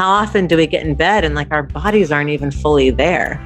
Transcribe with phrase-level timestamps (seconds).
[0.00, 3.38] how often do we get in bed and like our bodies aren't even fully there?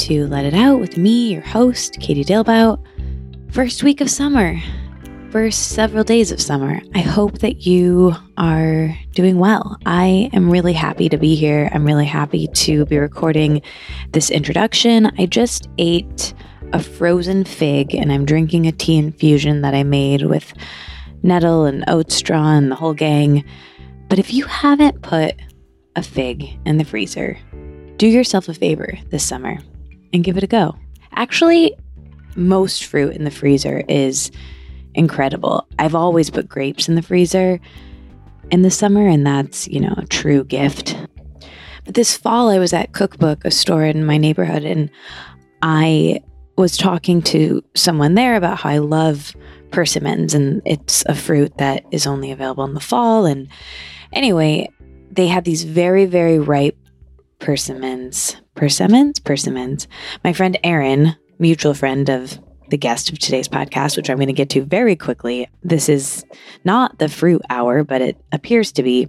[0.00, 2.82] To Let It Out with me, your host, Katie Dalebout.
[3.52, 4.58] First week of summer,
[5.30, 6.80] first several days of summer.
[6.94, 9.76] I hope that you are doing well.
[9.84, 11.68] I am really happy to be here.
[11.74, 13.60] I'm really happy to be recording
[14.12, 15.12] this introduction.
[15.18, 16.32] I just ate
[16.72, 20.54] a frozen fig and I'm drinking a tea infusion that I made with
[21.22, 23.44] nettle and oat straw and the whole gang.
[24.08, 25.34] But if you haven't put
[25.94, 27.38] a fig in the freezer,
[27.98, 29.58] do yourself a favor this summer
[30.12, 30.76] and give it a go.
[31.14, 31.74] Actually,
[32.36, 34.30] most fruit in the freezer is
[34.94, 35.66] incredible.
[35.78, 37.60] I've always put grapes in the freezer
[38.50, 40.96] in the summer, and that's, you know, a true gift.
[41.84, 44.90] But this fall, I was at Cookbook, a store in my neighborhood, and
[45.62, 46.20] I
[46.56, 49.34] was talking to someone there about how I love
[49.70, 53.24] persimmons, and it's a fruit that is only available in the fall.
[53.24, 53.48] And
[54.12, 54.68] anyway,
[55.10, 56.76] they had these very, very ripe
[57.40, 58.36] persimmons.
[58.54, 59.18] Persimmons?
[59.18, 59.88] Persimmons.
[60.22, 62.38] My friend Erin, mutual friend of
[62.68, 65.48] the guest of today's podcast, which I'm going to get to very quickly.
[65.62, 66.24] This is
[66.64, 69.08] not the fruit hour, but it appears to be.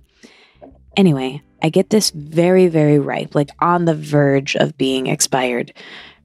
[0.98, 5.74] Anyway, I get this very, very ripe, like on the verge of being expired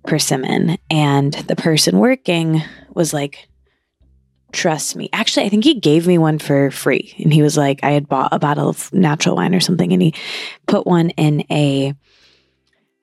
[0.06, 0.78] persimmon.
[0.90, 2.62] And the person working
[2.94, 3.48] was like,
[4.56, 5.10] trust me.
[5.12, 7.14] Actually, I think he gave me one for free.
[7.18, 10.00] And he was like, I had bought a bottle of natural wine or something, and
[10.00, 10.14] he
[10.66, 11.94] put one in a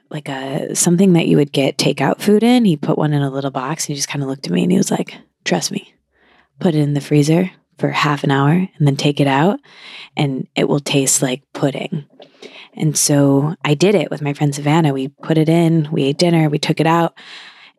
[0.10, 2.66] like a something that you would get takeout food in.
[2.66, 4.64] He put one in a little box and he just kind of looked at me
[4.64, 5.16] and he was like,
[5.46, 5.94] Trust me,
[6.60, 9.60] put it in the freezer for half an hour and then take it out
[10.16, 12.06] and it will taste like pudding.
[12.76, 14.94] And so I did it with my friend Savannah.
[14.94, 17.16] We put it in, we ate dinner, we took it out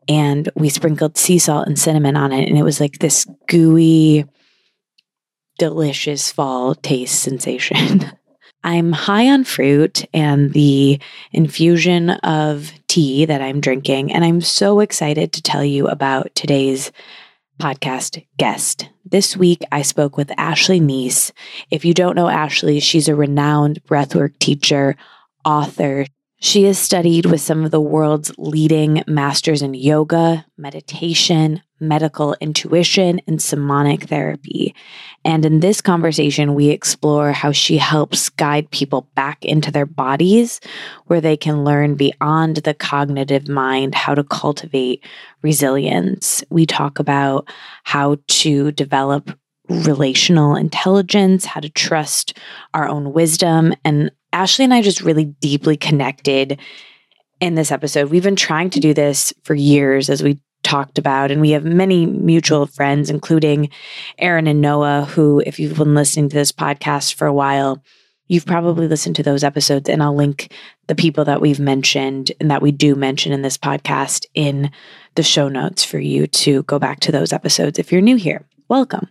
[0.09, 2.49] and we sprinkled sea salt and cinnamon on it.
[2.49, 4.27] And it was like this gooey,
[5.59, 8.11] delicious fall taste sensation.
[8.65, 10.99] I'm high on fruit and the
[11.33, 14.11] infusion of tea that I'm drinking.
[14.11, 16.91] And I'm so excited to tell you about today's
[17.61, 18.89] podcast guest.
[19.05, 21.31] This week, I spoke with Ashley Neese.
[21.71, 24.97] If you don't know Ashley, she's a renowned breathwork teacher,
[25.45, 26.07] author.
[26.45, 33.23] She has studied with some of the world's leading masters in yoga, meditation, medical intuition,
[33.27, 34.75] and somatic therapy.
[35.25, 40.61] And in this conversation, we explore how she helps guide people back into their bodies
[41.07, 45.03] where they can learn beyond the cognitive mind how to cultivate
[45.41, 46.45] resilience.
[46.51, 47.49] We talk about
[47.85, 49.31] how to develop
[49.71, 52.37] relational intelligence, how to trust
[52.75, 56.61] our own wisdom, and Ashley and I just really deeply connected
[57.41, 58.11] in this episode.
[58.11, 61.65] We've been trying to do this for years, as we talked about, and we have
[61.65, 63.71] many mutual friends, including
[64.19, 67.81] Erin and Noah, who, if you've been listening to this podcast for a while,
[68.27, 70.53] you've probably listened to those episodes, and I'll link
[70.89, 74.73] the people that we've mentioned and that we do mention in this podcast in
[75.15, 78.45] the show notes for you to go back to those episodes if you're new here.
[78.69, 79.09] Welcome.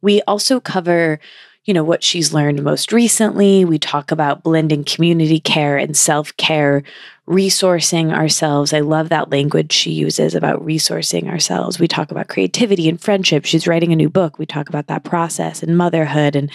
[0.00, 1.20] We also cover
[1.64, 3.64] you know, what she's learned most recently.
[3.64, 6.82] We talk about blending community care and self care,
[7.26, 8.72] resourcing ourselves.
[8.72, 11.80] I love that language she uses about resourcing ourselves.
[11.80, 13.46] We talk about creativity and friendship.
[13.46, 14.38] She's writing a new book.
[14.38, 16.36] We talk about that process and motherhood.
[16.36, 16.50] And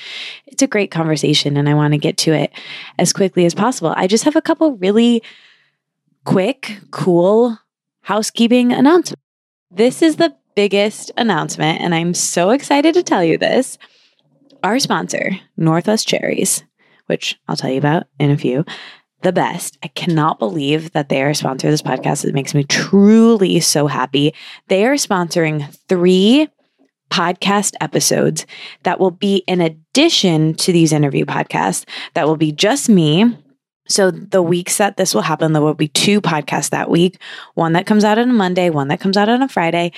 [0.45, 1.57] it's a great conversation.
[1.57, 2.51] And I want to get to it
[2.99, 3.93] as quickly as possible.
[3.97, 5.23] I just have a couple really
[6.23, 7.57] quick, cool
[8.01, 9.21] housekeeping announcements.
[9.71, 13.77] This is the biggest announcement, and I'm so excited to tell you this
[14.63, 16.63] our sponsor, Northwest Cherries,
[17.07, 18.65] which I'll tell you about in a few,
[19.21, 19.77] the best.
[19.83, 22.25] I cannot believe that they are a sponsor of this podcast.
[22.25, 24.33] It makes me truly so happy.
[24.67, 26.47] They are sponsoring three
[27.09, 28.45] podcast episodes
[28.83, 33.35] that will be in addition to these interview podcasts that will be just me
[33.87, 37.19] so the weeks that this will happen there will be two podcasts that week
[37.55, 39.91] one that comes out on a monday one that comes out on a friday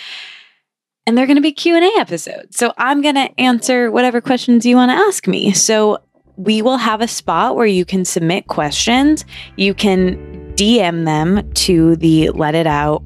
[1.06, 2.58] and they're going to be Q&A episodes.
[2.58, 5.52] So I'm going to answer whatever questions you want to ask me.
[5.54, 6.00] So
[6.38, 9.26] we will have a spot where you can submit questions.
[9.58, 10.16] You can
[10.56, 13.04] DM them to the Let It Out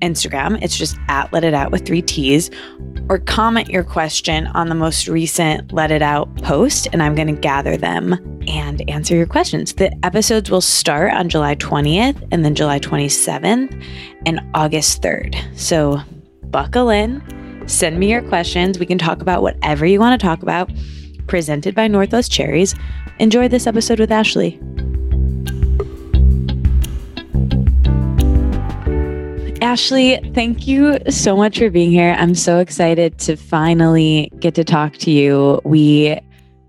[0.00, 0.62] Instagram.
[0.62, 2.50] It's just at Let It Out with three T's.
[3.08, 7.34] Or comment your question on the most recent Let It Out post, and I'm going
[7.34, 8.14] to gather them
[8.46, 9.72] and answer your questions.
[9.74, 13.82] The episodes will start on July 20th and then July 27th
[14.26, 15.36] and August 3rd.
[15.58, 16.00] So
[16.56, 17.22] buckle in,
[17.68, 18.78] send me your questions.
[18.78, 20.70] We can talk about whatever you want to talk about.
[21.26, 22.74] Presented by Northwest Cherries.
[23.18, 24.58] Enjoy this episode with Ashley.
[29.60, 32.16] Ashley, thank you so much for being here.
[32.18, 35.60] I'm so excited to finally get to talk to you.
[35.62, 36.18] We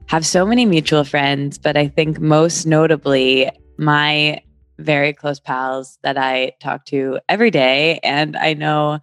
[0.07, 4.41] have so many mutual friends, but I think most notably, my
[4.79, 8.01] very close pals that I talk to every day.
[8.03, 8.99] And I know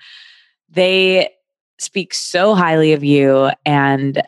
[0.75, 1.31] they
[1.79, 4.23] speak so highly of you and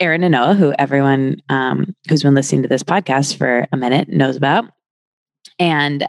[0.00, 4.08] Erin and Noah, who everyone um, who's been listening to this podcast for a minute
[4.08, 4.64] knows about.
[5.58, 6.06] And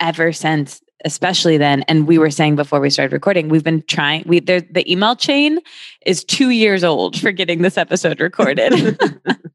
[0.00, 4.24] ever since especially then and we were saying before we started recording we've been trying
[4.26, 5.58] we there the email chain
[6.06, 8.72] is 2 years old for getting this episode recorded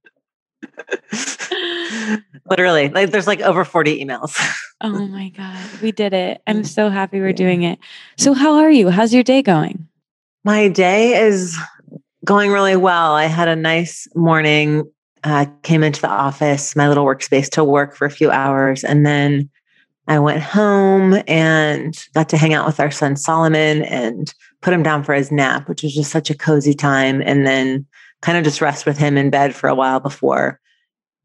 [2.50, 4.38] literally like there's like over 40 emails.
[4.81, 6.42] Oh my god we did it.
[6.48, 7.80] I'm so happy we're doing it.
[8.18, 8.90] So how are you?
[8.90, 9.86] How's your day going?
[10.46, 11.58] My day is
[12.24, 13.12] going really well.
[13.12, 14.90] I had a nice morning.
[15.26, 19.06] Uh, came into the office my little workspace to work for a few hours and
[19.06, 19.50] then
[20.10, 24.82] I went home and got to hang out with our son Solomon and put him
[24.82, 27.22] down for his nap, which was just such a cozy time.
[27.24, 27.86] And then
[28.22, 30.60] kind of just rest with him in bed for a while before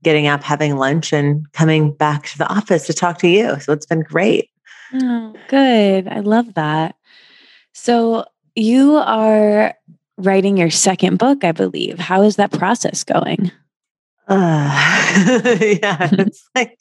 [0.04, 3.58] getting up, having lunch, and coming back to the office to talk to you.
[3.60, 4.50] So it's been great.
[4.92, 6.06] Oh, good.
[6.08, 6.94] I love that.
[7.72, 8.24] So
[8.54, 9.74] you are
[10.16, 11.98] writing your second book, I believe.
[11.98, 13.50] How is that process going?
[14.28, 14.70] Uh,
[15.80, 16.78] yeah, it's like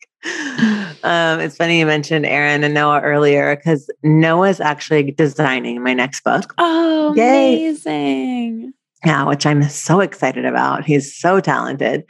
[1.04, 6.24] um, it's funny you mentioned Erin and Noah earlier because Noah's actually designing my next
[6.24, 6.54] book.
[6.58, 7.56] Oh, Yay.
[7.56, 8.74] amazing.
[9.06, 10.86] Yeah, which I'm so excited about.
[10.86, 12.06] He's so talented.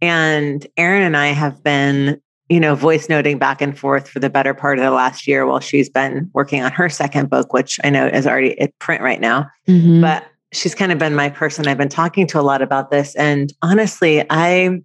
[0.00, 4.30] And Erin and I have been, you know, voice noting back and forth for the
[4.30, 7.80] better part of the last year while she's been working on her second book, which
[7.82, 9.48] I know is already at print right now.
[9.66, 10.00] Mm-hmm.
[10.02, 11.66] But she's kind of been my person.
[11.66, 13.14] I've been talking to a lot about this.
[13.16, 14.80] And honestly, I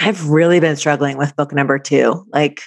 [0.00, 2.24] I've really been struggling with book number two.
[2.32, 2.62] Like,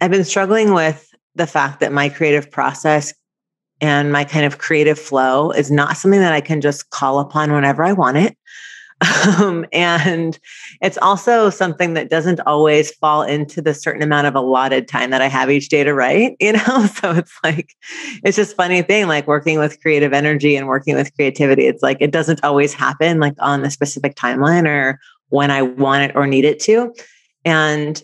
[0.00, 3.14] I've been struggling with the fact that my creative process
[3.80, 7.52] and my kind of creative flow is not something that I can just call upon
[7.52, 8.36] whenever I want it.
[9.26, 10.38] Um, and
[10.80, 15.20] it's also something that doesn't always fall into the certain amount of allotted time that
[15.20, 16.86] I have each day to write, you know?
[16.86, 17.74] So it's like,
[18.22, 21.66] it's just funny thing, like working with creative energy and working with creativity.
[21.66, 26.04] It's like, it doesn't always happen like on the specific timeline or when I want
[26.04, 26.94] it or need it to.
[27.44, 28.00] And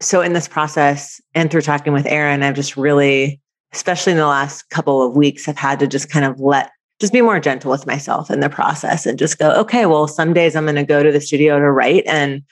[0.00, 3.40] so in this process and through talking with Erin, I've just really,
[3.72, 6.70] especially in the last couple of weeks, I've had to just kind of let
[7.02, 10.32] just be more gentle with myself in the process and just go, okay, well, some
[10.32, 12.44] days I'm going to go to the studio to write and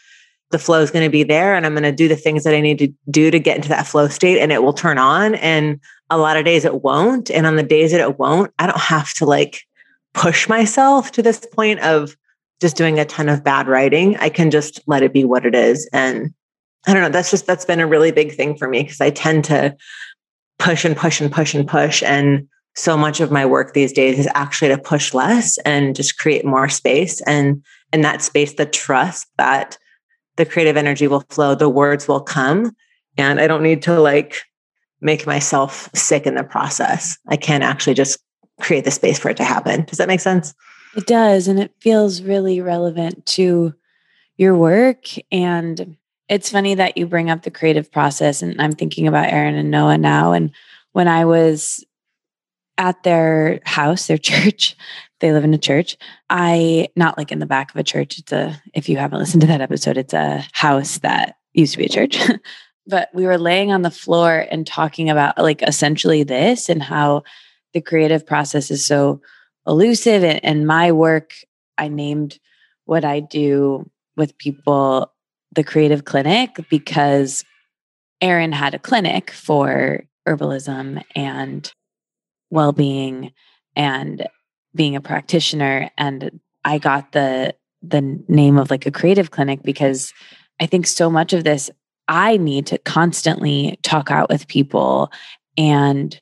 [0.51, 2.53] the flow is going to be there and I'm going to do the things that
[2.53, 5.37] I need to do to get into that flow state and it will turn on.
[5.37, 5.79] And
[6.11, 7.31] a lot of days it won't.
[7.31, 9.63] And on the days that it won't, I don't have to like
[10.15, 12.17] push myself to this point of
[12.61, 14.17] just doing a ton of bad writing.
[14.17, 15.89] I can just let it be what it is.
[15.93, 16.35] And
[16.89, 19.11] I don't know, that's just, that's been a really big thing for me because I
[19.11, 19.77] tend to
[20.59, 22.03] push and push and push and push.
[22.03, 26.19] And so much of my work these days is actually to push less and just
[26.19, 27.21] create more space.
[27.23, 27.63] And
[27.93, 29.77] in that space, the trust that
[30.37, 32.75] the creative energy will flow, the words will come.
[33.19, 34.43] And I don't need to like
[35.01, 37.19] make myself sick in the process.
[37.29, 38.19] I can actually just
[38.61, 39.85] create the space for it to happen.
[39.85, 40.55] Does that make sense?
[40.97, 41.49] It does.
[41.49, 43.75] And it feels really relevant to
[44.37, 45.07] your work.
[45.33, 45.97] And
[46.29, 48.43] it's funny that you bring up the creative process.
[48.43, 50.33] And I'm thinking about Erin and Noah now.
[50.33, 50.53] And
[50.93, 51.85] when I was
[52.81, 54.77] at their house, their church,
[55.21, 55.97] they live in a church.
[56.31, 58.19] I, not like in the back of a church.
[58.19, 61.79] It's a, if you haven't listened to that episode, it's a house that used to
[61.79, 62.19] be a church.
[62.87, 67.23] but we were laying on the floor and talking about like essentially this and how
[67.75, 69.21] the creative process is so
[69.67, 71.35] elusive and, and my work
[71.77, 72.39] i named
[72.87, 75.13] what i do with people
[75.53, 77.45] the creative clinic because
[78.23, 81.73] erin had a clinic for herbalism and
[82.51, 83.33] well-being
[83.77, 84.27] and
[84.75, 90.13] being a practitioner and i got the the name of like a creative clinic because
[90.61, 91.71] i think so much of this
[92.09, 95.11] i need to constantly talk out with people
[95.57, 96.21] and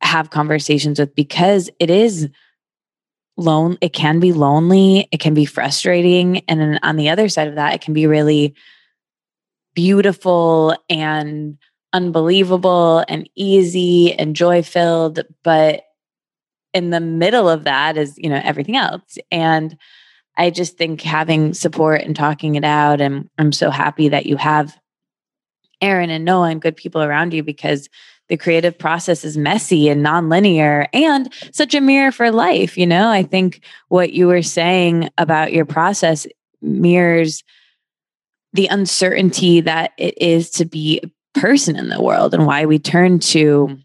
[0.00, 2.28] have conversations with because it is
[3.38, 7.48] lone it can be lonely, it can be frustrating, and then on the other side
[7.48, 8.54] of that, it can be really
[9.74, 11.56] beautiful and
[11.92, 15.84] unbelievable and easy and joy filled, but
[16.74, 19.18] in the middle of that is, you know, everything else.
[19.30, 19.76] And
[20.36, 24.36] I just think having support and talking it out and I'm so happy that you
[24.36, 24.78] have
[25.80, 27.88] Erin and Noah and good people around you because
[28.28, 32.76] the creative process is messy and nonlinear and such a mirror for life.
[32.76, 36.26] You know, I think what you were saying about your process
[36.60, 37.42] mirrors
[38.52, 42.78] the uncertainty that it is to be a person in the world and why we
[42.78, 43.78] turn to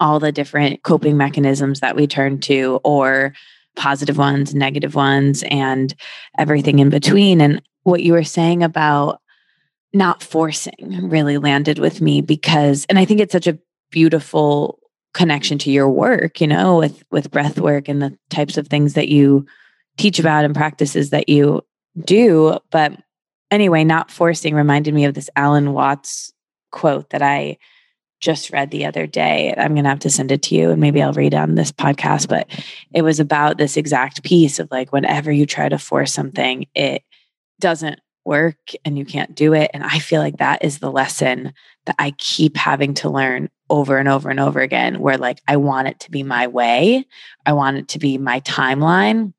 [0.00, 3.34] all the different coping mechanisms that we turn to or
[3.76, 5.94] positive ones, negative ones, and
[6.38, 7.40] everything in between.
[7.40, 9.20] And what you were saying about
[9.92, 13.58] not forcing really landed with me because and I think it's such a
[13.90, 14.78] beautiful
[15.14, 18.94] connection to your work, you know, with with breath work and the types of things
[18.94, 19.46] that you
[19.96, 21.62] teach about and practices that you
[22.04, 22.92] do, but
[23.50, 26.32] anyway, not forcing reminded me of this Alan Watts
[26.70, 27.58] quote that I
[28.20, 29.54] just read the other day.
[29.56, 31.70] I'm going to have to send it to you and maybe I'll read on this
[31.70, 32.48] podcast, but
[32.92, 37.04] it was about this exact piece of like whenever you try to force something, it
[37.60, 39.70] doesn't work and you can't do it.
[39.72, 41.52] And I feel like that is the lesson
[41.86, 45.56] that I keep having to learn over and over and over again, where like I
[45.56, 47.06] want it to be my way,
[47.46, 49.32] I want it to be my timeline.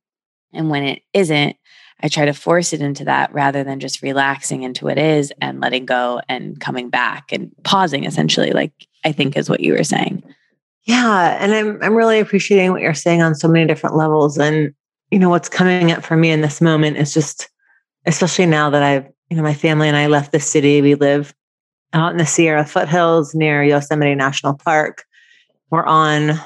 [0.53, 1.57] And when it isn't,
[2.01, 5.59] I try to force it into that rather than just relaxing into what is and
[5.59, 8.71] letting go and coming back and pausing essentially, like
[9.03, 10.23] I think is what you were saying.
[10.83, 11.37] Yeah.
[11.39, 14.37] And I'm I'm really appreciating what you're saying on so many different levels.
[14.37, 14.73] And
[15.11, 17.49] you know, what's coming up for me in this moment is just
[18.05, 20.81] especially now that I've, you know, my family and I left the city.
[20.81, 21.33] We live
[21.93, 25.03] out in the Sierra foothills near Yosemite National Park.
[25.69, 26.39] We're on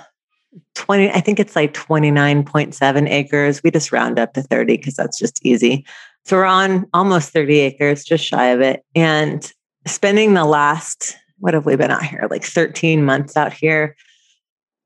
[0.76, 3.62] 20, I think it's like 29.7 acres.
[3.64, 5.86] We just round up to 30 because that's just easy.
[6.26, 8.84] So we're on almost 30 acres, just shy of it.
[8.96, 9.52] And
[9.86, 12.28] spending the last, what have we been out here?
[12.30, 13.96] Like 13 months out here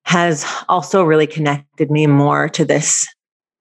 [0.06, 3.08] has also really connected me more to this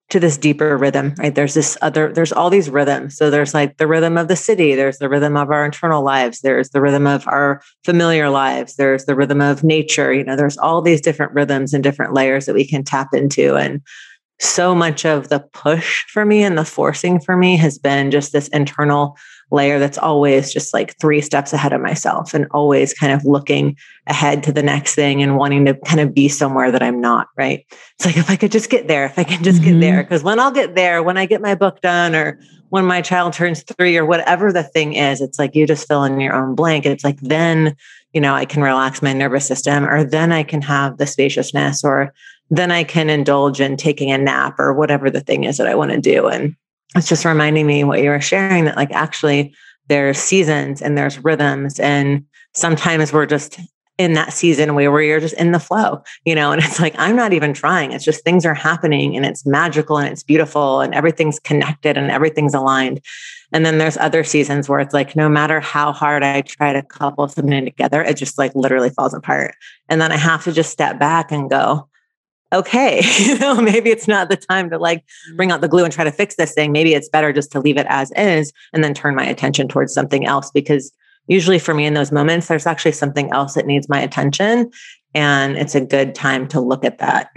[0.08, 1.34] to this deeper rhythm, right?
[1.34, 3.16] There's this other, there's all these rhythms.
[3.16, 6.42] So there's like the rhythm of the city, there's the rhythm of our internal lives,
[6.42, 10.12] there's the rhythm of our familiar lives, there's the rhythm of nature.
[10.12, 13.56] You know, there's all these different rhythms and different layers that we can tap into.
[13.56, 13.82] And
[14.38, 18.32] so much of the push for me and the forcing for me has been just
[18.32, 19.16] this internal
[19.50, 23.76] layer that's always just like three steps ahead of myself and always kind of looking
[24.08, 27.28] ahead to the next thing and wanting to kind of be somewhere that I'm not,
[27.36, 27.64] right?
[27.94, 29.74] It's like if I could just get there, if I can just mm-hmm.
[29.74, 32.84] get there, because when I'll get there, when I get my book done or when
[32.84, 36.18] my child turns three or whatever the thing is, it's like you just fill in
[36.18, 36.84] your own blank.
[36.84, 37.76] And it's like then,
[38.12, 41.84] you know, I can relax my nervous system or then I can have the spaciousness
[41.84, 42.12] or
[42.50, 45.74] then I can indulge in taking a nap or whatever the thing is that I
[45.74, 46.26] want to do.
[46.26, 46.56] And
[46.94, 49.54] it's just reminding me what you were sharing that like actually
[49.88, 52.24] there's seasons and there's rhythms and
[52.54, 53.58] sometimes we're just
[53.98, 57.16] in that season where, you're just in the flow, you know, and it's like, I'm
[57.16, 57.92] not even trying.
[57.92, 62.10] It's just things are happening and it's magical and it's beautiful and everything's connected and
[62.10, 63.00] everything's aligned.
[63.52, 66.82] And then there's other seasons where it's like, no matter how hard I try to
[66.82, 69.54] couple something together, it just like literally falls apart.
[69.88, 71.88] And then I have to just step back and go,
[72.52, 75.04] okay, you know, maybe it's not the time to like
[75.36, 75.52] bring mm.
[75.52, 76.72] out the glue and try to fix this thing.
[76.72, 79.92] Maybe it's better just to leave it as is and then turn my attention towards
[79.92, 80.92] something else because
[81.28, 84.70] usually for me in those moments there's actually something else that needs my attention
[85.14, 87.30] and it's a good time to look at that.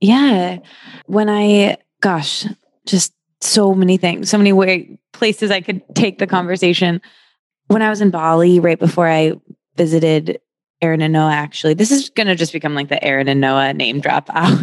[0.00, 0.58] Yeah.
[1.06, 2.46] When I gosh,
[2.86, 7.00] just so many things, so many way places I could take the conversation.
[7.68, 9.34] When I was in Bali right before I
[9.76, 10.40] visited
[10.82, 11.74] Erin and Noah, actually.
[11.74, 14.58] This is going to just become like the Erin and Noah name drop hour.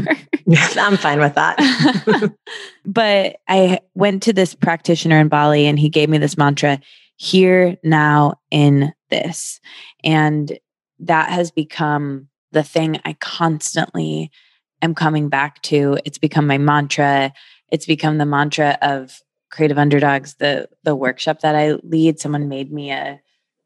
[0.77, 2.33] I'm fine with that.
[2.86, 6.79] but I went to this practitioner in Bali and he gave me this mantra
[7.17, 9.59] here, now, in this.
[10.03, 10.57] And
[11.00, 14.31] that has become the thing I constantly
[14.81, 15.97] am coming back to.
[16.05, 17.33] It's become my mantra.
[17.71, 22.71] It's become the mantra of creative underdogs the the workshop that i lead someone made
[22.71, 23.19] me a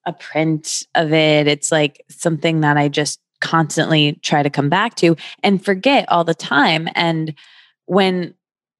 [0.05, 1.47] a print of it.
[1.47, 6.23] It's like something that I just constantly try to come back to and forget all
[6.23, 6.87] the time.
[6.95, 7.33] And
[7.85, 8.33] when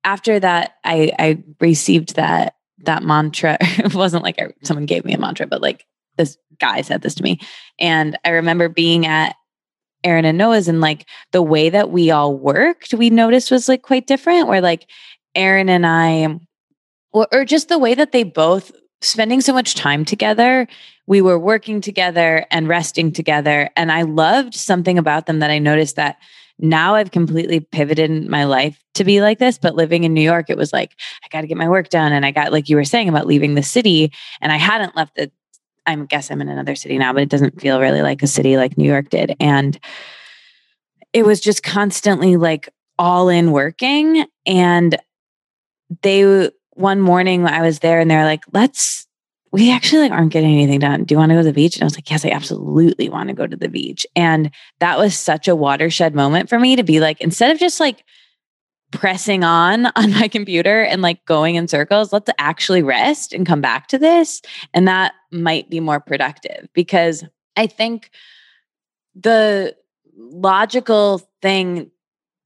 [0.04, 3.58] after that, I, I received that that mantra.
[3.62, 5.86] it wasn't like I, someone gave me a mantra, but like
[6.18, 7.40] this guy said this to me.
[7.80, 9.36] And I remember being at
[10.04, 13.84] Erin and Noah's and like the way that we all worked, we noticed was like
[13.84, 14.48] quite different.
[14.48, 14.90] Where like
[15.36, 16.40] Erin and I,
[17.12, 20.68] or, or just the way that they both spending so much time together
[21.12, 23.70] we were working together and resting together.
[23.76, 26.16] And I loved something about them that I noticed that
[26.58, 29.58] now I've completely pivoted my life to be like this.
[29.58, 32.14] But living in New York, it was like, I got to get my work done.
[32.14, 35.16] And I got, like you were saying about leaving the city, and I hadn't left
[35.18, 35.30] the,
[35.86, 38.56] I guess I'm in another city now, but it doesn't feel really like a city
[38.56, 39.36] like New York did.
[39.38, 39.78] And
[41.12, 44.28] it was just constantly like all in working.
[44.46, 44.96] And
[46.04, 49.08] they, one morning I was there and they're like, let's
[49.52, 51.04] we actually like aren't getting anything done.
[51.04, 51.76] Do you want to go to the beach?
[51.76, 54.06] And I was like, yes, I absolutely want to go to the beach.
[54.16, 57.80] And that was such a watershed moment for me to be like, instead of just
[57.80, 58.04] like
[58.92, 63.62] pressing on on my computer and like going in circles, let's actually rest and come
[63.62, 64.42] back to this.
[64.74, 67.24] And that might be more productive because
[67.58, 68.10] I think
[69.16, 69.76] the
[70.16, 71.92] logical thing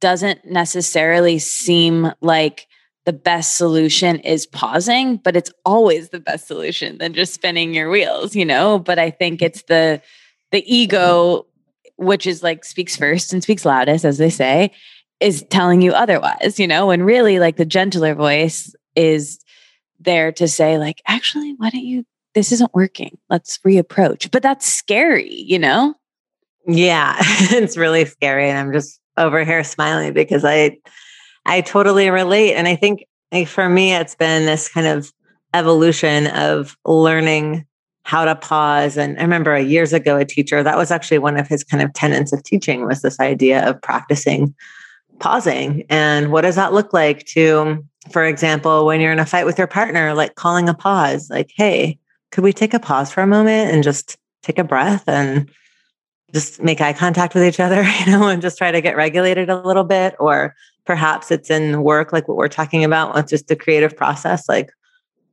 [0.01, 2.67] doesn't necessarily seem like
[3.05, 7.89] the best solution is pausing, but it's always the best solution than just spinning your
[7.89, 8.79] wheels, you know?
[8.79, 10.01] But I think it's the
[10.51, 11.45] the ego
[11.97, 14.71] which is like speaks first and speaks loudest as they say
[15.21, 16.89] is telling you otherwise, you know?
[16.89, 19.39] And really like the gentler voice is
[19.99, 23.17] there to say like actually why don't you this isn't working.
[23.29, 24.29] Let's reapproach.
[24.29, 25.95] But that's scary, you know?
[26.67, 30.77] Yeah, it's really scary and I'm just over here smiling because I
[31.45, 32.55] I totally relate.
[32.55, 35.11] And I think like, for me, it's been this kind of
[35.53, 37.65] evolution of learning
[38.03, 38.97] how to pause.
[38.97, 41.91] And I remember years ago, a teacher, that was actually one of his kind of
[41.93, 44.53] tenets of teaching was this idea of practicing
[45.19, 45.85] pausing.
[45.89, 49.57] And what does that look like to, for example, when you're in a fight with
[49.57, 51.97] your partner, like calling a pause, like, hey,
[52.31, 55.49] could we take a pause for a moment and just take a breath and
[56.33, 59.49] just make eye contact with each other, you know, and just try to get regulated
[59.49, 60.15] a little bit?
[60.19, 60.53] Or
[60.85, 64.47] perhaps it's in work, like what we're talking about, it's just the creative process.
[64.47, 64.71] Like,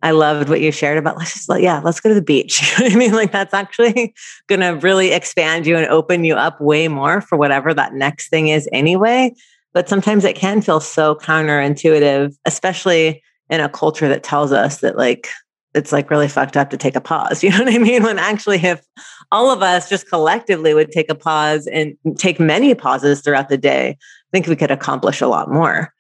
[0.02, 2.74] I loved what you shared about let's just let, yeah, let's go to the beach.
[2.78, 4.14] I mean, like that's actually
[4.48, 8.48] to really expand you and open you up way more for whatever that next thing
[8.48, 9.32] is anyway.
[9.72, 14.96] But sometimes it can feel so counterintuitive, especially in a culture that tells us that
[14.98, 15.28] like
[15.74, 17.42] it's like really fucked up to take a pause.
[17.42, 18.02] You know what I mean?
[18.02, 18.84] When actually, if
[19.30, 23.56] all of us just collectively would take a pause and take many pauses throughout the
[23.56, 23.96] day,
[24.32, 25.92] think we could accomplish a lot more.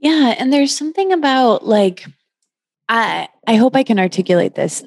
[0.00, 0.34] Yeah.
[0.38, 2.06] And there's something about like,
[2.88, 4.84] I I hope I can articulate this.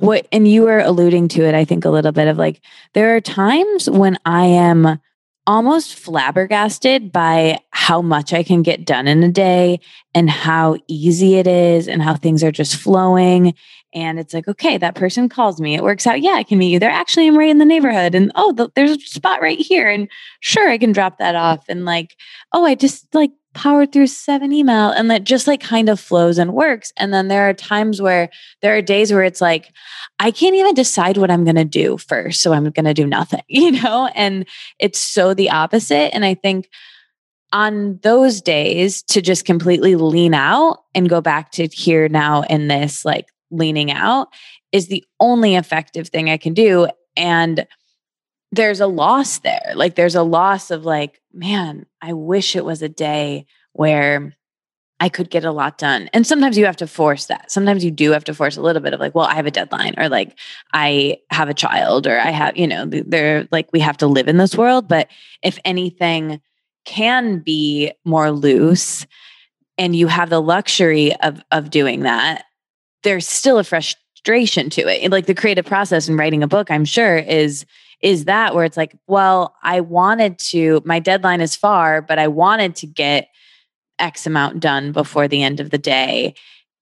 [0.00, 2.60] What and you were alluding to it, I think, a little bit of like
[2.92, 4.98] there are times when I am
[5.46, 9.80] almost flabbergasted by how much I can get done in a day
[10.14, 13.54] and how easy it is and how things are just flowing.
[13.94, 15.74] And it's like, okay, that person calls me.
[15.74, 16.22] It works out.
[16.22, 16.90] Yeah, I can meet you there.
[16.90, 18.14] Actually, I'm right in the neighborhood.
[18.14, 19.88] And oh, the, there's a spot right here.
[19.88, 20.08] And
[20.40, 21.64] sure, I can drop that off.
[21.68, 22.16] And like,
[22.52, 26.38] oh, I just like powered through seven email and that just like kind of flows
[26.38, 26.92] and works.
[26.96, 29.72] And then there are times where there are days where it's like,
[30.18, 32.42] I can't even decide what I'm going to do first.
[32.42, 34.10] So I'm going to do nothing, you know?
[34.14, 34.46] And
[34.78, 36.14] it's so the opposite.
[36.14, 36.68] And I think
[37.52, 42.68] on those days to just completely lean out and go back to here now in
[42.68, 44.28] this like leaning out
[44.72, 46.88] is the only effective thing I can do.
[47.16, 47.66] And
[48.52, 49.72] there's a loss there.
[49.74, 54.36] Like there's a loss of like, man, I wish it was a day where
[55.00, 56.08] I could get a lot done.
[56.12, 57.50] And sometimes you have to force that.
[57.50, 59.50] Sometimes you do have to force a little bit of like, well, I have a
[59.50, 60.38] deadline or like
[60.72, 64.28] I have a child or I have, you know, they're like we have to live
[64.28, 65.08] in this world, but
[65.42, 66.40] if anything
[66.84, 69.06] can be more loose
[69.78, 72.44] and you have the luxury of of doing that,
[73.02, 75.10] there's still a frustration to it.
[75.10, 77.64] Like the creative process in writing a book, I'm sure is
[78.02, 82.28] is that where it's like, well, I wanted to, my deadline is far, but I
[82.28, 83.28] wanted to get
[83.98, 86.34] X amount done before the end of the day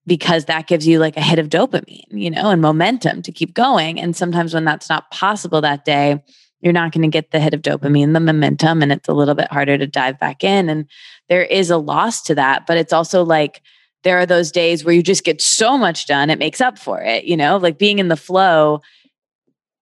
[0.06, 3.54] because that gives you like a hit of dopamine, you know, and momentum to keep
[3.54, 4.00] going.
[4.00, 6.22] And sometimes when that's not possible that day,
[6.62, 9.34] you're not going to get the hit of dopamine, the momentum, and it's a little
[9.34, 10.68] bit harder to dive back in.
[10.68, 10.86] And
[11.28, 13.62] there is a loss to that, but it's also like,
[14.02, 17.00] there are those days where you just get so much done, it makes up for
[17.02, 18.80] it, you know, like being in the flow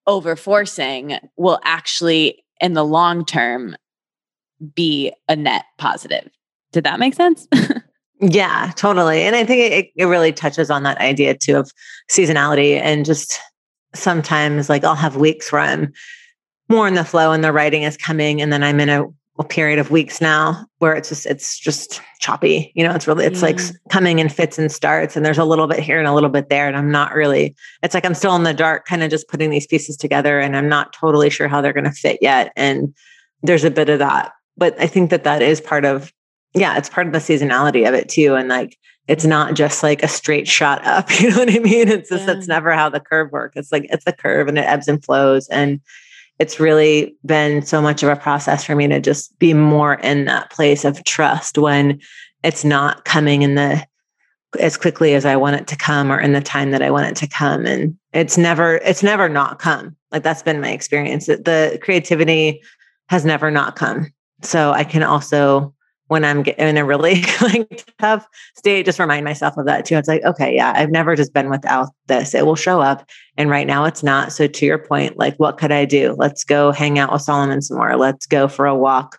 [0.09, 3.77] over forcing will actually, in the long term,
[4.75, 6.29] be a net positive.
[6.73, 7.47] Did that make sense?
[8.21, 9.23] yeah, totally.
[9.23, 11.71] And I think it, it really touches on that idea too of
[12.11, 13.39] seasonality and just
[13.95, 15.93] sometimes like I'll have weeks where I'm
[16.69, 19.11] more in the flow and the writing is coming and then I'm in a a
[19.45, 23.41] period of weeks now where it's just it's just choppy you know it's really it's
[23.41, 23.47] yeah.
[23.47, 23.77] like mm.
[23.89, 26.49] coming in fits and starts and there's a little bit here and a little bit
[26.49, 29.29] there and i'm not really it's like i'm still in the dark kind of just
[29.29, 32.53] putting these pieces together and i'm not totally sure how they're going to fit yet
[32.57, 32.93] and
[33.43, 36.13] there's a bit of that but i think that that is part of
[36.55, 40.03] yeah it's part of the seasonality of it too and like it's not just like
[40.03, 42.35] a straight shot up you know what i mean it's just yeah.
[42.35, 45.05] that's never how the curve works it's like it's a curve and it ebbs and
[45.05, 45.81] flows and
[46.39, 50.25] it's really been so much of a process for me to just be more in
[50.27, 52.01] that place of trust when
[52.43, 53.85] it's not coming in the
[54.59, 57.07] as quickly as I want it to come or in the time that I want
[57.07, 57.67] it to come.
[57.67, 59.95] And it's never, it's never not come.
[60.11, 61.27] Like that's been my experience.
[61.27, 62.63] The creativity
[63.09, 64.13] has never not come.
[64.43, 65.75] So I can also,
[66.09, 69.97] when I'm in a really like tough state, just remind myself of that too.
[69.97, 72.35] It's like, okay, yeah, I've never just been without this.
[72.35, 73.09] It will show up.
[73.37, 74.33] And right now it's not.
[74.33, 76.15] So to your point, like, what could I do?
[76.19, 77.97] Let's go hang out with Solomon some more.
[77.97, 79.19] Let's go for a walk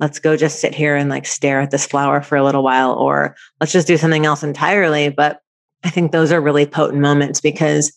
[0.00, 2.92] let's go just sit here and like stare at this flower for a little while,
[2.92, 5.08] or let's just do something else entirely.
[5.08, 5.40] But
[5.84, 7.92] I think those are really potent moments because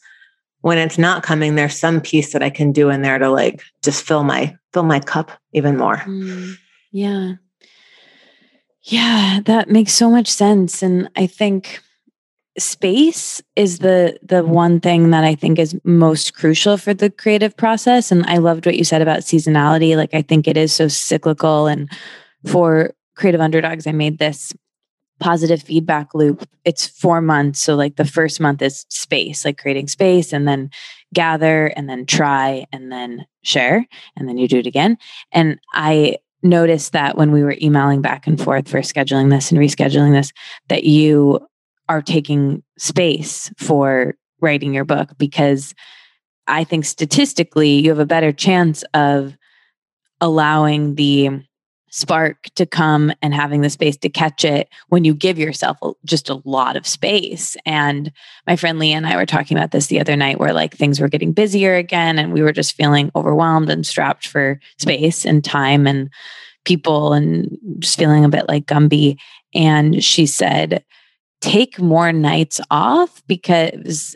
[0.62, 3.64] when it's not coming, there's some piece that I can do in there to like
[3.84, 5.98] just fill my fill my cup even more.
[5.98, 6.56] Mm,
[6.92, 7.34] yeah.
[8.84, 10.82] Yeah, that makes so much sense.
[10.82, 11.82] And I think
[12.60, 17.56] space is the the one thing that I think is most crucial for the creative
[17.58, 20.88] process and I loved what you said about seasonality like I think it is so
[20.90, 21.90] cyclical and
[22.48, 24.54] for creative underdogs I made this
[25.20, 29.88] positive feedback loop it's 4 months so like the first month is space like creating
[29.88, 30.70] space and then
[31.14, 33.86] gather and then try and then share
[34.18, 34.98] and then you do it again
[35.32, 39.60] and I noticed that when we were emailing back and forth for scheduling this and
[39.60, 40.32] rescheduling this
[40.70, 41.40] that you
[41.88, 45.76] are taking space for writing your book because
[46.48, 49.38] I think statistically you have a better chance of
[50.20, 51.42] allowing the
[51.92, 56.30] spark to come and having the space to catch it when you give yourself just
[56.30, 57.58] a lot of space.
[57.66, 58.12] And
[58.48, 61.00] my friend Leah and I were talking about this the other night where like things
[61.00, 65.44] were getting busier again and we were just feeling overwhelmed and strapped for space and
[65.44, 66.10] time and
[66.64, 69.18] people and just feeling a bit like Gumby.
[69.54, 70.86] And she said,
[71.42, 74.16] take more nights off because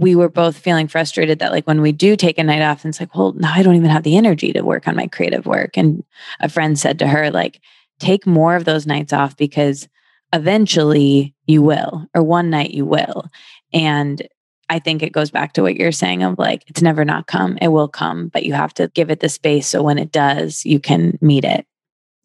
[0.00, 2.92] we were both feeling frustrated that like when we do take a night off and
[2.92, 5.46] it's like well now i don't even have the energy to work on my creative
[5.46, 5.76] work.
[5.76, 6.04] And
[6.40, 7.60] a friend said to her like
[7.98, 9.88] take more of those nights off because
[10.32, 13.26] eventually you will or one night you will.
[13.72, 14.26] And
[14.68, 17.56] i think it goes back to what you're saying of like it's never not come
[17.62, 20.64] it will come but you have to give it the space so when it does
[20.64, 21.66] you can meet it.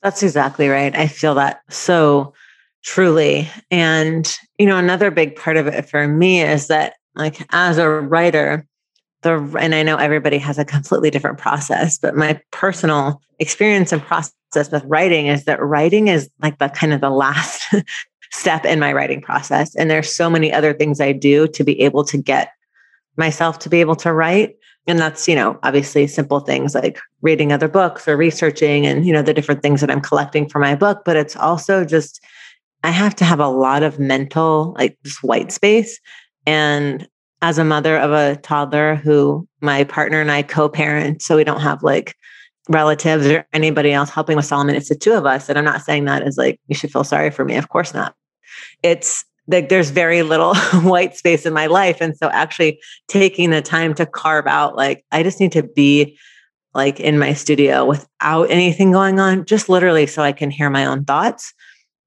[0.01, 0.95] That's exactly right.
[0.95, 2.34] I feel that so
[2.84, 3.47] truly.
[3.69, 7.89] And, you know, another big part of it for me is that, like, as a
[7.89, 8.65] writer,
[9.21, 14.02] the, and I know everybody has a completely different process, but my personal experience and
[14.02, 14.34] process
[14.71, 17.63] with writing is that writing is like the kind of the last
[18.32, 19.76] step in my writing process.
[19.76, 22.52] And there's so many other things I do to be able to get
[23.17, 24.56] myself to be able to write.
[24.88, 29.13] And that's, you know, obviously simple things like reading other books or researching and, you
[29.13, 31.04] know, the different things that I'm collecting for my book.
[31.06, 32.19] But it's also just
[32.84, 36.00] I have to have a lot of mental, like just white space.
[36.45, 37.08] And
[37.41, 41.43] as a mother of a toddler who my partner and I co parent, so we
[41.43, 42.15] don't have like
[42.69, 45.49] relatives or anybody else helping with Solomon, it's the two of us.
[45.49, 47.56] And I'm not saying that as like, you should feel sorry for me.
[47.56, 48.15] Of course not.
[48.84, 51.97] It's like there's very little white space in my life.
[51.99, 56.17] And so actually taking the time to carve out, like, I just need to be
[56.73, 60.86] like in my studio without anything going on, just literally so I can hear my
[60.86, 61.54] own thoughts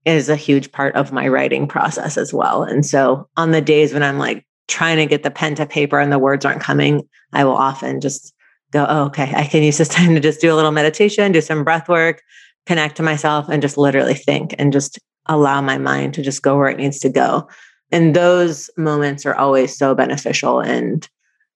[0.05, 2.63] is a huge part of my writing process as well.
[2.63, 5.99] And so on the days when I'm like trying to get the pen to paper
[5.99, 8.35] and the words aren't coming, I will often just
[8.71, 11.41] go, oh, okay, I can use this time to just do a little meditation, do
[11.41, 12.23] some breath work,
[12.67, 16.57] connect to myself, and just literally think and just allow my mind to just go
[16.57, 17.49] where it needs to go.
[17.91, 21.09] And those moments are always so beneficial and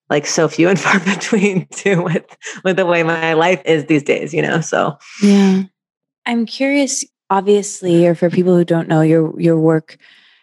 [0.09, 2.25] like so few and far between too with
[2.63, 4.61] with the way my life is these days, you know.
[4.61, 5.63] So yeah.
[6.25, 9.97] I'm curious obviously, or for people who don't know, your your work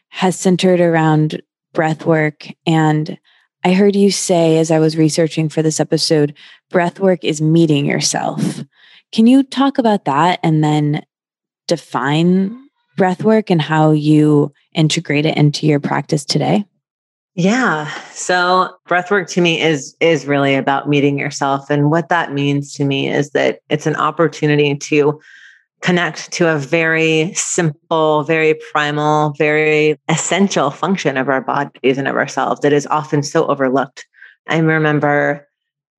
[0.08, 1.42] has centered around
[1.74, 2.46] breath work.
[2.66, 3.18] And
[3.64, 6.34] I heard you say as I was researching for this episode,
[6.70, 8.64] breath work is meeting yourself.
[9.12, 11.04] Can you talk about that and then
[11.68, 12.56] define
[12.96, 16.64] breath work and how you integrate it into your practice today?
[17.34, 17.90] Yeah.
[18.12, 22.84] So breathwork to me is is really about meeting yourself and what that means to
[22.84, 25.20] me is that it's an opportunity to
[25.82, 32.16] connect to a very simple, very primal, very essential function of our bodies and of
[32.16, 34.06] ourselves that is often so overlooked.
[34.48, 35.46] I remember,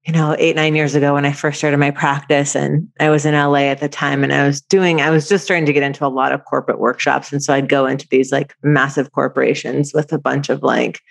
[0.06, 3.26] you know, eight, nine years ago when I first started my practice and I was
[3.26, 5.84] in LA at the time and I was doing, I was just starting to get
[5.84, 7.32] into a lot of corporate workshops.
[7.32, 11.02] And so I'd go into these like massive corporations with a bunch of like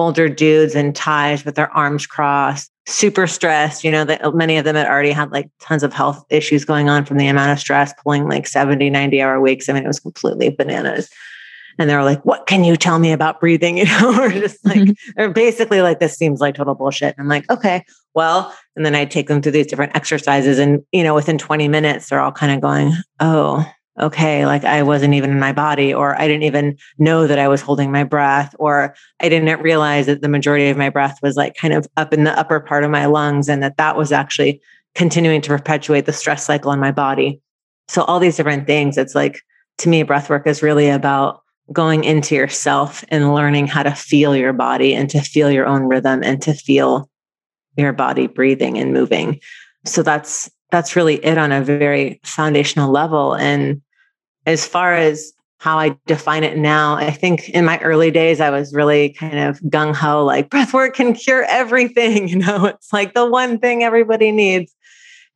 [0.00, 3.84] older dudes in ties with their arms crossed, super stressed.
[3.84, 6.88] You know, that many of them had already had like tons of health issues going
[6.88, 9.68] on from the amount of stress, pulling like 70, 90 hour weeks.
[9.68, 11.08] I mean, it was completely bananas.
[11.78, 14.80] and they're like, "What can you tell me about breathing?" You know, or just like,
[14.80, 15.20] mm-hmm.
[15.20, 17.84] or basically like, "This seems like total bullshit." And I'm like, "Okay,
[18.14, 21.68] well," and then I take them through these different exercises, and you know, within 20
[21.68, 23.64] minutes, they're all kind of going, "Oh."
[24.00, 27.48] Okay, like I wasn't even in my body, or I didn't even know that I
[27.48, 31.36] was holding my breath, or I didn't realize that the majority of my breath was
[31.36, 34.10] like kind of up in the upper part of my lungs, and that that was
[34.10, 34.60] actually
[34.94, 37.40] continuing to perpetuate the stress cycle in my body.
[37.88, 39.42] So, all these different things, it's like
[39.78, 44.36] to me, breath work is really about going into yourself and learning how to feel
[44.36, 47.08] your body and to feel your own rhythm and to feel
[47.76, 49.40] your body breathing and moving.
[49.84, 53.82] So that's that's really it on a very foundational level and
[54.50, 58.50] as far as how I define it now, I think in my early days, I
[58.50, 62.28] was really kind of gung ho, like breath work can cure everything.
[62.30, 64.74] You know, it's like the one thing everybody needs.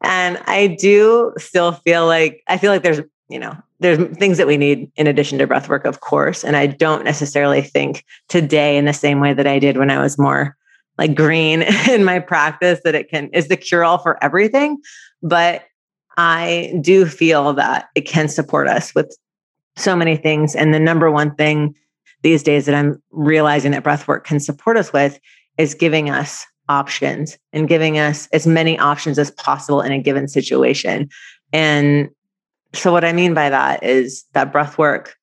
[0.02, 4.46] And I do still feel like, I feel like there's, you know, there's things that
[4.46, 6.42] we need in addition to breath work, of course.
[6.42, 10.00] And I don't necessarily think today in the same way that I did when I
[10.00, 10.56] was more
[10.98, 14.78] like green in my practice that it can is the cure all for everything.
[15.22, 15.64] But
[16.16, 19.16] I do feel that it can support us with
[19.76, 20.54] so many things.
[20.54, 21.74] And the number one thing
[22.22, 25.18] these days that I'm realizing that breath work can support us with
[25.58, 30.28] is giving us options and giving us as many options as possible in a given
[30.28, 31.08] situation.
[31.52, 32.08] And
[32.72, 35.16] so, what I mean by that is that breath work,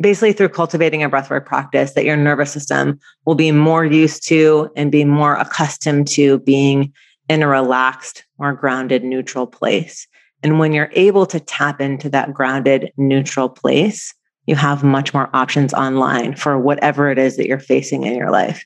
[0.00, 4.70] basically through cultivating a breathwork practice, that your nervous system will be more used to
[4.76, 6.92] and be more accustomed to being
[7.28, 10.06] in a relaxed, more grounded, neutral place.
[10.42, 14.14] And when you're able to tap into that grounded, neutral place,
[14.46, 18.30] you have much more options online for whatever it is that you're facing in your
[18.30, 18.64] life.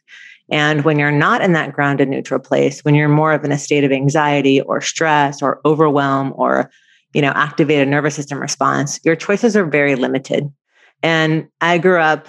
[0.50, 3.58] And when you're not in that grounded, neutral place, when you're more of in a
[3.58, 6.70] state of anxiety or stress or overwhelm or
[7.14, 10.48] you know activated nervous system response, your choices are very limited.
[11.02, 12.28] And I grew up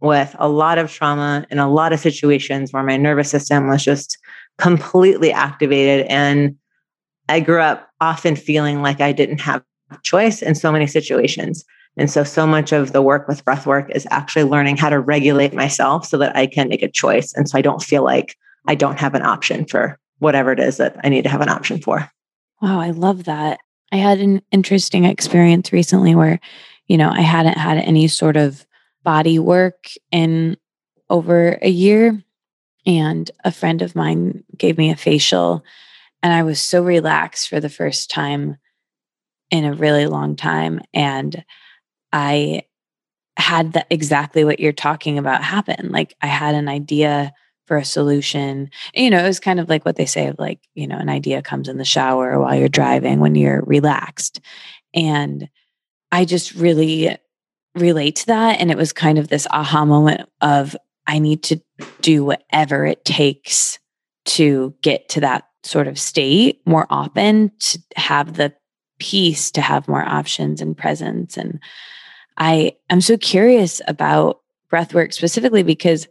[0.00, 3.82] with a lot of trauma and a lot of situations where my nervous system was
[3.82, 4.18] just
[4.58, 6.56] completely activated and
[7.28, 9.62] I grew up often feeling like I didn't have
[10.02, 11.64] choice in so many situations.
[11.96, 14.98] And so, so much of the work with breath work is actually learning how to
[14.98, 17.32] regulate myself so that I can make a choice.
[17.34, 20.78] And so I don't feel like I don't have an option for whatever it is
[20.78, 22.10] that I need to have an option for.
[22.60, 23.60] Wow, I love that.
[23.92, 26.40] I had an interesting experience recently where,
[26.88, 28.66] you know, I hadn't had any sort of
[29.04, 30.56] body work in
[31.10, 32.20] over a year.
[32.86, 35.64] And a friend of mine gave me a facial
[36.24, 38.56] and I was so relaxed for the first time
[39.50, 40.80] in a really long time.
[40.94, 41.44] And
[42.14, 42.62] I
[43.36, 45.90] had exactly what you're talking about happen.
[45.90, 47.34] Like I had an idea
[47.66, 48.70] for a solution.
[48.94, 51.10] You know, it was kind of like what they say of like, you know, an
[51.10, 54.40] idea comes in the shower while you're driving when you're relaxed.
[54.94, 55.50] And
[56.10, 57.14] I just really
[57.74, 58.60] relate to that.
[58.60, 60.74] And it was kind of this aha moment of
[61.06, 61.60] I need to
[62.00, 63.78] do whatever it takes
[64.24, 68.52] to get to that sort of state more often to have the
[68.98, 71.36] peace to have more options and presence.
[71.36, 71.60] And
[72.36, 76.08] i am so curious about breath work specifically because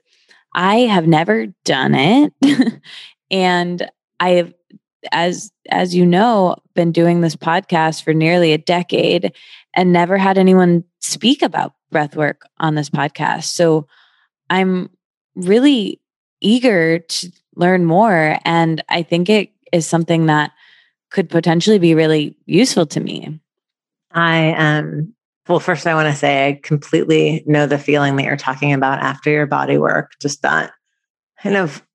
[0.56, 2.34] i have never done it.
[3.32, 3.90] And
[4.20, 4.54] i have
[5.12, 9.34] as as you know been doing this podcast for nearly a decade
[9.74, 13.46] and never had anyone speak about breath work on this podcast.
[13.46, 13.88] So
[14.50, 14.90] i'm
[15.36, 16.00] really
[16.42, 18.38] eager to learn more.
[18.46, 20.52] And I think it is something that
[21.10, 23.40] could potentially be really useful to me.
[24.12, 25.14] I um
[25.48, 29.00] well, first I want to say I completely know the feeling that you're talking about
[29.00, 30.14] after your body work.
[30.22, 30.72] Just that
[31.42, 31.86] kind of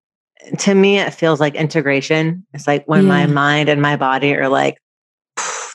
[0.59, 2.47] to me, it feels like integration.
[2.55, 3.09] It's like when yeah.
[3.09, 4.79] my mind and my body are like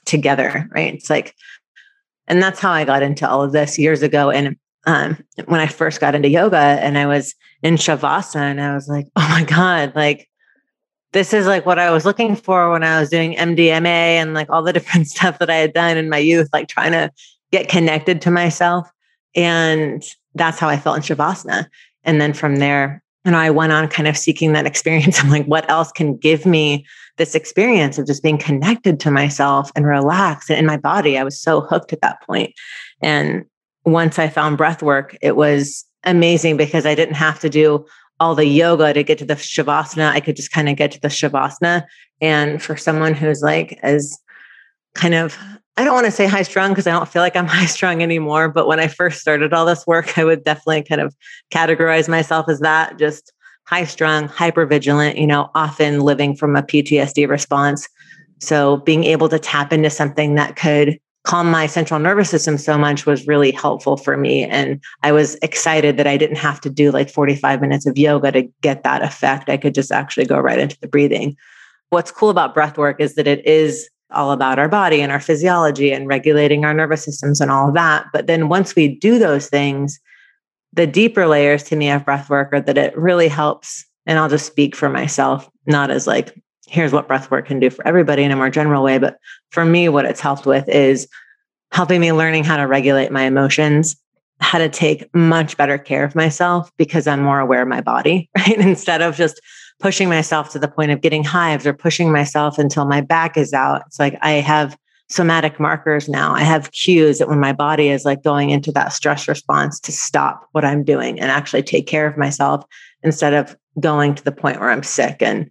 [0.06, 0.94] together, right?
[0.94, 1.36] It's like,
[2.28, 4.30] and that's how I got into all of this years ago.
[4.30, 8.74] And um, when I first got into yoga and I was in Shavasana and I
[8.76, 10.30] was like, oh my God, like
[11.14, 14.50] this is like what I was looking for when I was doing MDMA and like
[14.50, 17.12] all the different stuff that I had done in my youth, like trying to
[17.52, 18.90] get connected to myself.
[19.36, 20.04] And
[20.36, 21.68] that's how I felt in Shavasana.
[22.04, 25.24] And then from there, you know, I went on kind of seeking that experience.
[25.24, 26.86] I'm like, what else can give me
[27.18, 31.18] this experience of just being connected to myself and relaxed and in my body?
[31.18, 32.54] I was so hooked at that point.
[33.02, 33.46] And
[33.86, 37.86] once I found breath work, it was amazing because I didn't have to do
[38.20, 40.12] all the yoga to get to the shavasana.
[40.12, 41.84] I could just kind of get to the shavasana.
[42.22, 44.18] And for someone who's like as
[44.96, 45.38] kind of
[45.76, 48.04] I don't want to say high strung because I don't feel like I'm high strung
[48.04, 48.50] anymore.
[48.50, 51.16] But when I first started all this work, I would definitely kind of
[51.52, 53.34] categorize myself as that just
[53.66, 57.88] high strung, hyper vigilant, you know, often living from a PTSD response.
[58.40, 62.78] So being able to tap into something that could calm my central nervous system so
[62.78, 64.44] much was really helpful for me.
[64.44, 68.32] And I was excited that I didn't have to do like 45 minutes of yoga
[68.34, 69.50] to get that effect.
[69.50, 71.36] I could just actually go right into the breathing.
[71.90, 75.20] What's cool about breath work is that it is all about our body and our
[75.20, 78.06] physiology and regulating our nervous systems and all of that.
[78.12, 80.00] But then once we do those things,
[80.74, 83.86] the deeper layers to me of breath work are that it really helps.
[84.06, 87.70] And I'll just speak for myself, not as like, here's what breath work can do
[87.70, 88.98] for everybody in a more general way.
[88.98, 89.18] But
[89.52, 91.08] for me, what it's helped with is
[91.72, 93.96] helping me learning how to regulate my emotions,
[94.40, 98.30] how to take much better care of myself because I'm more aware of my body,
[98.38, 98.58] right?
[98.58, 99.42] Instead of just
[99.80, 103.54] pushing myself to the point of getting hives or pushing myself until my back is
[103.54, 103.84] out.
[103.88, 104.78] It's like I have
[105.10, 106.34] somatic markers now.
[106.34, 109.92] I have cues that when my body is like going into that stress response to
[109.92, 112.64] stop what I'm doing and actually take care of myself
[113.04, 115.18] instead of going to the point where I'm sick.
[115.22, 115.50] And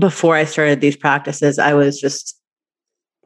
[0.00, 2.36] before I started these practices, I was just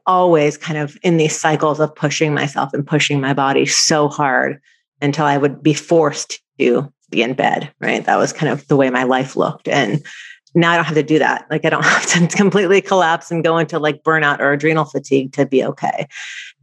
[0.05, 4.61] always kind of in these cycles of pushing myself and pushing my body so hard
[5.01, 8.05] until I would be forced to be in bed, right?
[8.05, 9.67] That was kind of the way my life looked.
[9.67, 10.05] And
[10.53, 11.45] now I don't have to do that.
[11.49, 15.33] Like I don't have to completely collapse and go into like burnout or adrenal fatigue
[15.33, 16.07] to be okay.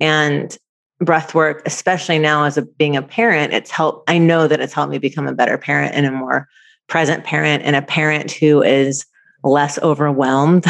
[0.00, 0.56] And
[1.00, 4.08] breath work, especially now as a being a parent, it's helped.
[4.08, 6.48] I know that it's helped me become a better parent and a more
[6.88, 9.04] present parent and a parent who is
[9.44, 10.64] less overwhelmed.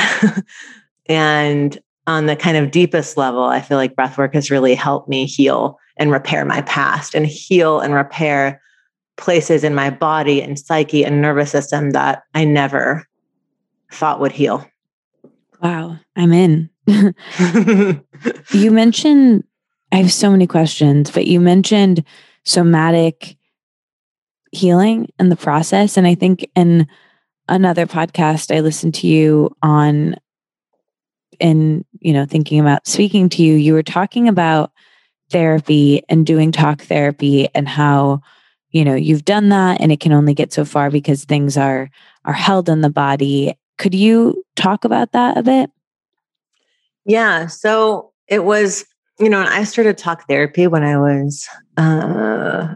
[1.07, 5.09] and on the kind of deepest level, I feel like breath work has really helped
[5.09, 8.61] me heal and repair my past and heal and repair
[9.17, 13.07] places in my body and psyche and nervous system that I never
[13.93, 14.67] thought would heal.
[15.63, 16.71] Wow, I'm in.
[18.51, 19.45] you mentioned,
[19.93, 22.05] I have so many questions, but you mentioned
[22.45, 23.37] somatic
[24.51, 25.97] healing and the process.
[25.97, 26.87] And I think in
[27.49, 30.17] another podcast I listened to you on,
[31.39, 34.73] in, you know, thinking about speaking to you, you were talking about
[35.31, 38.21] therapy and doing talk therapy and how
[38.71, 41.91] you know you've done that and it can only get so far because things are
[42.25, 43.59] are held in the body.
[43.79, 45.71] Could you talk about that a bit?
[47.05, 48.85] Yeah so it was
[49.19, 52.75] you know i started talk therapy when i was uh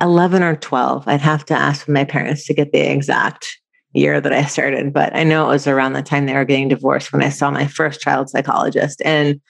[0.00, 3.58] 11 or 12 i'd have to ask my parents to get the exact
[3.92, 6.68] year that i started but i know it was around the time they were getting
[6.68, 9.40] divorced when i saw my first child psychologist and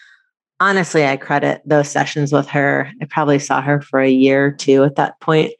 [0.60, 2.90] honestly, I credit those sessions with her.
[3.00, 5.52] I probably saw her for a year or two at that point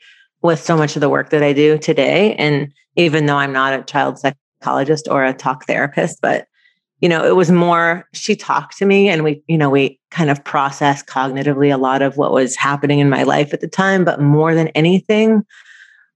[0.42, 2.34] with so much of the work that I do today.
[2.36, 6.46] And even though I'm not a child psychologist or a talk therapist, but
[7.00, 10.30] you know, it was more she talked to me and we, you know, we kind
[10.30, 14.04] of processed cognitively a lot of what was happening in my life at the time.
[14.04, 15.44] But more than anything,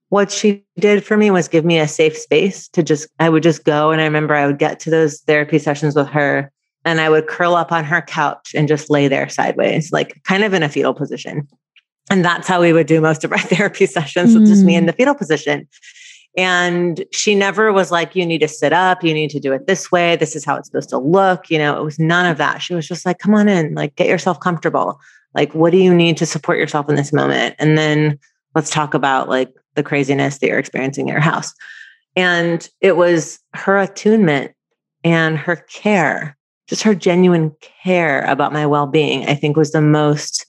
[0.09, 3.43] what she did for me was give me a safe space to just, I would
[3.43, 3.91] just go.
[3.91, 6.51] And I remember I would get to those therapy sessions with her
[6.85, 10.45] and I would curl up on her couch and just lay there sideways, like kind
[10.45, 11.47] of in a fetal position.
[12.09, 14.47] And that's how we would do most of our therapy sessions, mm.
[14.47, 14.87] just me in mm.
[14.89, 15.69] the fetal position.
[16.37, 19.67] And she never was like, you need to sit up, you need to do it
[19.67, 21.51] this way, this is how it's supposed to look.
[21.51, 22.63] You know, it was none of that.
[22.63, 25.01] She was just like, come on in, like, get yourself comfortable.
[25.35, 27.57] Like, what do you need to support yourself in this moment?
[27.59, 28.19] And then
[28.55, 31.53] let's talk about like the craziness that you're experiencing in your house.
[32.17, 34.53] And it was her attunement
[35.05, 36.37] and her care
[36.71, 40.47] just her genuine care about my well-being i think was the most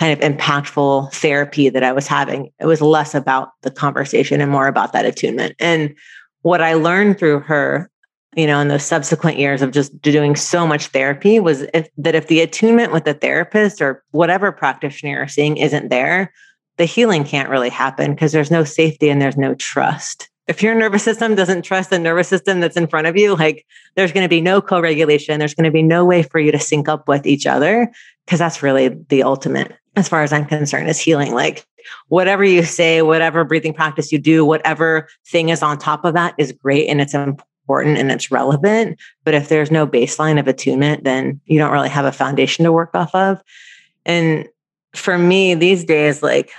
[0.00, 2.50] kind of impactful therapy that i was having.
[2.58, 5.54] It was less about the conversation and more about that attunement.
[5.60, 5.94] And
[6.42, 7.90] what i learned through her
[8.34, 12.14] you know in those subsequent years of just doing so much therapy was if, that
[12.14, 16.32] if the attunement with the therapist or whatever practitioner you're seeing isn't there
[16.80, 20.30] the healing can't really happen because there's no safety and there's no trust.
[20.48, 23.66] If your nervous system doesn't trust the nervous system that's in front of you, like
[23.96, 25.38] there's going to be no co regulation.
[25.38, 27.92] There's going to be no way for you to sync up with each other
[28.24, 31.34] because that's really the ultimate, as far as I'm concerned, is healing.
[31.34, 31.66] Like
[32.08, 36.34] whatever you say, whatever breathing practice you do, whatever thing is on top of that
[36.38, 38.98] is great and it's important and it's relevant.
[39.24, 42.72] But if there's no baseline of attunement, then you don't really have a foundation to
[42.72, 43.42] work off of.
[44.04, 44.48] And
[44.94, 46.50] for me, these days, like,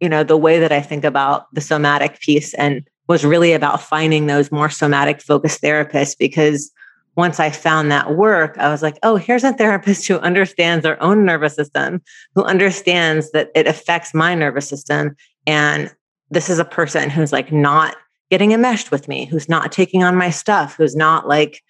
[0.00, 3.82] you know, the way that I think about the somatic piece and was really about
[3.82, 6.72] finding those more somatic focused therapists because
[7.16, 11.00] once I found that work, I was like, oh, here's a therapist who understands their
[11.02, 12.02] own nervous system,
[12.34, 15.16] who understands that it affects my nervous system.
[15.46, 15.94] And
[16.30, 17.96] this is a person who's like not
[18.30, 21.62] getting enmeshed with me, who's not taking on my stuff, who's not like,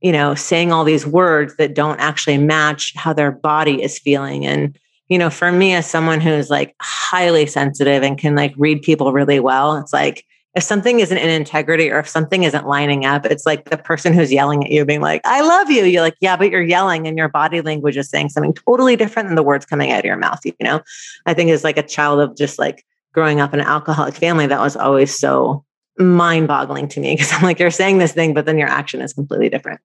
[0.00, 4.46] you know, saying all these words that don't actually match how their body is feeling.
[4.46, 8.82] And, you know, for me, as someone who's like highly sensitive and can like read
[8.82, 10.24] people really well, it's like,
[10.56, 14.14] if something isn't in integrity or if something isn't lining up, it's like the person
[14.14, 15.84] who's yelling at you being like, I love you.
[15.84, 19.28] You're like, yeah, but you're yelling and your body language is saying something totally different
[19.28, 20.40] than the words coming out of your mouth.
[20.46, 20.80] You know,
[21.26, 24.46] I think as like a child of just like growing up in an alcoholic family,
[24.46, 25.62] that was always so
[25.98, 29.02] mind boggling to me because I'm like, you're saying this thing, but then your action
[29.02, 29.82] is completely different.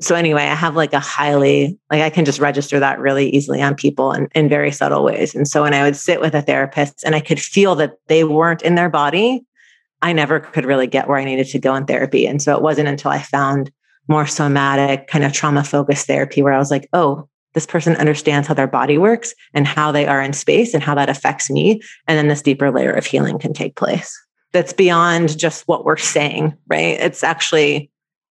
[0.00, 3.60] So anyway, I have like a highly, like I can just register that really easily
[3.60, 5.34] on people in, in very subtle ways.
[5.34, 8.24] And so when I would sit with a therapist and I could feel that they
[8.24, 9.44] weren't in their body,
[10.04, 12.26] I never could really get where I needed to go in therapy.
[12.26, 13.72] And so it wasn't until I found
[14.06, 18.46] more somatic, kind of trauma focused therapy where I was like, oh, this person understands
[18.46, 21.80] how their body works and how they are in space and how that affects me.
[22.06, 24.14] And then this deeper layer of healing can take place.
[24.52, 27.00] That's beyond just what we're saying, right?
[27.00, 27.90] It's actually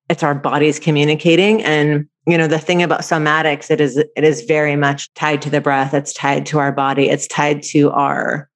[0.10, 4.42] it's our bodies communicating and you know the thing about somatics it is it is
[4.42, 8.50] very much tied to the breath it's tied to our body it's tied to our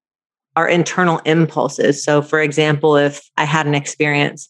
[0.58, 2.04] our internal impulses.
[2.04, 4.50] So, for example, if I had an experience,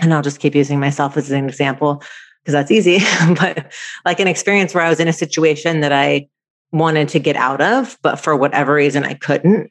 [0.00, 2.02] and I'll just keep using myself as an example
[2.42, 2.98] because that's easy,
[3.38, 3.72] but
[4.04, 6.28] like an experience where I was in a situation that I
[6.72, 9.70] wanted to get out of, but for whatever reason I couldn't.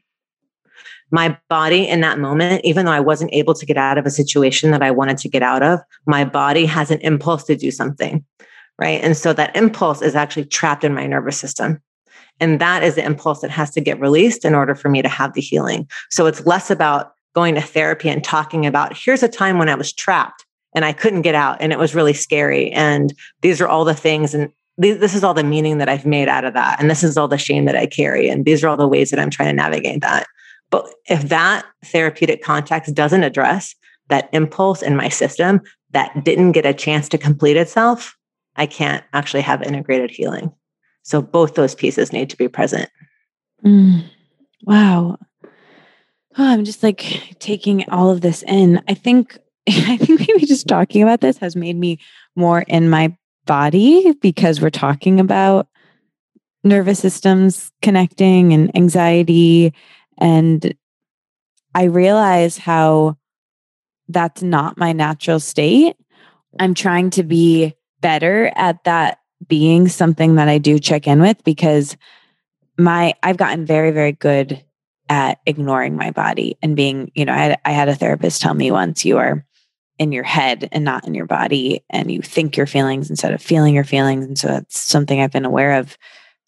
[1.12, 4.10] My body in that moment, even though I wasn't able to get out of a
[4.10, 7.72] situation that I wanted to get out of, my body has an impulse to do
[7.72, 8.24] something.
[8.80, 9.04] Right.
[9.04, 11.82] And so that impulse is actually trapped in my nervous system.
[12.40, 15.10] And that is the impulse that has to get released in order for me to
[15.10, 15.88] have the healing.
[16.12, 19.76] So it's less about going to therapy and talking about here's a time when I
[19.76, 22.72] was trapped and I couldn't get out and it was really scary.
[22.72, 26.28] And these are all the things and this is all the meaning that I've made
[26.28, 26.80] out of that.
[26.80, 28.30] And this is all the shame that I carry.
[28.30, 30.28] And these are all the ways that I'm trying to navigate that.
[30.70, 33.74] But if that therapeutic context doesn't address
[34.10, 35.62] that impulse in my system
[35.92, 38.16] that didn't get a chance to complete itself,
[38.56, 40.52] I can't actually have integrated healing.
[41.08, 42.90] So both those pieces need to be present.
[43.64, 44.04] Mm,
[44.64, 45.18] wow.
[46.38, 48.84] Oh, I'm just like taking all of this in.
[48.90, 49.38] I think
[49.70, 52.00] I think maybe just talking about this has made me
[52.36, 55.70] more in my body because we're talking about
[56.66, 59.74] nervous systems connecting and anxiety
[60.18, 60.76] and
[61.74, 63.16] I realize how
[64.10, 65.96] that's not my natural state.
[66.60, 71.44] I'm trying to be better at that being something that I do check in with
[71.44, 71.98] because
[72.78, 74.64] my I've gotten very very good
[75.10, 78.54] at ignoring my body and being, you know, I had, I had a therapist tell
[78.54, 79.46] me once you are
[79.98, 83.42] in your head and not in your body and you think your feelings instead of
[83.42, 84.26] feeling your feelings.
[84.26, 85.98] And so that's something I've been aware of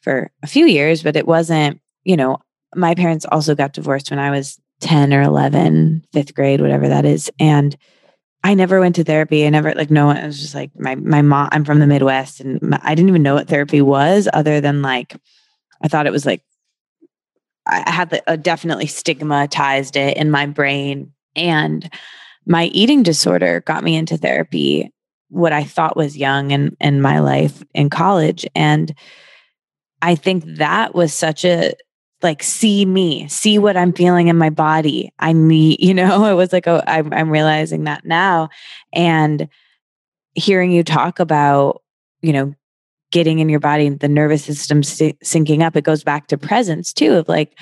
[0.01, 2.37] for a few years but it wasn't, you know,
[2.75, 7.05] my parents also got divorced when I was 10 or 11, fifth grade, whatever that
[7.05, 7.75] is and
[8.43, 9.45] I never went to therapy.
[9.45, 10.23] I never like no one.
[10.23, 11.49] Was just like my my mom.
[11.51, 14.81] I'm from the Midwest, and my, I didn't even know what therapy was, other than
[14.81, 15.15] like
[15.83, 16.43] I thought it was like
[17.67, 21.89] I had the, definitely stigmatized it in my brain, and
[22.45, 24.91] my eating disorder got me into therapy.
[25.29, 28.93] What I thought was young in in my life in college, and
[30.01, 31.73] I think that was such a
[32.21, 35.11] like see me see what i'm feeling in my body.
[35.19, 38.49] I need you know it was like oh I'm, I'm realizing that now.
[38.93, 39.47] And
[40.35, 41.81] hearing you talk about
[42.21, 42.53] you know
[43.11, 47.13] getting in your body the nervous system syncing up it goes back to presence too
[47.13, 47.57] of like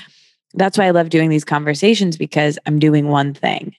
[0.56, 3.74] that's why i love doing these conversations because i'm doing one thing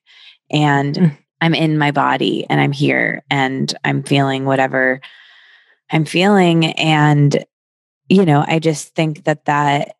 [0.50, 1.18] and mm.
[1.42, 5.00] i'm in my body and i'm here and i'm feeling whatever
[5.90, 6.66] i'm feeling.
[6.72, 7.44] And
[8.08, 9.97] you know i just think that that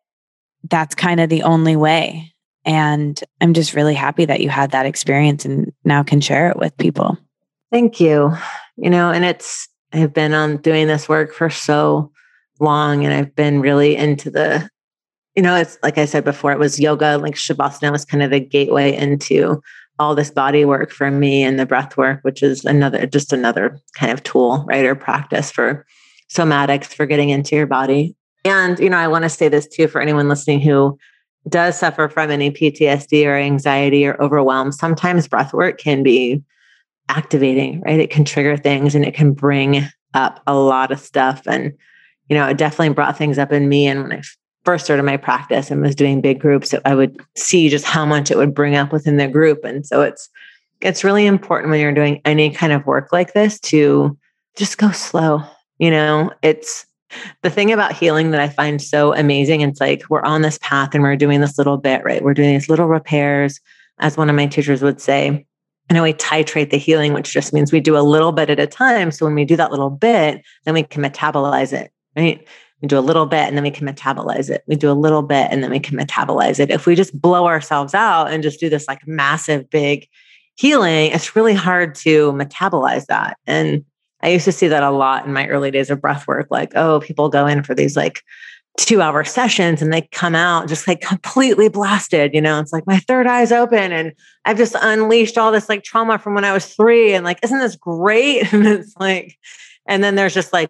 [0.69, 2.33] that's kind of the only way.
[2.65, 6.57] And I'm just really happy that you had that experience and now can share it
[6.57, 7.17] with people.
[7.71, 8.33] Thank you.
[8.75, 12.11] You know, and it's, I've been on doing this work for so
[12.59, 14.69] long and I've been really into the,
[15.35, 18.31] you know, it's like I said before, it was yoga, like Shavasana was kind of
[18.31, 19.61] the gateway into
[19.97, 23.79] all this body work for me and the breath work, which is another, just another
[23.93, 24.85] kind of tool, right?
[24.85, 25.85] Or practice for
[26.29, 28.15] somatics for getting into your body.
[28.45, 30.97] And, you know, I want to say this too for anyone listening who
[31.47, 34.71] does suffer from any PTSD or anxiety or overwhelm.
[34.71, 36.41] Sometimes breath work can be
[37.09, 37.99] activating, right?
[37.99, 39.83] It can trigger things and it can bring
[40.13, 41.41] up a lot of stuff.
[41.47, 41.73] And,
[42.27, 43.87] you know, it definitely brought things up in me.
[43.87, 44.21] And when I
[44.63, 48.29] first started my practice and was doing big groups, I would see just how much
[48.29, 49.63] it would bring up within the group.
[49.63, 50.29] And so it's,
[50.81, 54.17] it's really important when you're doing any kind of work like this to
[54.55, 55.43] just go slow.
[55.79, 56.85] You know, it's
[57.43, 60.93] the thing about healing that I find so amazing, it's like we're on this path
[60.93, 62.23] and we're doing this little bit, right?
[62.23, 63.59] We're doing these little repairs,
[63.99, 65.45] as one of my teachers would say.
[65.89, 68.67] And we titrate the healing, which just means we do a little bit at a
[68.67, 69.11] time.
[69.11, 72.47] So when we do that little bit, then we can metabolize it, right?
[72.81, 74.63] We do a little bit and then we can metabolize it.
[74.67, 76.69] We do a little bit and then we can metabolize it.
[76.69, 80.07] If we just blow ourselves out and just do this like massive, big
[80.55, 83.37] healing, it's really hard to metabolize that.
[83.47, 83.83] And
[84.21, 86.47] I used to see that a lot in my early days of breath work.
[86.49, 88.23] Like, oh, people go in for these like
[88.77, 92.33] two hour sessions and they come out just like completely blasted.
[92.33, 94.13] You know, it's like my third eye's open and
[94.45, 97.13] I've just unleashed all this like trauma from when I was three.
[97.13, 98.51] And like, isn't this great?
[98.53, 99.37] And it's like,
[99.85, 100.69] and then there's just like,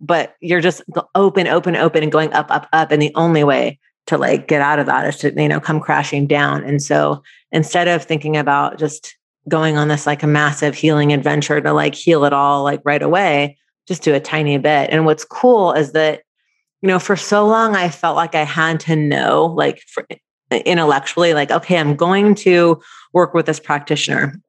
[0.00, 0.82] but you're just
[1.14, 2.90] open, open, open and going up, up, up.
[2.90, 5.80] And the only way to like get out of that is to, you know, come
[5.80, 6.64] crashing down.
[6.64, 7.22] And so
[7.52, 9.16] instead of thinking about just
[9.48, 13.02] going on this like a massive healing adventure to like heal it all like right
[13.02, 13.56] away,
[13.88, 14.90] just do a tiny bit.
[14.90, 16.22] And what's cool is that,
[16.82, 20.06] you know, for so long I felt like I had to know, like for,
[20.50, 22.80] intellectually, like, okay, I'm going to
[23.12, 24.40] work with this practitioner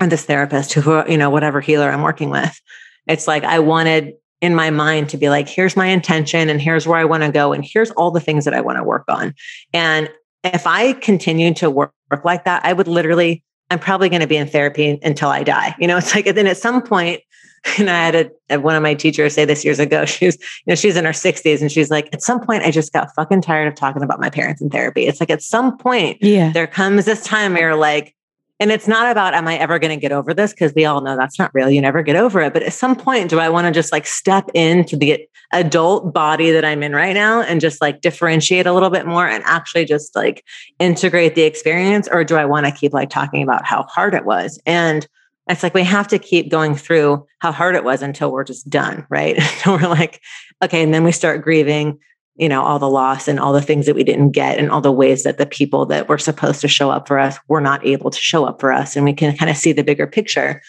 [0.00, 2.60] and this therapist who, you know, whatever healer I'm working with.
[3.06, 6.86] It's like I wanted in my mind to be like, here's my intention and here's
[6.86, 7.52] where I want to go.
[7.52, 9.34] And here's all the things that I want to work on.
[9.72, 10.08] And
[10.44, 14.26] if I continued to work, work like that, I would literally I'm probably going to
[14.26, 15.74] be in therapy until I die.
[15.78, 17.20] You know, it's like, and then at some point,
[17.78, 20.70] and I had a, uh, one of my teachers say this years ago, she's, you
[20.70, 23.42] know, she's in her 60s and she's like, at some point, I just got fucking
[23.42, 25.06] tired of talking about my parents in therapy.
[25.06, 26.52] It's like, at some point, yeah.
[26.52, 28.14] there comes this time where you're like,
[28.60, 30.52] and it's not about, am I ever going to get over this?
[30.52, 31.70] Because we all know that's not real.
[31.70, 32.52] You never get over it.
[32.52, 36.50] But at some point, do I want to just like step into the adult body
[36.50, 39.84] that I'm in right now and just like differentiate a little bit more and actually
[39.84, 40.44] just like
[40.80, 42.08] integrate the experience?
[42.10, 44.60] Or do I want to keep like talking about how hard it was?
[44.66, 45.06] And
[45.48, 48.68] it's like we have to keep going through how hard it was until we're just
[48.68, 49.36] done, right?
[49.38, 50.20] until we're like,
[50.62, 51.98] okay, and then we start grieving
[52.38, 54.80] you know all the loss and all the things that we didn't get and all
[54.80, 57.84] the ways that the people that were supposed to show up for us were not
[57.84, 58.96] able to show up for us.
[58.96, 60.62] And we can kind of see the bigger picture.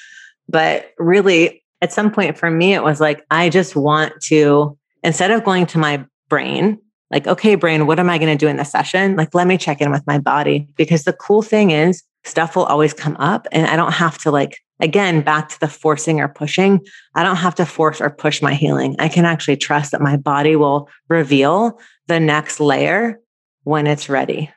[0.48, 5.32] But really at some point for me it was like i just want to instead
[5.32, 6.78] of going to my brain
[7.12, 9.16] like okay brain what am i going to do in the session?
[9.16, 10.68] Like let me check in with my body.
[10.76, 14.32] Because the cool thing is stuff will always come up and i don't have to
[14.32, 18.42] like again, back to the forcing or pushing, I don't have to force or push
[18.42, 18.96] my healing.
[19.00, 23.20] I can actually trust that my body will reveal the next layer
[23.64, 24.52] when it's ready.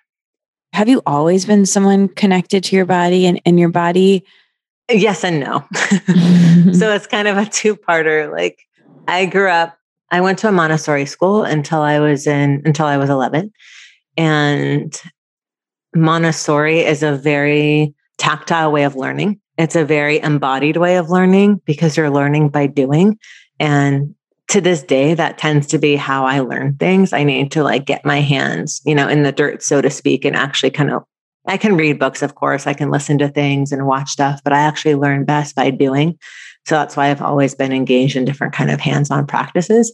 [0.72, 4.24] Have you always been someone connected to your body and, and your body?
[4.90, 5.64] Yes and no.
[6.72, 8.30] so it's kind of a two parter.
[8.30, 8.60] Like
[9.06, 9.76] I grew up,
[10.10, 13.52] I went to a Montessori school until I was in, until I was 11.
[14.16, 15.00] And
[15.94, 19.40] Montessori is a very tactile way of learning.
[19.58, 23.18] It's a very embodied way of learning because you're learning by doing.
[23.60, 24.14] And
[24.48, 27.12] to this day, that tends to be how I learn things.
[27.12, 30.24] I need to like get my hands, you know, in the dirt, so to speak,
[30.24, 31.04] and actually kind of,
[31.46, 34.52] I can read books, of course, I can listen to things and watch stuff, but
[34.52, 36.18] I actually learn best by doing.
[36.66, 39.92] So that's why I've always been engaged in different kind of hands-on practices.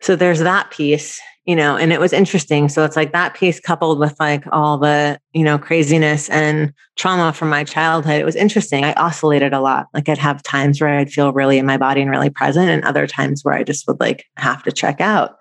[0.00, 2.68] So there's that piece you know, and it was interesting.
[2.68, 7.32] So it's like that piece coupled with like all the, you know, craziness and trauma
[7.32, 8.20] from my childhood.
[8.20, 8.84] It was interesting.
[8.84, 9.86] I oscillated a lot.
[9.94, 12.84] Like I'd have times where I'd feel really in my body and really present, and
[12.84, 15.36] other times where I just would like have to check out.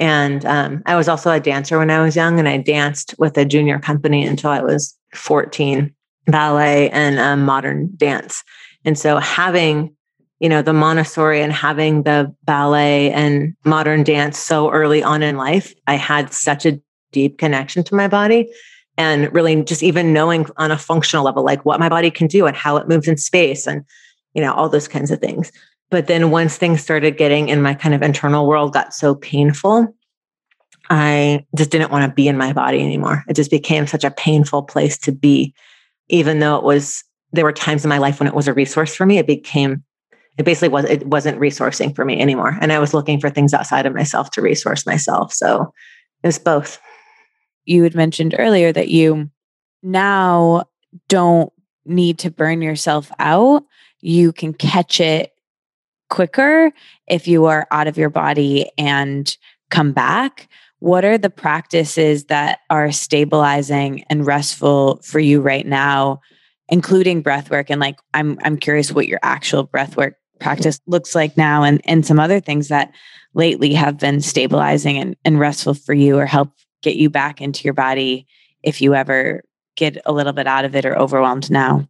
[0.00, 3.36] And um, I was also a dancer when I was young, and I danced with
[3.36, 5.94] a junior company until I was 14,
[6.26, 8.42] ballet and um, modern dance.
[8.86, 9.93] And so having
[10.40, 15.36] you know, the Montessori and having the ballet and modern dance so early on in
[15.36, 16.80] life, I had such a
[17.12, 18.50] deep connection to my body.
[18.96, 22.46] And really just even knowing on a functional level, like what my body can do
[22.46, 23.84] and how it moves in space and,
[24.34, 25.50] you know, all those kinds of things.
[25.90, 29.94] But then once things started getting in my kind of internal world got so painful,
[30.90, 33.24] I just didn't want to be in my body anymore.
[33.28, 35.54] It just became such a painful place to be.
[36.08, 38.94] Even though it was, there were times in my life when it was a resource
[38.94, 39.82] for me, it became
[40.36, 42.56] it basically was it wasn't resourcing for me anymore.
[42.60, 45.32] And i was looking for things outside of myself to resource myself.
[45.32, 45.72] So
[46.22, 46.80] it was both.
[47.64, 49.30] You had mentioned earlier that you
[49.82, 50.64] now
[51.08, 51.52] don't
[51.86, 53.64] need to burn yourself out.
[54.00, 55.32] You can catch it
[56.10, 56.72] quicker
[57.06, 59.36] if you are out of your body and
[59.70, 60.48] come back.
[60.78, 66.20] What are the practices that are stabilizing and restful for you right now
[66.70, 67.70] including breath work?
[67.70, 71.80] And like i'm i'm curious what your actual breath work practice looks like now and,
[71.84, 72.92] and some other things that
[73.34, 76.50] lately have been stabilizing and, and restful for you or help
[76.82, 78.26] get you back into your body
[78.62, 79.42] if you ever
[79.76, 81.88] get a little bit out of it or overwhelmed now?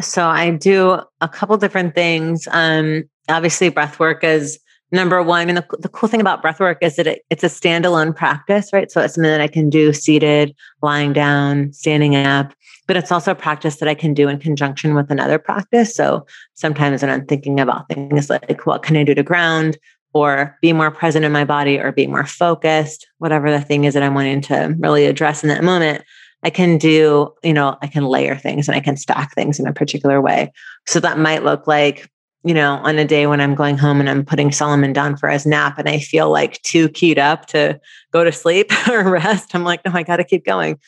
[0.00, 2.48] So I do a couple different things.
[2.50, 4.58] Um, obviously, breath work is
[4.90, 5.46] number one.
[5.46, 8.72] Mean, the, the cool thing about breath work is that it, it's a standalone practice,
[8.72, 8.90] right?
[8.90, 12.52] So it's something that I can do seated, lying down, standing up
[12.86, 15.94] but it's also a practice that I can do in conjunction with another practice.
[15.94, 19.76] So sometimes when I'm thinking about things like what can I do to ground
[20.14, 23.94] or be more present in my body or be more focused, whatever the thing is
[23.94, 26.04] that I'm wanting to really address in that moment,
[26.42, 29.66] I can do, you know, I can layer things and I can stack things in
[29.66, 30.52] a particular way.
[30.86, 32.08] So that might look like,
[32.44, 35.28] you know, on a day when I'm going home and I'm putting Solomon down for
[35.28, 37.80] his nap and I feel like too keyed up to
[38.12, 39.54] go to sleep or rest.
[39.54, 40.78] I'm like, no, I got to keep going.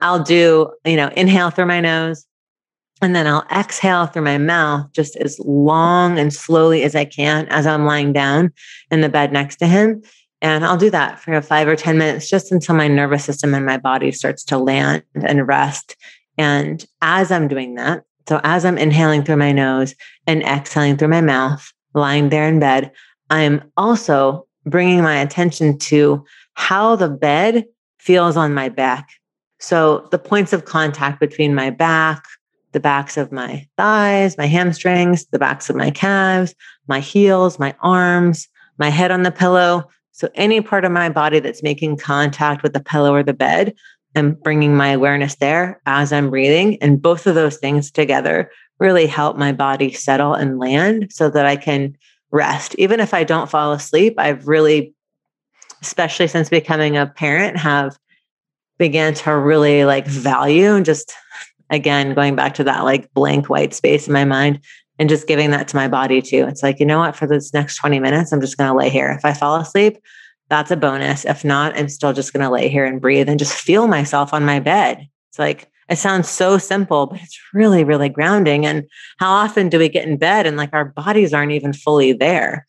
[0.00, 2.26] I'll do, you know, inhale through my nose
[3.00, 7.46] and then I'll exhale through my mouth just as long and slowly as I can
[7.48, 8.52] as I'm lying down
[8.90, 10.02] in the bed next to him.
[10.40, 13.66] And I'll do that for five or 10 minutes just until my nervous system and
[13.66, 15.96] my body starts to land and rest.
[16.36, 19.94] And as I'm doing that, so as I'm inhaling through my nose
[20.26, 22.92] and exhaling through my mouth, lying there in bed,
[23.30, 26.24] I'm also bringing my attention to
[26.54, 27.64] how the bed
[27.98, 29.08] feels on my back.
[29.58, 32.24] So the points of contact between my back,
[32.72, 36.54] the backs of my thighs, my hamstrings, the backs of my calves,
[36.86, 38.48] my heels, my arms,
[38.78, 39.88] my head on the pillow,
[40.18, 43.72] so, any part of my body that's making contact with the pillow or the bed,
[44.16, 46.76] I'm bringing my awareness there as I'm breathing.
[46.82, 48.50] And both of those things together
[48.80, 51.96] really help my body settle and land so that I can
[52.32, 52.74] rest.
[52.78, 54.92] Even if I don't fall asleep, I've really,
[55.82, 57.96] especially since becoming a parent, have
[58.78, 61.12] began to really like value and just
[61.70, 64.60] again going back to that like blank white space in my mind
[64.98, 66.46] and just giving that to my body too.
[66.48, 68.88] It's like, you know what, for this next 20 minutes, I'm just going to lay
[68.88, 69.10] here.
[69.10, 69.98] If I fall asleep,
[70.48, 71.24] that's a bonus.
[71.24, 74.32] If not, I'm still just going to lay here and breathe and just feel myself
[74.32, 75.06] on my bed.
[75.30, 78.66] It's like, it sounds so simple, but it's really, really grounding.
[78.66, 78.84] And
[79.18, 82.66] how often do we get in bed and like our bodies aren't even fully there?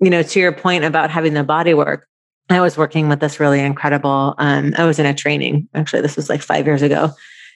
[0.00, 2.06] You know, to your point about having the body work,
[2.50, 5.68] I was working with this really incredible, um, I was in a training.
[5.74, 7.10] Actually, this was like five years ago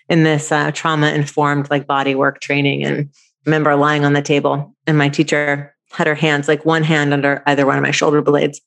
[0.08, 2.84] in this uh, trauma informed like body work training.
[2.84, 3.10] And
[3.48, 7.42] remember lying on the table and my teacher had her hands like one hand under
[7.46, 8.60] either one of my shoulder blades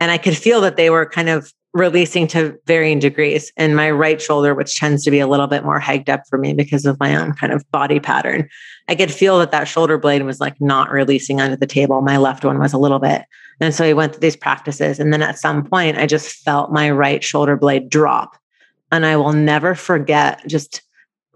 [0.00, 3.88] and i could feel that they were kind of releasing to varying degrees and my
[3.88, 6.84] right shoulder which tends to be a little bit more hiked up for me because
[6.84, 8.48] of my own kind of body pattern
[8.88, 12.16] i could feel that that shoulder blade was like not releasing under the table my
[12.16, 13.22] left one was a little bit
[13.60, 16.72] and so we went through these practices and then at some point i just felt
[16.72, 18.36] my right shoulder blade drop
[18.90, 20.82] and i will never forget just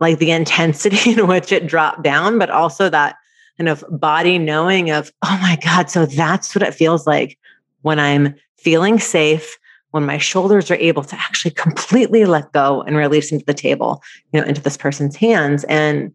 [0.00, 3.16] like the intensity in which it dropped down, but also that
[3.58, 7.38] kind of body knowing of, oh my God, so that's what it feels like
[7.82, 9.58] when I'm feeling safe,
[9.90, 14.02] when my shoulders are able to actually completely let go and release into the table,
[14.32, 15.64] you know, into this person's hands.
[15.64, 16.12] And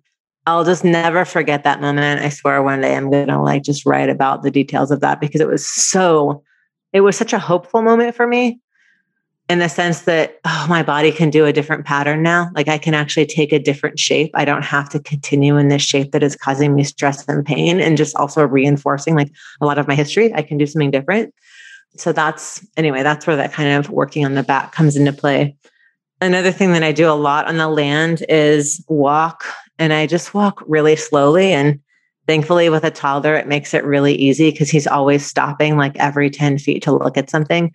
[0.50, 2.22] I'll just never forget that moment.
[2.22, 5.22] I swear one day I'm going to like just write about the details of that
[5.22, 6.44] because it was so,
[6.92, 8.60] it was such a hopeful moment for me
[9.48, 12.50] in the sense that oh my body can do a different pattern now.
[12.56, 14.32] Like i can actually take a different shape.
[14.34, 17.80] I don't have to continue in this shape that is causing me stress and pain
[17.80, 19.32] and just also reinforcing like
[19.62, 20.34] a lot of my history.
[20.34, 21.32] I can do something different.
[21.98, 25.56] So that's anyway that's where that kind of working on the back comes into play.
[26.22, 29.46] Another thing that i do a lot on the land is walk
[29.80, 31.80] and i just walk really slowly and
[32.28, 36.30] thankfully with a toddler it makes it really easy because he's always stopping like every
[36.30, 37.74] 10 feet to look at something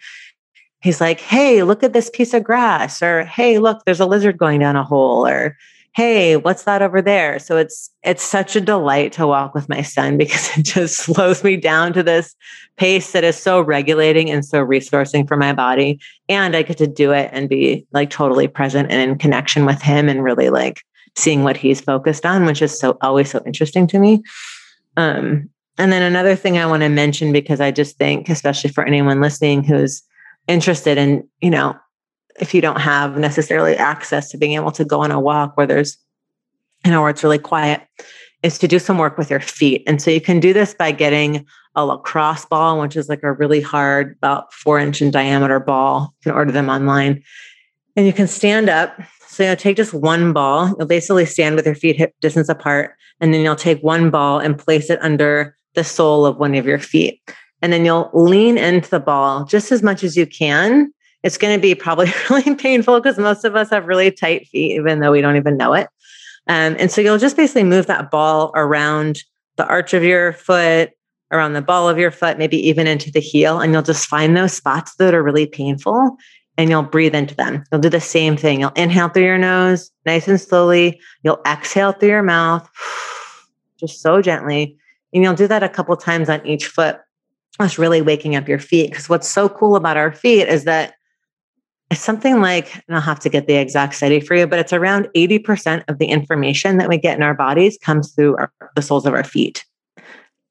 [0.84, 4.38] he's like, Hey, look at this piece of grass, or Hey, look, there's a lizard
[4.38, 5.56] going down a hole, or
[5.94, 7.38] Hey, what's that over there?
[7.38, 11.42] So it's it's such a delight to walk with my son because it just slows
[11.42, 12.36] me down to this
[12.76, 16.00] pace that is so regulating and so resourcing for my body.
[16.28, 19.80] And I get to do it and be like totally present and in connection with
[19.80, 20.82] him and really like
[21.16, 24.22] seeing what he's focused on, which is so always so interesting to me.
[24.96, 25.48] Um,
[25.78, 29.20] and then another thing I want to mention because I just think, especially for anyone
[29.20, 30.02] listening who's
[30.46, 31.76] interested in, you know,
[32.40, 35.66] if you don't have necessarily access to being able to go on a walk where
[35.66, 35.96] there's,
[36.84, 37.82] you know, where it's really quiet,
[38.42, 39.82] is to do some work with your feet.
[39.86, 43.32] And so you can do this by getting a lacrosse ball, which is like a
[43.32, 46.14] really hard, about four inch in diameter ball.
[46.20, 47.22] You can order them online.
[47.96, 49.00] And you can stand up.
[49.34, 50.74] So you'll take just one ball.
[50.78, 52.94] You'll basically stand with your feet hip distance apart.
[53.20, 56.66] And then you'll take one ball and place it under the sole of one of
[56.66, 57.20] your feet
[57.64, 60.92] and then you'll lean into the ball just as much as you can.
[61.22, 64.72] It's going to be probably really painful because most of us have really tight feet,
[64.72, 65.88] even though we don't even know it.
[66.46, 69.20] Um, and so you'll just basically move that ball around
[69.56, 70.90] the arch of your foot,
[71.30, 73.60] around the ball of your foot, maybe even into the heel.
[73.60, 76.18] And you'll just find those spots that are really painful
[76.56, 77.64] and you'll breathe into them.
[77.70, 78.60] You'll do the same thing.
[78.60, 81.00] You'll inhale through your nose, nice and slowly.
[81.22, 82.68] You'll exhale through your mouth,
[83.78, 84.76] just so gently.
[85.12, 86.98] And you'll do that a couple times on each foot
[87.58, 88.90] That's really waking up your feet.
[88.90, 90.94] Because what's so cool about our feet is that
[91.90, 94.72] it's something like, and I'll have to get the exact study for you, but it's
[94.72, 98.82] around 80% of the information that we get in our bodies comes through our, the
[98.82, 99.64] soles of our feet.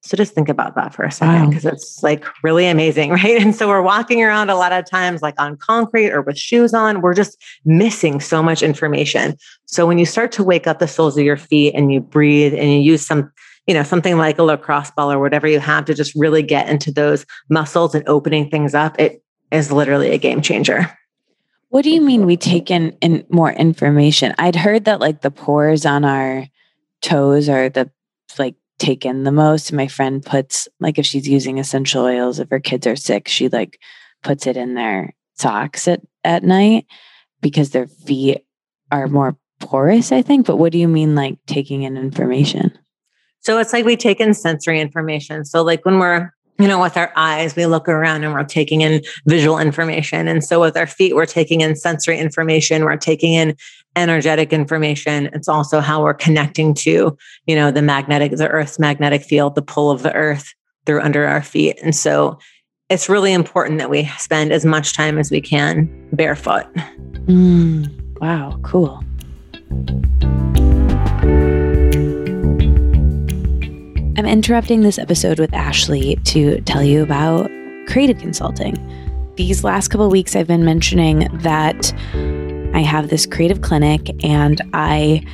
[0.05, 1.71] So just think about that for a second because wow.
[1.71, 3.41] it's like really amazing, right?
[3.41, 6.73] And so we're walking around a lot of times like on concrete or with shoes
[6.73, 9.37] on, we're just missing so much information.
[9.65, 12.53] So when you start to wake up the soles of your feet and you breathe
[12.53, 13.31] and you use some,
[13.65, 16.67] you know, something like a lacrosse ball or whatever you have to just really get
[16.67, 20.91] into those muscles and opening things up, it is literally a game changer.
[21.69, 24.35] What do you mean we take in, in more information?
[24.37, 26.45] I'd heard that like the pores on our
[27.01, 27.89] toes are the
[28.37, 29.73] like taken the most.
[29.73, 33.49] My friend puts like if she's using essential oils, if her kids are sick, she
[33.49, 33.79] like
[34.23, 36.85] puts it in their socks at, at night
[37.41, 38.45] because their feet
[38.91, 40.45] are more porous, I think.
[40.45, 42.77] But what do you mean like taking in information?
[43.41, 45.43] So it's like we take in sensory information.
[45.45, 48.81] So like when we're you know, with our eyes, we look around and we're taking
[48.81, 50.27] in visual information.
[50.27, 53.55] And so with our feet, we're taking in sensory information, we're taking in
[53.95, 55.29] energetic information.
[55.33, 59.61] It's also how we're connecting to, you know, the magnetic, the earth's magnetic field, the
[59.61, 60.53] pull of the earth
[60.85, 61.79] through under our feet.
[61.83, 62.37] And so
[62.89, 66.65] it's really important that we spend as much time as we can barefoot.
[67.25, 69.03] Mm, wow, cool.
[74.15, 77.49] I'm interrupting this episode with Ashley to tell you about
[77.87, 78.77] creative consulting.
[79.37, 81.91] These last couple weeks, I've been mentioning that
[82.73, 85.25] I have this creative clinic and I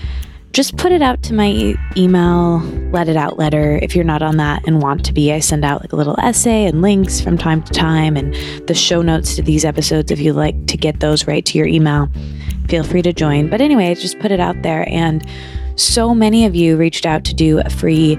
[0.51, 2.59] just put it out to my email,
[2.91, 3.79] let it out letter.
[3.81, 6.19] If you're not on that and want to be, I send out like a little
[6.19, 8.33] essay and links from time to time and
[8.67, 11.67] the show notes to these episodes if you like to get those right to your
[11.67, 12.09] email.
[12.67, 13.49] Feel free to join.
[13.49, 15.25] But anyway, I just put it out there and
[15.75, 18.17] so many of you reached out to do a free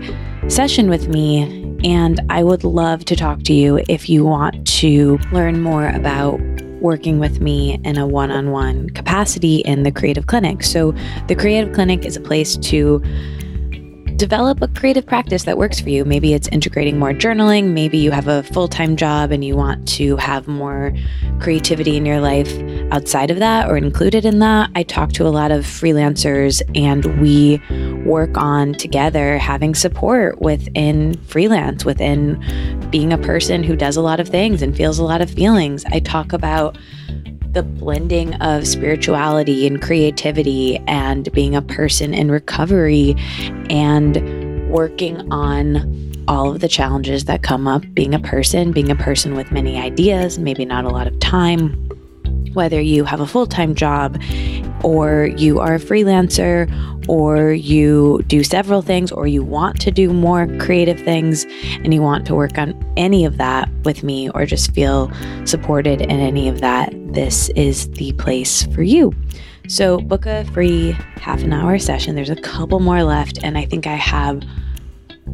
[0.49, 1.43] session with me.
[1.85, 6.41] And I would love to talk to you if you want to learn more about
[6.81, 10.63] working with me in a one on one capacity in the Creative Clinic.
[10.63, 10.95] So,
[11.29, 13.03] the Creative Clinic is a place to
[14.21, 16.05] develop a creative practice that works for you.
[16.05, 17.73] Maybe it's integrating more journaling.
[17.73, 20.93] Maybe you have a full time job and you want to have more
[21.41, 22.53] creativity in your life
[22.93, 24.69] outside of that or included in that.
[24.75, 27.63] I talk to a lot of freelancers and we
[28.05, 32.39] work on together having support within freelance, within
[32.91, 35.83] being a person who does a lot of things and feels a lot of feelings.
[35.87, 36.77] I talk about
[37.53, 43.17] the blending of spirituality and creativity and being a person in recovery
[43.69, 45.99] and working on
[46.29, 49.79] all of the challenges that come up being a person, being a person with many
[49.79, 51.90] ideas, maybe not a lot of time,
[52.53, 54.21] whether you have a full time job
[54.83, 56.69] or you are a freelancer
[57.09, 61.45] or you do several things or you want to do more creative things
[61.83, 65.11] and you want to work on any of that with me or just feel
[65.45, 69.15] supported in any of that, this is the place for you.
[69.69, 72.17] So, book a free half an hour session.
[72.17, 74.43] There's a couple more left, and I think I have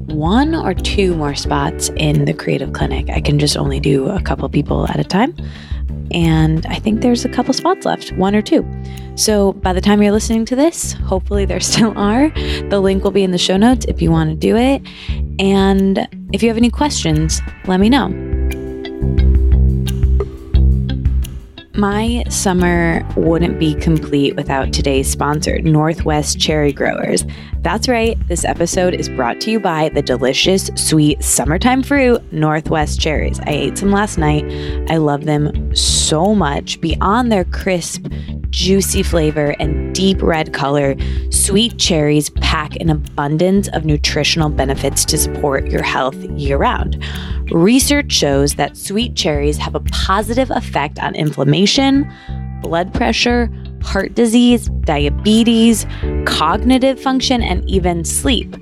[0.06, 3.10] one or two more spots in the creative clinic.
[3.10, 5.34] I can just only do a couple people at a time.
[6.12, 8.64] And I think there's a couple spots left, one or two.
[9.16, 12.30] So by the time you're listening to this, hopefully there still are.
[12.70, 14.82] The link will be in the show notes if you want to do it.
[15.38, 18.08] And if you have any questions, let me know.
[21.76, 27.26] My summer wouldn't be complete without today's sponsor, Northwest Cherry Growers.
[27.60, 32.98] That's right, this episode is brought to you by the delicious, sweet summertime fruit, Northwest
[32.98, 33.38] Cherries.
[33.40, 34.46] I ate some last night.
[34.88, 36.80] I love them so much.
[36.80, 38.06] Beyond their crisp,
[38.56, 40.96] juicy flavor and deep red color,
[41.30, 47.04] sweet cherries pack an abundance of nutritional benefits to support your health year round.
[47.52, 52.10] Research shows that sweet cherries have a positive effect on inflammation,
[52.62, 53.50] blood pressure,
[53.82, 55.86] heart disease, diabetes,
[56.24, 58.56] cognitive function, and even sleep.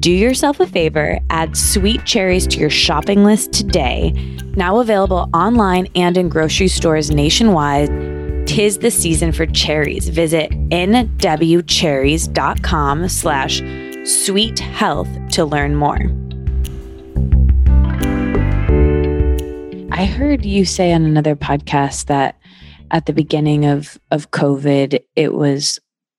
[0.00, 4.12] Do yourself a favor, add sweet cherries to your shopping list today.
[4.54, 7.88] Now available online and in grocery stores nationwide,
[8.50, 10.08] tis the season for cherries.
[10.08, 13.62] Visit nwcherries.com slash
[14.04, 16.00] sweet health to learn more.
[19.92, 22.40] I heard you say on another podcast that
[22.90, 25.78] at the beginning of of COVID, it was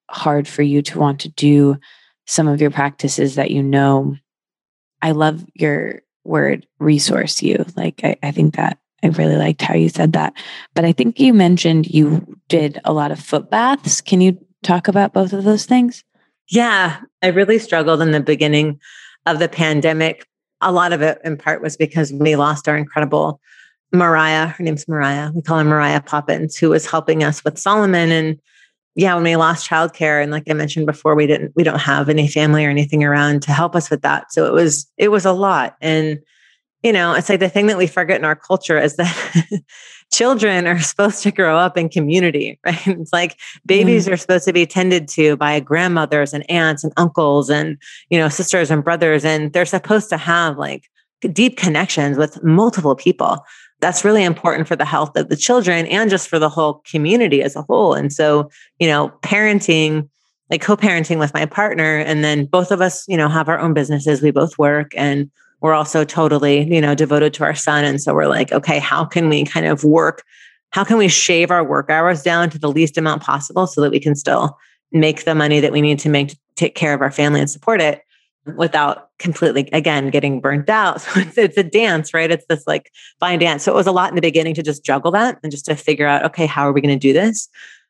[0.10, 1.76] hard for you to want to do
[2.28, 4.16] some of your practices that you know.
[5.02, 7.66] I love your word resource you.
[7.76, 10.34] Like I, I think that I really liked how you said that.
[10.74, 14.02] But I think you mentioned you did a lot of foot baths.
[14.02, 16.04] Can you talk about both of those things?
[16.50, 18.80] Yeah, I really struggled in the beginning
[19.26, 20.28] of the pandemic.
[20.62, 23.40] A lot of it, in part, was because we lost our incredible
[23.94, 25.32] Mariah, her name's Mariah.
[25.34, 28.12] We call her Mariah Poppins, who was helping us with Solomon.
[28.12, 28.40] And
[28.96, 32.08] yeah, when we lost childcare, and like I mentioned before, we didn't, we don't have
[32.08, 34.32] any family or anything around to help us with that.
[34.32, 35.76] So it was, it was a lot.
[35.82, 36.20] And,
[36.84, 39.62] you know, it's like the thing that we forget in our culture is that
[40.12, 42.88] children are supposed to grow up in community, right?
[42.88, 44.14] It's like babies mm.
[44.14, 47.78] are supposed to be tended to by grandmothers and aunts and uncles and,
[48.10, 49.26] you know, sisters and brothers.
[49.26, 50.90] And they're supposed to have like
[51.32, 53.46] deep connections with multiple people
[53.80, 57.42] that's really important for the health of the children and just for the whole community
[57.42, 57.94] as a whole.
[57.94, 60.08] And so, you know, parenting,
[60.52, 63.74] like co-parenting with my partner, and then both of us, you know, have our own
[63.74, 64.22] businesses.
[64.22, 67.84] We both work and we're also totally, you know, devoted to our son.
[67.86, 70.24] And so we're like, okay, how can we kind of work?
[70.72, 73.92] How can we shave our work hours down to the least amount possible so that
[73.92, 74.58] we can still
[74.92, 77.50] make the money that we need to make to take care of our family and
[77.50, 78.04] support it?
[78.58, 82.92] without completely again getting burnt out so it's, it's, a dance right it's this like
[83.20, 85.52] fine dance so it was a lot in the beginning to just juggle that and
[85.52, 87.48] just to figure out okay how are we going to do this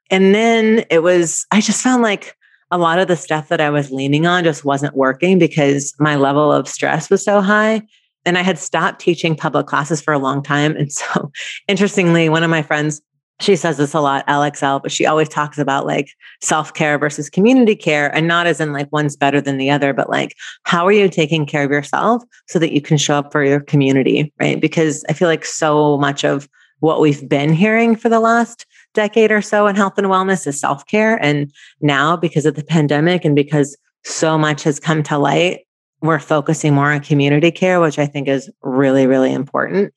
[0.10, 2.36] and then it was i just found like
[2.72, 6.16] a lot of the stuff that i was leaning on just wasn't working because my
[6.16, 7.82] level of stress was so high
[8.26, 11.32] and i had stopped teaching public classes for a long time and so
[11.68, 13.02] interestingly one of my friends
[13.42, 16.12] she says this a lot, LXL, but she always talks about like
[16.42, 19.94] self care versus community care and not as in like one's better than the other,
[19.94, 23.32] but like how are you taking care of yourself so that you can show up
[23.32, 24.62] for your community, right?
[24.62, 26.48] Because I feel like so much of
[26.80, 30.60] what we've been hearing for the last decade or so in health and wellness is
[30.60, 31.16] self care.
[31.24, 35.62] And now, because of the pandemic and because so much has come to light,
[36.02, 39.94] we're focusing more on community care, which I think is really, really important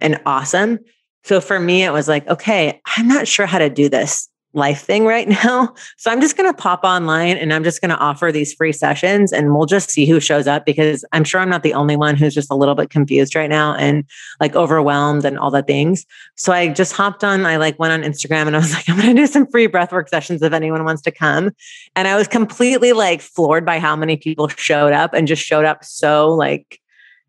[0.00, 0.78] and awesome.
[1.24, 4.80] So for me, it was like, okay, I'm not sure how to do this life
[4.82, 5.72] thing right now.
[5.96, 8.72] So I'm just going to pop online and I'm just going to offer these free
[8.72, 11.96] sessions and we'll just see who shows up because I'm sure I'm not the only
[11.96, 14.04] one who's just a little bit confused right now and
[14.40, 16.06] like overwhelmed and all the things.
[16.34, 18.96] So I just hopped on, I like went on Instagram and I was like, I'm
[18.96, 21.50] going to do some free breathwork sessions if anyone wants to come.
[21.94, 25.64] And I was completely like floored by how many people showed up and just showed
[25.64, 26.80] up so like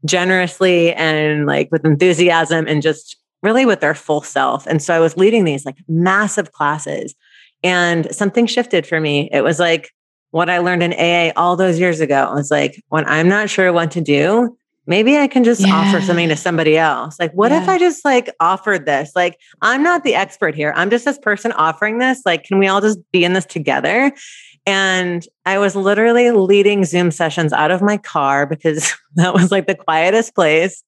[0.06, 4.66] generously and like with enthusiasm and just really with their full self.
[4.68, 7.16] And so I was leading these like massive classes
[7.64, 9.30] and something shifted for me.
[9.32, 9.92] It was like
[10.32, 12.30] what I learned in AA all those years ago.
[12.32, 15.74] It was like, when I'm not sure what to do, maybe I can just yeah.
[15.74, 17.20] offer something to somebody else.
[17.20, 17.62] Like, what yeah.
[17.62, 19.12] if I just like offered this?
[19.16, 20.74] Like, I'm not the expert here.
[20.76, 22.22] I'm just this person offering this.
[22.26, 24.12] Like, can we all just be in this together?
[24.68, 29.66] And I was literally leading Zoom sessions out of my car because that was like
[29.66, 30.84] the quietest place.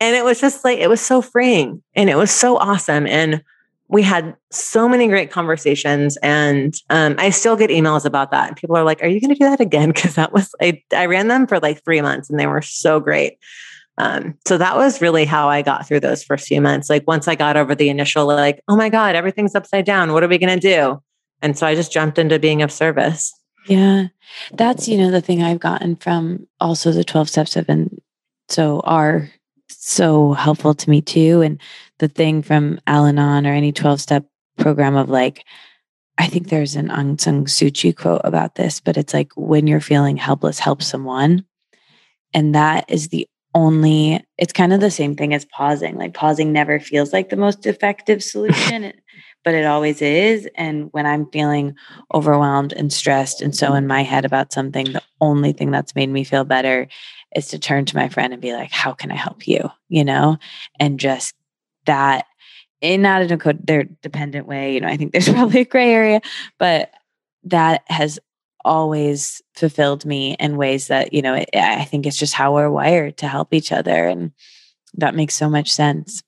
[0.00, 3.08] And it was just like, it was so freeing and it was so awesome.
[3.08, 3.42] And
[3.88, 6.16] we had so many great conversations.
[6.18, 8.48] And um, I still get emails about that.
[8.48, 9.88] And people are like, Are you going to do that again?
[9.94, 13.00] Because that was, I, I ran them for like three months and they were so
[13.00, 13.38] great.
[13.98, 16.88] Um, so that was really how I got through those first few months.
[16.88, 20.12] Like once I got over the initial, like, oh my God, everything's upside down.
[20.12, 21.02] What are we going to do?
[21.44, 23.38] And so I just jumped into being of service.
[23.68, 24.06] Yeah.
[24.52, 28.00] That's, you know, the thing I've gotten from also the 12 steps have been
[28.48, 29.30] so are
[29.68, 31.42] so helpful to me too.
[31.42, 31.60] And
[31.98, 34.24] the thing from Al Anon or any 12 step
[34.56, 35.44] program of like,
[36.16, 39.66] I think there's an Aung San Suu Kyi quote about this, but it's like when
[39.66, 41.44] you're feeling helpless, help someone.
[42.32, 45.96] And that is the only, it's kind of the same thing as pausing.
[45.96, 48.94] Like pausing never feels like the most effective solution
[49.44, 50.48] but it always is.
[50.56, 51.76] And when I'm feeling
[52.12, 56.08] overwhelmed and stressed and so in my head about something, the only thing that's made
[56.10, 56.88] me feel better
[57.36, 59.70] is to turn to my friend and be like, how can I help you?
[59.88, 60.38] You know,
[60.80, 61.34] and just
[61.84, 62.26] that
[62.80, 66.20] in not in a dependent way, you know, I think there's probably a gray area,
[66.58, 66.90] but
[67.44, 68.18] that has
[68.64, 72.70] always fulfilled me in ways that, you know, it, I think it's just how we're
[72.70, 74.06] wired to help each other.
[74.08, 74.32] And
[74.94, 76.22] that makes so much sense.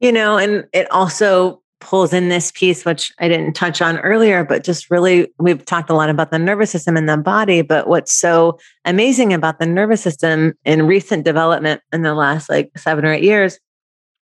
[0.00, 4.44] You know, and it also pulls in this piece, which I didn't touch on earlier,
[4.44, 7.62] but just really, we've talked a lot about the nervous system and the body.
[7.62, 12.70] But what's so amazing about the nervous system in recent development in the last like
[12.76, 13.58] seven or eight years,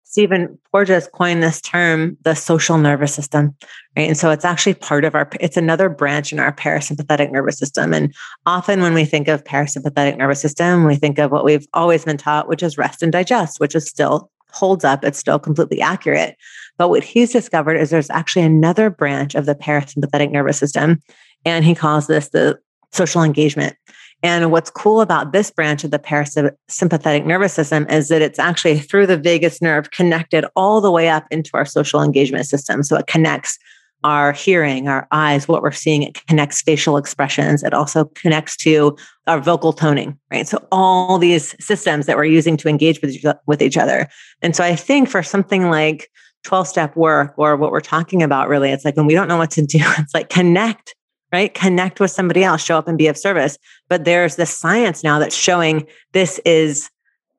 [0.05, 3.55] Stephen Porges coined this term, the social nervous system,
[3.97, 4.09] right?
[4.09, 7.95] And so it's actually part of our, it's another branch in our parasympathetic nervous system.
[7.95, 8.13] And
[8.45, 12.17] often when we think of parasympathetic nervous system, we think of what we've always been
[12.17, 15.05] taught, which is rest and digest, which is still holds up.
[15.05, 16.37] It's still completely accurate.
[16.81, 21.03] But what he's discovered is there's actually another branch of the parasympathetic nervous system,
[21.45, 22.59] and he calls this the
[22.91, 23.77] social engagement.
[24.23, 28.79] And what's cool about this branch of the parasympathetic nervous system is that it's actually
[28.79, 32.83] through the vagus nerve connected all the way up into our social engagement system.
[32.83, 33.59] So it connects
[34.03, 36.03] our hearing, our eyes, what we're seeing.
[36.03, 37.63] It connects facial expressions.
[37.63, 40.49] It also connects to our vocal toning, right?
[40.49, 44.09] So all these systems that we're using to engage with, with each other.
[44.41, 46.09] And so I think for something like
[46.45, 49.37] 12 step work or what we're talking about really it's like when we don't know
[49.37, 50.95] what to do it's like connect
[51.33, 51.55] right?
[51.55, 53.59] Connect with somebody else show up and be of service.
[53.89, 56.91] But there's this science now that's showing this is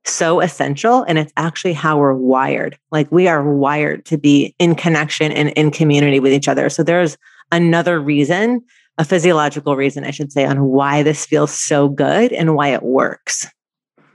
[0.03, 2.77] so essential and it's actually how we're wired.
[2.91, 6.69] Like we are wired to be in connection and in community with each other.
[6.69, 7.17] So there's
[7.51, 8.61] another reason
[8.97, 12.83] a physiological reason i should say on why this feels so good and why it
[12.83, 13.47] works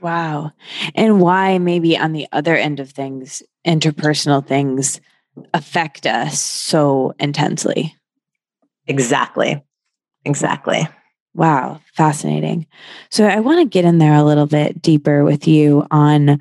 [0.01, 0.51] wow.
[0.95, 5.01] And why maybe on the other end of things interpersonal things
[5.53, 7.95] affect us so intensely?
[8.87, 9.63] Exactly.
[10.25, 10.87] Exactly.
[11.35, 12.65] Wow, fascinating.
[13.11, 16.39] So I want to get in there a little bit deeper with you on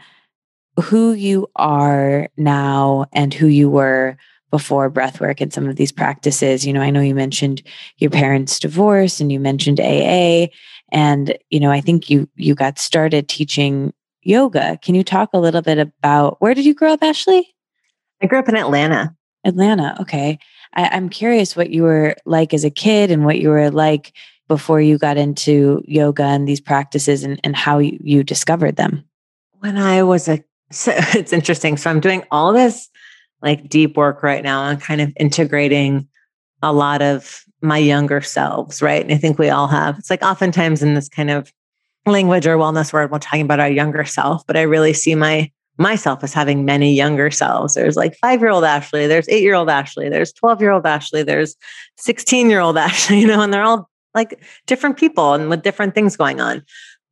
[0.83, 4.17] who you are now and who you were
[4.51, 6.67] before breathwork and some of these practices.
[6.67, 7.63] You know, I know you mentioned
[7.99, 10.49] your parents' divorce and you mentioned AA
[10.93, 14.79] and you know, I think you you got started teaching yoga.
[14.83, 17.55] Can you talk a little bit about where did you grow up, Ashley?
[18.23, 19.15] I grew up in Atlanta.
[19.45, 20.39] Atlanta, okay.
[20.75, 24.13] I, I'm curious what you were like as a kid and what you were like
[24.49, 29.05] before you got into yoga and these practices and, and how you, you discovered them?
[29.59, 31.77] When I was a, so it's interesting.
[31.77, 32.89] So I'm doing all this
[33.43, 36.09] like deep work right now on kind of integrating
[36.63, 39.03] a lot of my younger selves, right?
[39.03, 41.53] And I think we all have, it's like oftentimes in this kind of
[42.07, 45.51] language or wellness word, we're talking about our younger self, but I really see my
[45.79, 47.75] myself as having many younger selves.
[47.75, 50.87] There's like five year old Ashley, there's eight year old Ashley, there's 12 year old
[50.87, 51.55] Ashley, there's
[51.99, 55.95] 16 year old Ashley, you know, and they're all like different people and with different
[55.95, 56.65] things going on.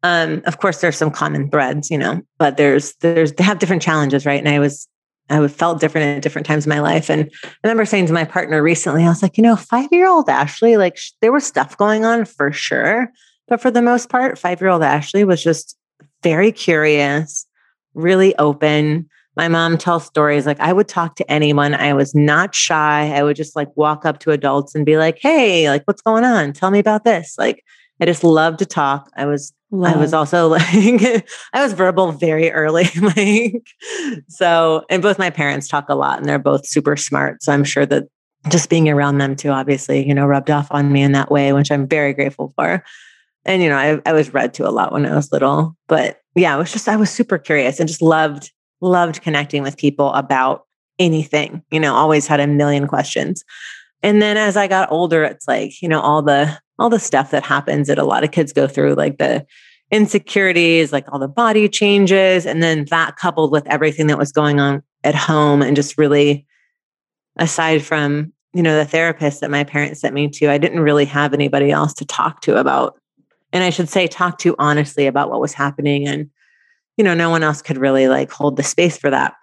[0.03, 3.83] Um, of course, there's some common threads, you know, but there's there's they have different
[3.83, 4.39] challenges, right?
[4.39, 4.87] And I was
[5.31, 7.09] I felt different at different times in my life.
[7.09, 10.09] And I remember saying to my partner recently, I was like, you know, five year
[10.09, 13.11] old Ashley, like sh- there was stuff going on for sure.
[13.49, 15.77] But for the most part, five year old Ashley was just
[16.23, 17.47] very curious,
[17.95, 21.75] really open, my mom tells stories like I would talk to anyone.
[21.75, 23.13] I was not shy.
[23.13, 26.25] I would just like walk up to adults and be like, "Hey, like what's going
[26.25, 26.53] on?
[26.53, 27.65] Tell me about this." Like
[28.01, 29.11] I just love to talk.
[29.17, 29.97] I was Love.
[29.97, 33.67] I was also like I was verbal very early like
[34.29, 37.43] so and both my parents talk a lot and they're both super smart.
[37.43, 38.05] So I'm sure that
[38.51, 41.53] just being around them too obviously, you know, rubbed off on me in that way,
[41.53, 42.85] which I'm very grateful for.
[43.45, 46.21] And you know, I, I was read to a lot when I was little, but
[46.37, 50.13] yeah, it was just I was super curious and just loved loved connecting with people
[50.13, 50.67] about
[51.01, 53.45] anything, you know, always had a million questions.
[54.05, 57.31] And then as I got older, it's like, you know, all the all the stuff
[57.31, 59.47] that happens that a lot of kids go through, like the
[59.91, 64.61] insecurities, like all the body changes, and then that coupled with everything that was going
[64.61, 66.47] on at home and just really
[67.37, 71.05] aside from, you know, the therapist that my parents sent me to, I didn't really
[71.05, 72.99] have anybody else to talk to about
[73.55, 76.29] and I should say talk to honestly about what was happening and
[76.97, 79.35] you know, no one else could really like hold the space for that.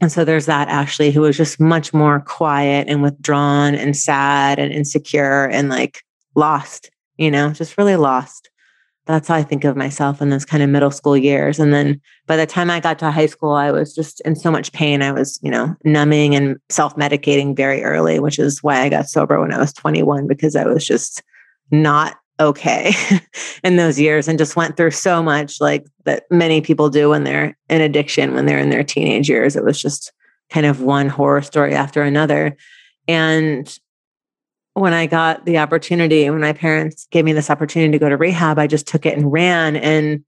[0.00, 4.58] And so there's that Ashley who was just much more quiet and withdrawn and sad
[4.58, 6.02] and insecure and like
[6.34, 8.50] lost, you know, just really lost.
[9.06, 11.58] That's how I think of myself in those kind of middle school years.
[11.58, 14.50] And then by the time I got to high school, I was just in so
[14.50, 15.02] much pain.
[15.02, 19.08] I was, you know, numbing and self medicating very early, which is why I got
[19.08, 21.20] sober when I was 21, because I was just
[21.72, 22.92] not okay
[23.64, 27.24] in those years and just went through so much like that many people do when
[27.24, 30.12] they're in addiction when they're in their teenage years it was just
[30.50, 32.56] kind of one horror story after another
[33.06, 33.78] and
[34.74, 38.16] when i got the opportunity when my parents gave me this opportunity to go to
[38.16, 40.24] rehab i just took it and ran and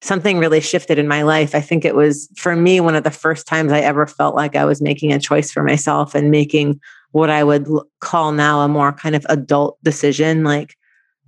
[0.00, 3.10] something really shifted in my life i think it was for me one of the
[3.10, 6.80] first times i ever felt like i was making a choice for myself and making
[7.12, 7.66] what i would
[8.00, 10.76] call now a more kind of adult decision like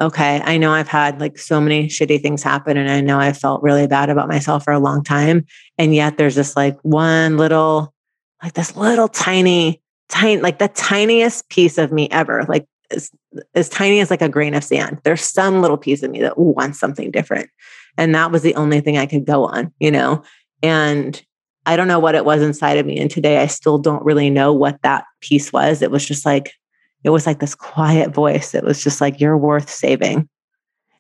[0.01, 3.33] okay, I know I've had like so many shitty things happen and I know I
[3.33, 5.47] felt really bad about myself for a long time.
[5.79, 7.95] And yet there's this like one little,
[8.43, 13.11] like this little tiny, tiny, like the tiniest piece of me ever, like as,
[13.55, 15.01] as tiny as like a grain of sand.
[15.05, 17.51] There's some little piece of me that wants something different.
[17.97, 20.23] And that was the only thing I could go on, you know?
[20.63, 21.21] And
[21.67, 22.99] I don't know what it was inside of me.
[22.99, 25.83] And today I still don't really know what that piece was.
[25.83, 26.53] It was just like,
[27.05, 28.55] it was like this quiet voice.
[28.55, 30.29] It was just like, you're worth saving.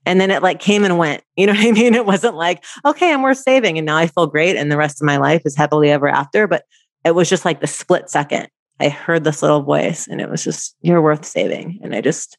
[0.06, 1.22] And then it like came and went.
[1.36, 1.94] You know what I mean?
[1.94, 3.76] It wasn't like, okay, I'm worth saving.
[3.76, 4.54] And now I feel great.
[4.54, 6.46] And the rest of my life is happily ever after.
[6.46, 6.62] But
[7.04, 8.46] it was just like the split second.
[8.80, 11.80] I heard this little voice and it was just, you're worth saving.
[11.82, 12.36] And I just,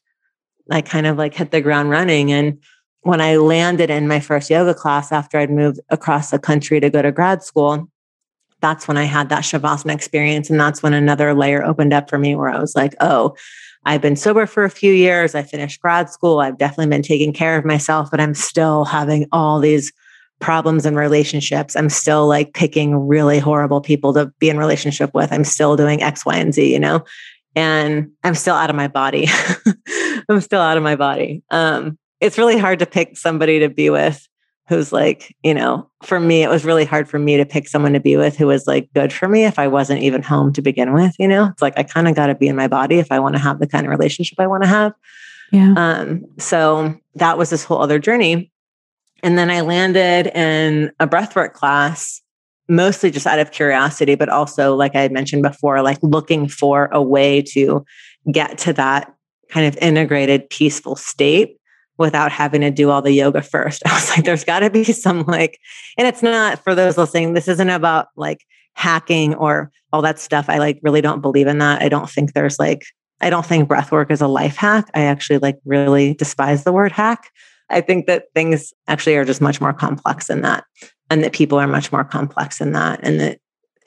[0.70, 2.30] I kind of like hit the ground running.
[2.32, 2.58] And
[3.00, 6.90] when I landed in my first yoga class after I'd moved across the country to
[6.90, 7.88] go to grad school,
[8.60, 10.50] that's when I had that Shavasana experience.
[10.50, 13.36] And that's when another layer opened up for me where I was like, oh,
[13.84, 15.34] I've been sober for a few years.
[15.34, 16.40] I finished grad school.
[16.40, 19.92] I've definitely been taking care of myself, but I'm still having all these
[20.40, 21.76] problems in relationships.
[21.76, 25.32] I'm still like picking really horrible people to be in relationship with.
[25.32, 27.04] I'm still doing X, Y, and Z, you know?
[27.54, 29.28] And I'm still out of my body.
[30.28, 31.42] I'm still out of my body.
[31.50, 34.26] Um, it's really hard to pick somebody to be with
[34.68, 37.92] who's like, you know, for me, it was really hard for me to pick someone
[37.92, 40.62] to be with who was like good for me if I wasn't even home to
[40.62, 41.14] begin with.
[41.18, 43.20] You know, it's like I kind of got to be in my body if I
[43.20, 44.92] want to have the kind of relationship I want to have.
[45.52, 45.74] Yeah.
[45.76, 48.50] Um, so that was this whole other journey.
[49.22, 52.20] And then I landed in a breathwork class,
[52.68, 56.88] mostly just out of curiosity, but also, like I had mentioned before, like looking for
[56.92, 57.84] a way to
[58.30, 59.12] get to that
[59.50, 61.56] kind of integrated, peaceful state
[61.98, 63.82] without having to do all the yoga first.
[63.86, 65.58] I was like, there's got to be some like,
[65.96, 68.44] and it's not for those listening, this isn't about like
[68.74, 70.48] hacking or all that stuff.
[70.48, 71.82] I like really don't believe in that.
[71.82, 72.84] I don't think there's like,
[73.20, 74.90] I don't think breath work is a life hack.
[74.94, 77.30] I actually like really despise the word hack.
[77.70, 80.64] I think that things actually are just much more complex than that,
[81.10, 83.38] and that people are much more complex than that, and that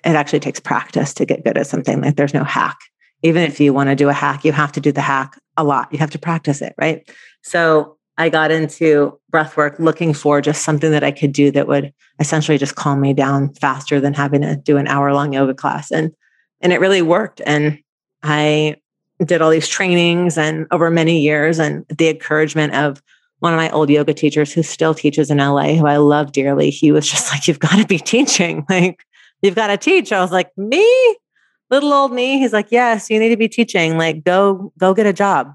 [0.05, 2.01] it actually takes practice to get good at something.
[2.01, 2.77] Like there's no hack.
[3.21, 5.63] Even if you want to do a hack, you have to do the hack a
[5.63, 5.91] lot.
[5.91, 7.09] You have to practice it, right?
[7.43, 11.67] So I got into breath work looking for just something that I could do that
[11.67, 15.53] would essentially just calm me down faster than having to do an hour long yoga
[15.53, 15.91] class.
[15.91, 16.13] And
[16.61, 17.41] and it really worked.
[17.45, 17.79] And
[18.23, 18.75] I
[19.23, 23.01] did all these trainings and over many years and the encouragement of
[23.39, 26.69] one of my old yoga teachers who still teaches in LA, who I love dearly,
[26.69, 28.65] he was just like, You've got to be teaching.
[28.69, 29.03] Like,
[29.41, 30.11] you've got to teach.
[30.11, 31.17] I was like, Me?
[31.69, 32.39] Little old me.
[32.39, 33.97] He's like, Yes, you need to be teaching.
[33.97, 35.53] Like, go, go get a job.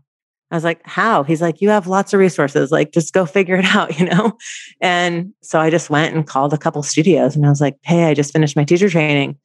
[0.51, 1.23] I was like, How?
[1.23, 2.73] He's like, You have lots of resources.
[2.73, 4.39] Like, just go figure it out, you know?
[4.81, 8.05] And so I just went and called a couple studios and I was like, Hey,
[8.05, 9.39] I just finished my teacher training.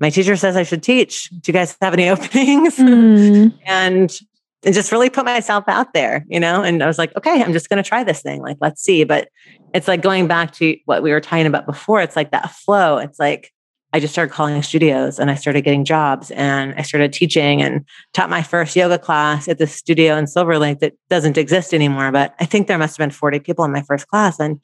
[0.00, 1.28] My teacher says I should teach.
[1.28, 2.76] Do you guys have any openings?
[2.76, 3.58] Mm.
[3.64, 4.18] and
[4.62, 6.62] and just really put myself out there, you know?
[6.62, 8.42] And I was like, okay, I'm just going to try this thing.
[8.42, 9.04] Like, let's see.
[9.04, 9.28] But
[9.72, 12.02] it's like going back to what we were talking about before.
[12.02, 12.98] It's like that flow.
[12.98, 13.52] It's like,
[13.92, 17.84] I just started calling studios and I started getting jobs and I started teaching and
[18.12, 22.12] taught my first yoga class at the studio in Silver Lake that doesn't exist anymore.
[22.12, 24.38] But I think there must have been 40 people in my first class.
[24.38, 24.60] And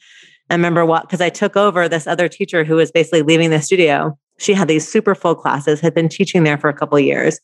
[0.48, 3.60] I remember what, because I took over this other teacher who was basically leaving the
[3.60, 7.40] studio she had these super full classes, had been teaching there for a couple years.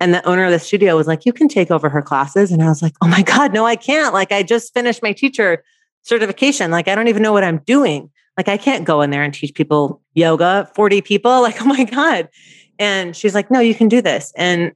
[0.00, 2.52] And the owner of the studio was like, You can take over her classes.
[2.52, 4.12] And I was like, Oh my God, no, I can't.
[4.12, 5.64] Like, I just finished my teacher
[6.02, 6.70] certification.
[6.70, 8.10] Like, I don't even know what I'm doing.
[8.36, 11.30] Like, I can't go in there and teach people yoga, 40 people.
[11.42, 12.28] Like, oh my God.
[12.78, 14.32] And she's like, No, you can do this.
[14.36, 14.72] And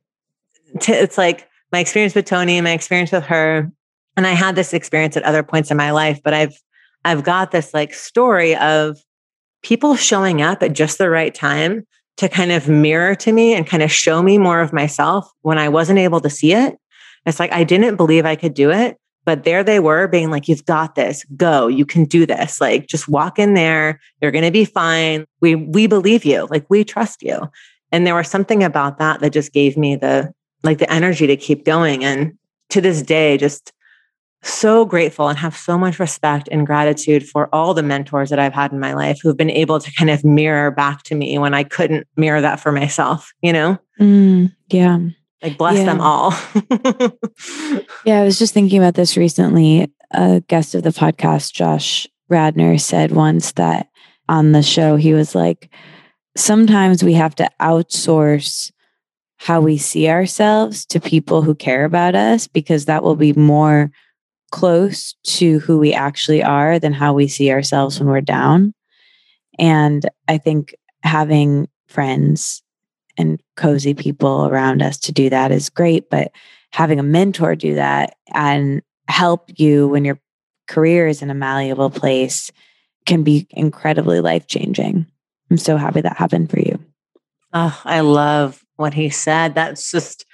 [0.80, 3.70] t- it's like my experience with Tony, my experience with her.
[4.16, 6.54] And I had this experience at other points in my life, but I've,
[7.04, 8.98] I've got this like story of
[9.62, 11.86] people showing up at just the right time
[12.18, 15.58] to kind of mirror to me and kind of show me more of myself when
[15.58, 16.76] I wasn't able to see it.
[17.26, 20.48] It's like I didn't believe I could do it, but there they were being like,
[20.48, 22.60] You've got this, go, you can do this.
[22.60, 25.26] Like, just walk in there, you're going to be fine.
[25.40, 27.48] We, we believe you, like, we trust you.
[27.92, 30.32] And there was something about that that just gave me the,
[30.62, 32.04] like, the energy to keep going.
[32.04, 32.38] And
[32.70, 33.72] to this day, just
[34.42, 38.52] so grateful and have so much respect and gratitude for all the mentors that I've
[38.52, 41.54] had in my life who've been able to kind of mirror back to me when
[41.54, 43.78] I couldn't mirror that for myself, you know?
[44.00, 44.98] Mm, yeah.
[45.42, 45.84] Like bless yeah.
[45.84, 46.32] them all.
[48.04, 49.92] yeah, I was just thinking about this recently.
[50.12, 53.88] A guest of the podcast, Josh Radnor, said once that
[54.28, 55.70] on the show, he was like,
[56.36, 58.72] sometimes we have to outsource
[59.36, 63.90] how we see ourselves to people who care about us because that will be more
[64.50, 68.74] close to who we actually are than how we see ourselves when we're down.
[69.58, 72.62] And I think having friends
[73.16, 76.30] and cozy people around us to do that is great, but
[76.72, 80.20] having a mentor do that and help you when your
[80.68, 82.52] career is in a malleable place
[83.06, 85.06] can be incredibly life changing.
[85.50, 86.78] I'm so happy that happened for you.
[87.52, 89.54] Oh, I love what he said.
[89.54, 90.26] That's just,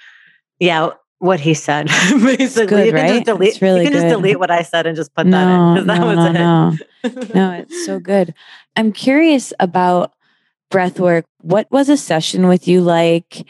[0.59, 0.89] yeah,
[1.19, 1.87] what he said.
[2.09, 3.13] Basically, good, you can right?
[3.13, 3.49] just delete.
[3.49, 4.01] It's really you can good.
[4.01, 5.87] just delete what I said and just put no, that in.
[5.87, 6.33] That no, was no, it.
[6.33, 7.33] no.
[7.33, 8.33] no, it's so good.
[8.75, 10.13] I'm curious about
[10.69, 11.25] breath work.
[11.41, 13.45] What was a session with you like?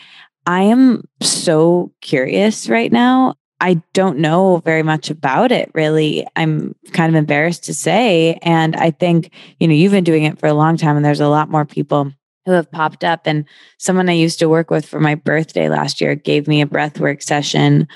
[0.45, 3.35] I am so curious right now.
[3.61, 6.27] I don't know very much about it really.
[6.35, 8.37] I'm kind of embarrassed to say.
[8.41, 11.21] And I think, you know, you've been doing it for a long time and there's
[11.21, 12.11] a lot more people
[12.45, 13.21] who have popped up.
[13.25, 13.45] And
[13.77, 17.23] someone I used to work with for my birthday last year gave me a breathwork
[17.23, 17.87] session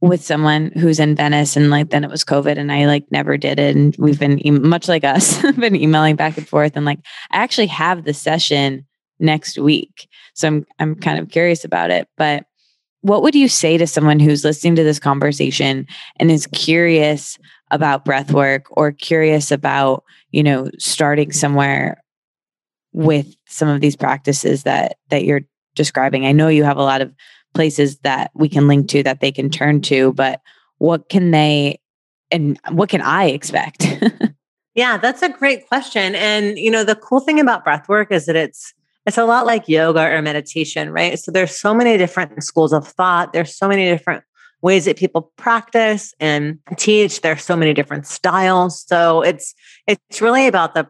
[0.00, 1.56] with someone who's in Venice.
[1.56, 3.76] And like then it was COVID and I like never did it.
[3.76, 6.76] And we've been e- much like us, been emailing back and forth.
[6.76, 6.98] And like
[7.30, 8.84] I actually have the session
[9.20, 10.08] next week.
[10.34, 12.08] So I'm I'm kind of curious about it.
[12.16, 12.46] But
[13.02, 15.86] what would you say to someone who's listening to this conversation
[16.18, 17.38] and is curious
[17.70, 22.01] about breath work or curious about, you know, starting somewhere
[22.92, 25.42] with some of these practices that that you're
[25.74, 26.26] describing.
[26.26, 27.12] I know you have a lot of
[27.54, 30.40] places that we can link to that they can turn to, but
[30.78, 31.80] what can they
[32.30, 33.86] and what can I expect?
[34.74, 36.14] yeah, that's a great question.
[36.14, 38.74] And you know, the cool thing about breath work is that it's
[39.06, 41.18] it's a lot like yoga or meditation, right?
[41.18, 43.32] So there's so many different schools of thought.
[43.32, 44.22] There's so many different
[44.62, 47.20] ways that people practice and teach.
[47.20, 48.84] There's so many different styles.
[48.86, 49.54] So it's
[49.86, 50.88] it's really about the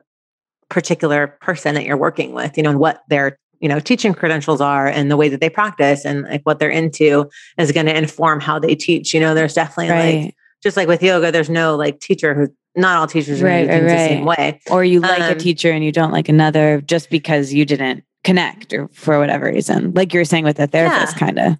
[0.72, 4.60] particular person that you're working with, you know, and what their you know teaching credentials
[4.60, 7.28] are and the way that they practice and like what they're into
[7.58, 9.12] is going to inform how they teach.
[9.12, 10.24] You know, there's definitely right.
[10.24, 13.68] like just like with yoga, there's no like teacher who not all teachers are right,
[13.68, 14.60] right, the same way.
[14.70, 18.02] Or you like um, a teacher and you don't like another just because you didn't
[18.24, 19.92] connect or for whatever reason.
[19.92, 21.18] Like you were saying with a therapist, yeah.
[21.18, 21.56] kind of.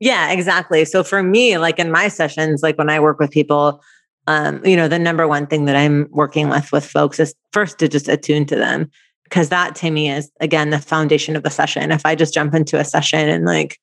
[0.00, 0.84] Yeah, exactly.
[0.84, 3.82] So for me, like in my sessions, like when I work with people,
[4.26, 7.78] um, you know, the number one thing that I'm working with with folks is first
[7.78, 8.90] to just attune to them
[9.24, 11.92] because that to me is again the foundation of the session.
[11.92, 13.78] If I just jump into a session and like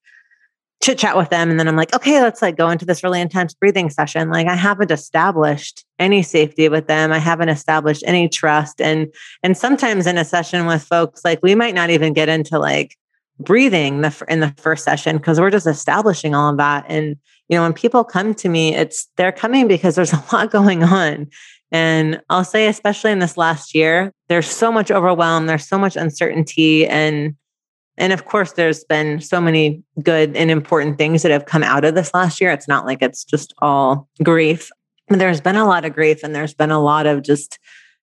[0.83, 3.21] chit chat with them and then I'm like, okay, let's like go into this really
[3.21, 4.29] intense breathing session.
[4.29, 7.13] Like I haven't established any safety with them.
[7.13, 8.81] I haven't established any trust.
[8.81, 9.13] And
[9.43, 12.97] and sometimes in a session with folks, like we might not even get into like
[13.39, 16.85] breathing the in the first session because we're just establishing all of that.
[16.87, 17.15] And
[17.49, 20.83] you know, when people come to me, it's they're coming because there's a lot going
[20.83, 21.27] on.
[21.71, 25.95] And I'll say, especially in this last year, there's so much overwhelm, there's so much
[25.95, 27.35] uncertainty, and
[27.97, 31.85] and of course, there's been so many good and important things that have come out
[31.85, 32.51] of this last year.
[32.51, 34.69] It's not like it's just all grief.
[35.09, 37.59] There's been a lot of grief and there's been a lot of just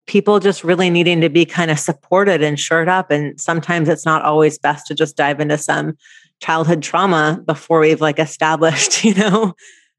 [0.09, 3.11] people just really needing to be kind of supported and shored up.
[3.11, 5.95] And sometimes it's not always best to just dive into some
[6.41, 9.53] childhood trauma before we've like established, you know,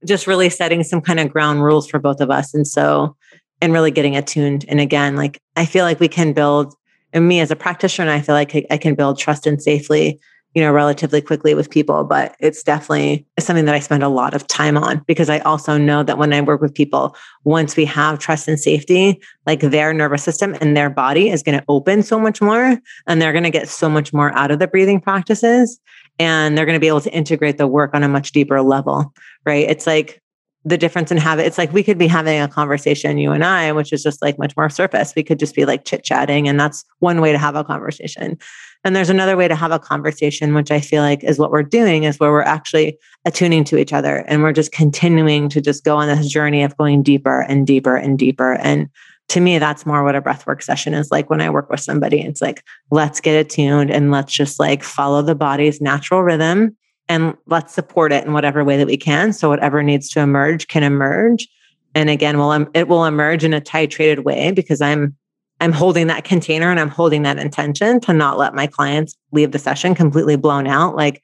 [0.05, 2.53] just really setting some kind of ground rules for both of us.
[2.53, 3.16] And so,
[3.62, 4.65] and really getting attuned.
[4.66, 6.74] And again, like I feel like we can build
[7.12, 10.19] and me as a practitioner, I feel like I, I can build trust and safely,
[10.55, 12.05] you know, relatively quickly with people.
[12.05, 15.78] But it's definitely something that I spend a lot of time on because I also
[15.78, 19.93] know that when I work with people, once we have trust and safety, like their
[19.93, 23.44] nervous system and their body is going to open so much more and they're going
[23.44, 25.81] to get so much more out of the breathing practices
[26.18, 29.12] and they're going to be able to integrate the work on a much deeper level,
[29.47, 29.68] right?
[29.68, 30.20] It's like
[30.64, 31.47] the difference in habit.
[31.47, 34.39] It's like we could be having a conversation, you and I, which is just like
[34.39, 35.14] much more surface.
[35.16, 38.36] We could just be like chit chatting, and that's one way to have a conversation.
[38.82, 41.62] And there's another way to have a conversation, which I feel like is what we're
[41.62, 45.85] doing, is where we're actually attuning to each other and we're just continuing to just
[45.85, 48.55] go on this journey of going deeper and deeper and deeper.
[48.55, 48.89] And
[49.28, 52.20] to me, that's more what a breathwork session is like when I work with somebody.
[52.20, 56.77] It's like, let's get attuned and let's just like follow the body's natural rhythm
[57.09, 59.32] and let's support it in whatever way that we can.
[59.32, 61.48] So whatever needs to emerge can emerge.
[61.94, 65.16] And again, well, it will emerge in a titrated way because I'm
[65.61, 69.53] I'm holding that container and I'm holding that intention to not let my clients leave
[69.53, 70.97] the session completely blown out.
[70.97, 71.23] Like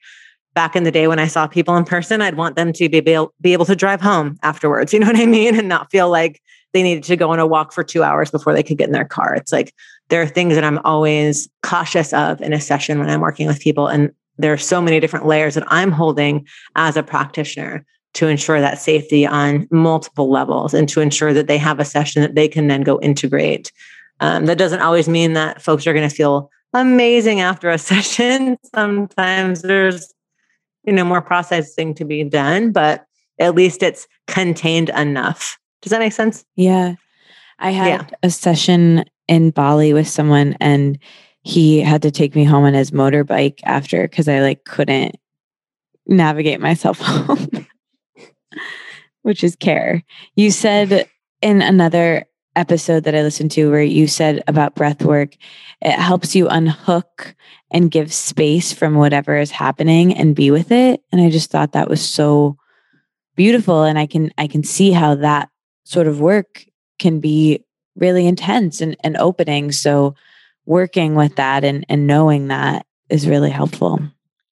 [0.53, 2.97] back in the day when I saw people in person, I'd want them to be
[2.97, 4.93] able, be able to drive home afterwards.
[4.93, 5.55] You know what I mean?
[5.57, 6.41] And not feel like
[6.73, 8.93] they needed to go on a walk for two hours before they could get in
[8.93, 9.33] their car.
[9.33, 9.73] It's like
[10.09, 13.59] there are things that I'm always cautious of in a session when I'm working with
[13.59, 13.87] people.
[13.87, 16.45] And there are so many different layers that I'm holding
[16.75, 21.57] as a practitioner to ensure that safety on multiple levels and to ensure that they
[21.57, 23.71] have a session that they can then go integrate.
[24.19, 28.57] Um, that doesn't always mean that folks are going to feel amazing after a session.
[28.73, 30.13] Sometimes there's,
[30.83, 33.05] you know, more processing to be done, but
[33.39, 35.57] at least it's contained enough.
[35.81, 36.43] Does that make sense?
[36.55, 36.95] Yeah.
[37.59, 38.07] I had yeah.
[38.23, 40.97] a session in Bali with someone and
[41.43, 45.15] he had to take me home on his motorbike after because I like couldn't
[46.05, 47.67] navigate myself home,
[49.21, 50.03] which is care.
[50.35, 51.07] You said
[51.41, 52.25] in another
[52.57, 55.35] episode that I listened to where you said about breath work,
[55.81, 57.35] it helps you unhook
[57.71, 61.01] and give space from whatever is happening and be with it.
[61.11, 62.57] And I just thought that was so
[63.35, 63.83] beautiful.
[63.83, 65.49] And I can I can see how that
[65.83, 66.65] sort of work
[66.99, 67.63] can be
[67.95, 69.71] really intense and, and opening.
[69.71, 70.15] So
[70.65, 73.99] working with that and, and knowing that is really helpful.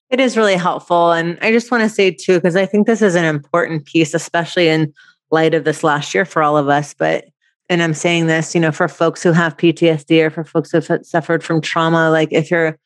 [0.09, 1.11] It is really helpful.
[1.11, 4.13] And I just want to say, too, because I think this is an important piece,
[4.13, 4.93] especially in
[5.31, 6.93] light of this last year for all of us.
[6.93, 7.25] But,
[7.69, 10.79] and I'm saying this, you know, for folks who have PTSD or for folks who
[10.79, 12.77] have suffered from trauma, like if you're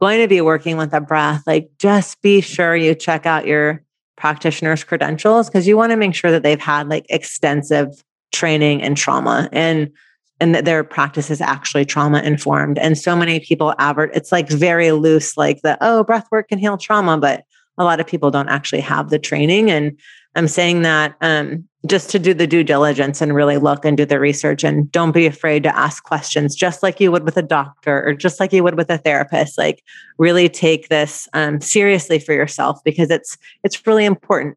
[0.00, 3.82] going to be working with a breath, like just be sure you check out your
[4.16, 8.94] practitioner's credentials because you want to make sure that they've had like extensive training in
[8.94, 9.48] trauma.
[9.52, 9.90] And
[10.40, 12.78] and that their practice is actually trauma informed.
[12.78, 16.58] And so many people advert, it's like very loose, like the, oh, breath work can
[16.58, 17.44] heal trauma, but
[17.78, 19.70] a lot of people don't actually have the training.
[19.70, 19.98] And
[20.34, 24.04] I'm saying that um, just to do the due diligence and really look and do
[24.04, 27.42] the research and don't be afraid to ask questions just like you would with a
[27.42, 29.58] doctor or just like you would with a therapist.
[29.58, 29.82] Like
[30.18, 34.56] really take this um, seriously for yourself because it's it's really important.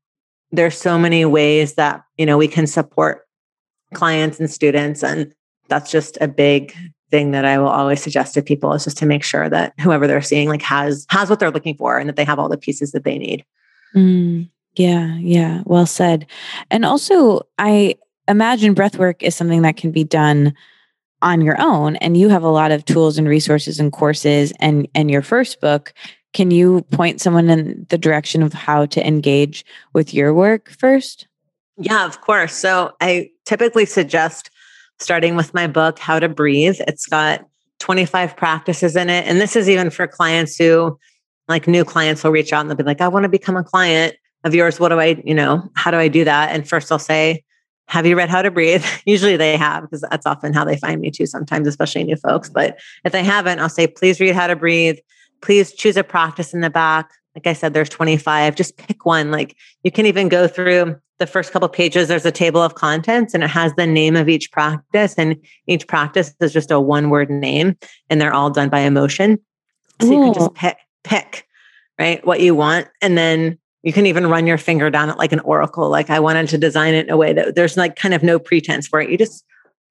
[0.51, 3.27] There's so many ways that you know we can support
[3.93, 5.33] clients and students and
[5.67, 6.75] that's just a big
[7.11, 10.07] thing that I will always suggest to people is just to make sure that whoever
[10.07, 12.57] they're seeing like has has what they're looking for and that they have all the
[12.57, 13.43] pieces that they need.
[13.95, 16.25] Mm, yeah, yeah, well said.
[16.71, 17.95] And also, I
[18.27, 20.53] imagine breath work is something that can be done
[21.21, 24.87] on your own and you have a lot of tools and resources and courses and
[24.95, 25.93] and your first book
[26.31, 31.27] can you point someone in the direction of how to engage with your work first
[31.75, 34.49] yeah of course so i typically suggest
[34.99, 36.77] starting with my book, How to Breathe.
[36.87, 37.45] It's got
[37.79, 39.25] 25 practices in it.
[39.25, 40.99] And this is even for clients who,
[41.47, 43.63] like new clients, will reach out and they'll be like, I want to become a
[43.63, 44.79] client of yours.
[44.79, 46.51] What do I, you know, how do I do that?
[46.51, 47.43] And first I'll say,
[47.87, 48.85] have you read How to Breathe?
[49.05, 52.49] Usually they have, because that's often how they find me too, sometimes, especially new folks.
[52.49, 54.97] But if they haven't, I'll say, please read How to Breathe.
[55.41, 57.09] Please choose a practice in the back.
[57.35, 58.55] Like I said, there's 25.
[58.55, 59.31] Just pick one.
[59.31, 63.33] Like you can even go through the first couple pages, there's a table of contents
[63.33, 65.15] and it has the name of each practice.
[65.17, 65.35] And
[65.67, 67.77] each practice is just a one word name
[68.09, 69.37] and they're all done by emotion.
[70.01, 70.11] So Ooh.
[70.13, 71.45] you can just pick, pick,
[71.99, 72.87] right, what you want.
[73.01, 75.89] And then you can even run your finger down it like an oracle.
[75.89, 78.39] Like I wanted to design it in a way that there's like kind of no
[78.39, 79.09] pretense for it.
[79.09, 79.45] You just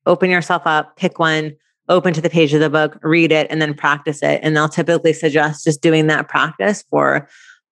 [0.06, 1.55] open yourself up, pick one,
[1.89, 4.40] open to the page of the book, read it, and then practice it.
[4.43, 7.28] And they'll typically suggest just doing that practice for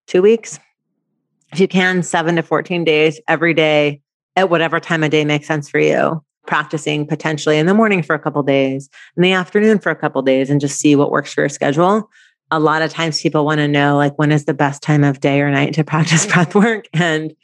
[0.06, 0.59] two weeks,
[1.52, 4.01] if you can, seven to 14 days every day
[4.36, 6.22] at whatever time of day makes sense for you.
[6.47, 10.22] Practicing potentially in the morning for a couple days, in the afternoon for a couple
[10.22, 12.09] days, and just see what works for your schedule.
[12.51, 15.20] A lot of times people want to know like when is the best time of
[15.20, 16.35] day or night to practice mm-hmm.
[16.35, 16.86] breath work.
[16.93, 17.35] And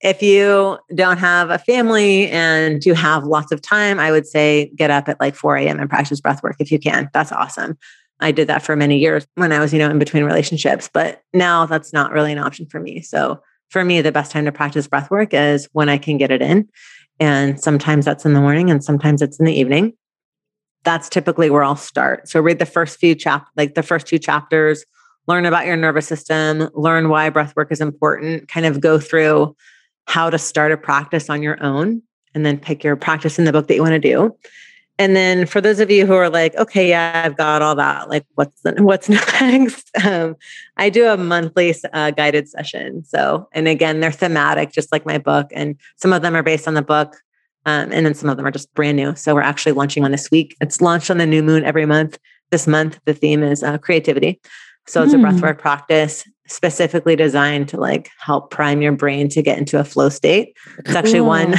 [0.00, 4.72] if you don't have a family and you have lots of time, I would say
[4.76, 5.78] get up at like 4 a.m.
[5.78, 7.08] and practice breath work if you can.
[7.12, 7.78] That's awesome.
[8.20, 11.22] I did that for many years when I was, you know, in between relationships, but
[11.32, 13.00] now that's not really an option for me.
[13.02, 13.40] So
[13.70, 16.42] for me, the best time to practice breath work is when I can get it
[16.42, 16.68] in.
[17.18, 19.94] And sometimes that's in the morning and sometimes it's in the evening.
[20.84, 22.28] That's typically where I'll start.
[22.28, 24.84] So read the first few chap like the first two chapters,
[25.26, 29.54] learn about your nervous system, learn why breath work is important, kind of go through
[30.06, 32.02] how to start a practice on your own
[32.34, 34.36] and then pick your practice in the book that you want to do.
[34.98, 38.08] And then for those of you who are like, okay, yeah, I've got all that.
[38.08, 39.90] Like, what's the, what's next?
[40.04, 40.36] Um,
[40.78, 43.04] I do a monthly uh, guided session.
[43.04, 46.66] So, and again, they're thematic, just like my book, and some of them are based
[46.66, 47.16] on the book,
[47.66, 49.14] um, and then some of them are just brand new.
[49.14, 50.56] So we're actually launching one this week.
[50.60, 52.18] It's launched on the new moon every month.
[52.50, 54.40] This month, the theme is uh, creativity.
[54.86, 55.20] So it's mm.
[55.20, 59.84] a breathwork practice specifically designed to like help prime your brain to get into a
[59.84, 60.56] flow state.
[60.78, 60.96] It's cool.
[60.98, 61.52] actually one,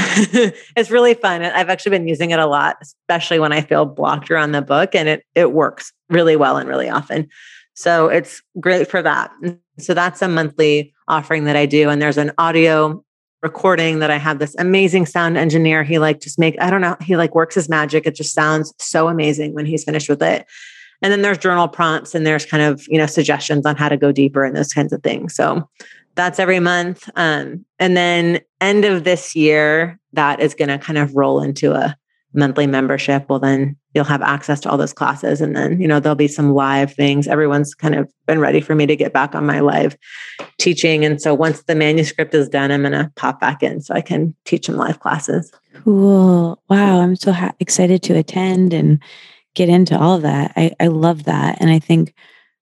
[0.76, 1.42] it's really fun.
[1.42, 4.94] I've actually been using it a lot, especially when I feel blocked around the book
[4.94, 7.28] and it, it works really well and really often.
[7.76, 9.32] So it's great for that.
[9.80, 11.90] So that's a monthly offering that I do.
[11.90, 13.04] And there's an audio
[13.44, 15.84] recording that I have this amazing sound engineer.
[15.84, 18.07] He like just make, I don't know, he like works his magic.
[18.07, 20.48] It just sounds so amazing when he's finished with it.
[21.02, 23.98] And then there's journal prompts and there's kind of, you know, suggestions on how to
[23.98, 25.36] go deeper and those kinds of things.
[25.36, 25.70] So
[26.15, 27.10] that's every month.
[27.15, 31.74] Um, and then end of this year, that is going to kind of roll into
[31.74, 31.98] a
[32.34, 33.26] monthly membership.
[33.30, 35.40] Well, then you'll have access to all those classes.
[35.40, 37.28] And then, you know, there'll be some live things.
[37.28, 39.96] Everyone's kind of been ready for me to get back on my live
[40.60, 41.06] teaching.
[41.06, 44.02] And so once the manuscript is done, I'm going to pop back in so I
[44.02, 45.52] can teach some live classes.
[45.84, 46.60] Cool.
[46.70, 47.02] Wow.
[47.02, 49.02] I'm so ha- excited to attend and
[49.54, 50.54] get into all of that.
[50.56, 51.58] I, I love that.
[51.62, 52.16] And I think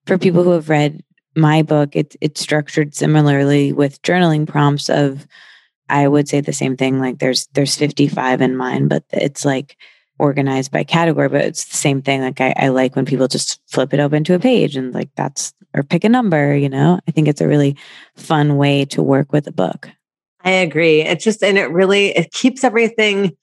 [0.05, 1.03] for people who have read
[1.35, 5.25] my book, it's it's structured similarly with journaling prompts of
[5.91, 6.99] I would say the same thing.
[6.99, 9.77] Like there's there's 55 in mine, but it's like
[10.17, 12.21] organized by category, but it's the same thing.
[12.21, 15.09] Like I, I like when people just flip it open to a page and like
[15.15, 16.99] that's or pick a number, you know.
[17.07, 17.77] I think it's a really
[18.15, 19.89] fun way to work with a book.
[20.43, 21.01] I agree.
[21.01, 23.35] It's just and it really it keeps everything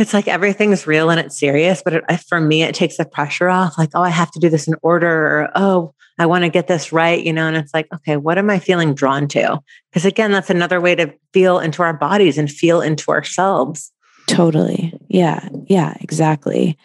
[0.00, 3.50] it's like everything's real and it's serious, but it, for me, it takes the pressure
[3.50, 3.76] off.
[3.76, 6.66] Like, oh, I have to do this in order, or oh, I want to get
[6.66, 7.48] this right, you know.
[7.48, 9.58] And it's like, okay, what am I feeling drawn to?
[9.90, 13.90] Because again, that's another way to feel into our bodies and feel into ourselves.
[14.26, 14.92] Totally.
[15.08, 15.48] Yeah.
[15.64, 15.94] Yeah.
[16.02, 16.76] Exactly.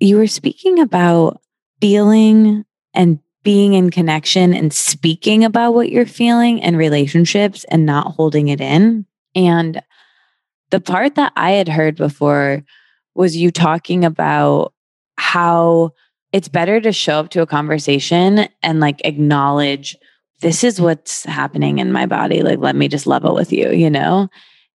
[0.00, 1.42] You were speaking about
[1.82, 2.64] feeling
[2.94, 8.48] and being in connection and speaking about what you're feeling and relationships and not holding
[8.48, 9.04] it in.
[9.34, 9.82] And
[10.70, 12.64] the part that I had heard before
[13.14, 14.72] was you talking about
[15.18, 15.92] how
[16.36, 19.96] it's better to show up to a conversation and like acknowledge
[20.42, 22.42] this is what's happening in my body.
[22.42, 24.28] Like, let me just level with you, you know?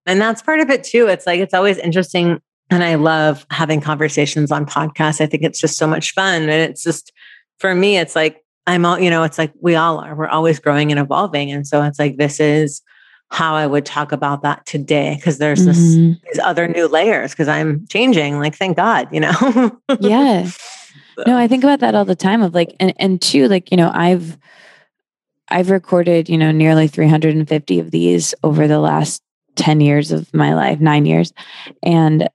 [0.04, 1.06] And that's part of it too.
[1.06, 2.40] It's like, it's always interesting.
[2.70, 5.20] And I love having conversations on podcasts.
[5.20, 6.42] I think it's just so much fun.
[6.42, 7.12] And it's just,
[7.60, 10.16] for me, it's like, I'm all, you know, it's like we all are.
[10.16, 11.52] We're always growing and evolving.
[11.52, 12.82] And so it's like, this is
[13.30, 16.08] how I would talk about that today because there's mm-hmm.
[16.10, 18.40] this these other new layers because I'm changing.
[18.40, 19.78] Like, thank God, you know?
[20.00, 20.50] yeah.
[21.16, 21.24] So.
[21.26, 23.76] No, I think about that all the time of like, and, and two, like, you
[23.76, 24.38] know, I've,
[25.48, 29.22] I've recorded, you know, nearly 350 of these over the last
[29.56, 31.32] 10 years of my life, nine years.
[31.82, 32.28] And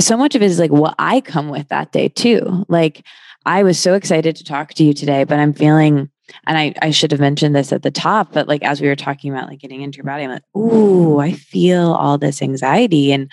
[0.00, 2.64] so much of it is like what I come with that day too.
[2.68, 3.06] Like
[3.46, 6.10] I was so excited to talk to you today, but I'm feeling,
[6.46, 8.96] and I, I should have mentioned this at the top, but like as we were
[8.96, 13.12] talking about like getting into your body, I'm like, ooh, I feel all this anxiety
[13.12, 13.30] and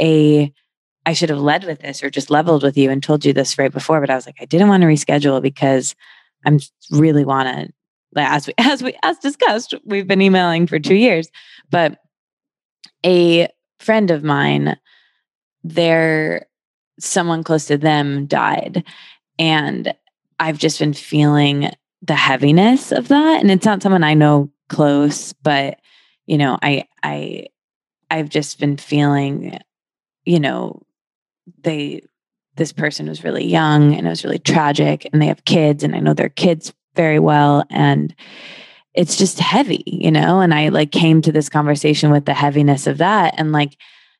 [0.00, 0.52] a
[1.06, 3.58] I should have led with this or just leveled with you and told you this
[3.58, 5.94] right before, but I was like, I didn't want to reschedule because
[6.44, 6.60] I'm
[6.90, 7.72] really want to
[8.16, 11.28] as we as we as discussed, we've been emailing for two years.
[11.70, 11.98] But
[13.04, 13.48] a
[13.80, 14.76] friend of mine,
[15.62, 16.46] their
[16.98, 18.84] someone close to them died.
[19.38, 19.94] And
[20.40, 21.70] I've just been feeling
[22.02, 23.40] the heaviness of that.
[23.40, 25.78] And it's not someone I know close, but
[26.26, 27.46] you know, I I
[28.10, 29.58] I've just been feeling,
[30.24, 30.82] you know,
[31.62, 32.02] they
[32.56, 35.94] this person was really young and it was really tragic and they have kids and
[35.94, 38.14] I know their kids very well and
[38.94, 40.40] it's just heavy, you know?
[40.40, 43.76] And I like came to this conversation with the heaviness of that and like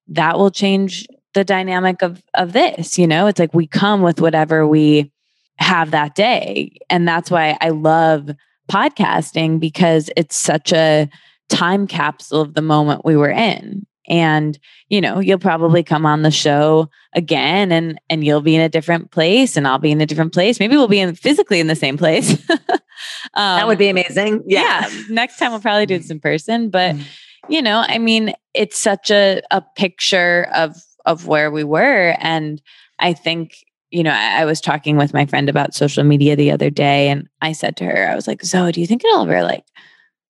[0.06, 3.26] that will change the dynamic of of this, you know?
[3.26, 5.12] It's like we come with whatever we
[5.58, 6.78] have that day.
[6.88, 8.30] And that's why I love
[8.70, 11.08] podcasting because it's such a
[11.48, 14.58] time capsule of the moment we were in and
[14.88, 18.68] you know you'll probably come on the show again and and you'll be in a
[18.68, 21.66] different place and I'll be in a different place maybe we'll be in physically in
[21.66, 22.58] the same place um,
[23.34, 24.88] that would be amazing yeah.
[24.88, 25.02] yeah.
[25.10, 27.02] next time we'll probably do this in person but mm.
[27.48, 30.76] you know I mean it's such a a picture of
[31.06, 32.60] of where we were and
[32.98, 33.54] I think
[33.90, 37.08] you know, I, I, was talking with my friend about social media the other day,
[37.08, 39.64] and I said to her, I was like, "Zoe, do you think it'll ever like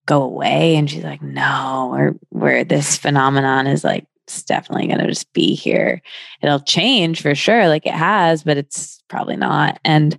[0.08, 4.98] go away and she's like no or where this phenomenon is like it's definitely going
[4.98, 6.02] to just be here.
[6.42, 9.78] It'll change for sure like it has but it's probably not.
[9.84, 10.18] And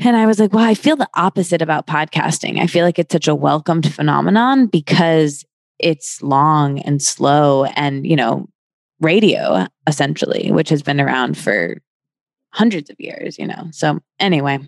[0.00, 2.58] and i was like well i feel the opposite about podcasting.
[2.58, 5.44] I feel like it's such a welcomed phenomenon because
[5.78, 8.48] it's long and slow and you know
[9.00, 11.76] radio essentially which has been around for
[12.54, 13.68] hundreds of years you know?
[13.72, 14.60] So anyway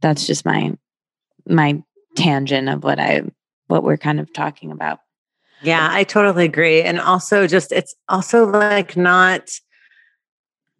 [0.00, 0.76] that's just my
[1.48, 1.82] my
[2.14, 3.22] tangent of what i
[3.74, 5.00] what we're kind of talking about.
[5.62, 6.82] Yeah, I totally agree.
[6.82, 9.50] And also just it's also like not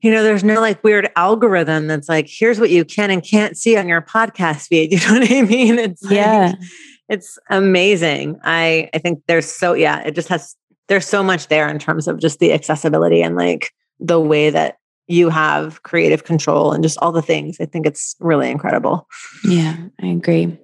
[0.01, 3.57] you know, there's no like weird algorithm that's like, here's what you can and can't
[3.57, 4.93] see on your podcast feed.
[4.93, 5.79] You know what I mean?
[5.79, 6.69] It's yeah, like,
[7.09, 8.39] it's amazing.
[8.45, 10.55] I I think there's so yeah, it just has
[10.89, 14.77] there's so much there in terms of just the accessibility and like the way that
[15.07, 17.57] you have creative control and just all the things.
[17.59, 19.09] I think it's really incredible.
[19.45, 20.59] Yeah, I agree.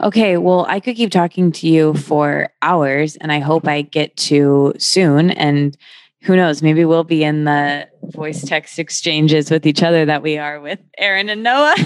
[0.00, 4.16] Okay, well, I could keep talking to you for hours, and I hope I get
[4.18, 5.30] to soon.
[5.30, 5.76] And
[6.22, 10.38] who knows, maybe we'll be in the voice text exchanges with each other that we
[10.38, 11.76] are with Erin and Noah.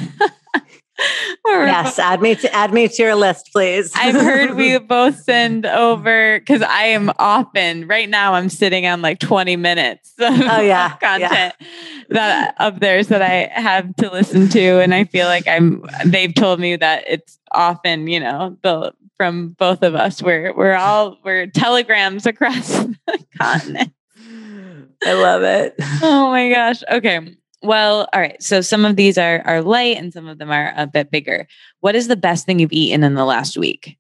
[1.47, 3.93] yes, add me to add me to your list, please.
[3.94, 8.35] I've heard we both send over because I am often right now.
[8.35, 11.66] I'm sitting on like 20 minutes of oh, yeah, content yeah.
[12.10, 15.85] that of theirs that I have to listen to, and I feel like I'm.
[16.05, 20.23] They've told me that it's often, you know, the from both of us.
[20.23, 23.93] We're we're all we're telegrams across the continent.
[25.05, 25.74] I love it.
[26.02, 26.82] Oh my gosh.
[26.90, 27.36] Okay.
[27.66, 28.40] Well, all right.
[28.40, 31.48] So some of these are are light and some of them are a bit bigger.
[31.80, 33.98] What is the best thing you've eaten in the last week?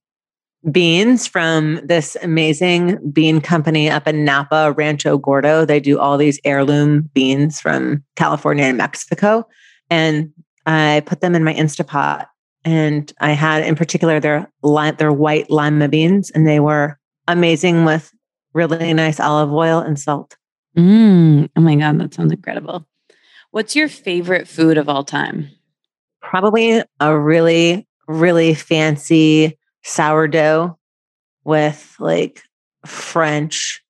[0.70, 5.64] Beans from this amazing bean company up in Napa, Rancho Gordo.
[5.64, 9.48] They do all these heirloom beans from California and Mexico.
[9.90, 10.32] And
[10.66, 12.26] I put them in my Instapot.
[12.64, 14.48] And I had in particular their
[14.98, 18.12] their white lima beans, and they were amazing with
[18.54, 20.36] really nice olive oil and salt.
[20.76, 22.86] Mm, oh my God, that sounds incredible.
[23.56, 25.48] What's your favorite food of all time?
[26.20, 30.78] Probably a really, really fancy sourdough
[31.42, 32.42] with like
[32.84, 33.82] French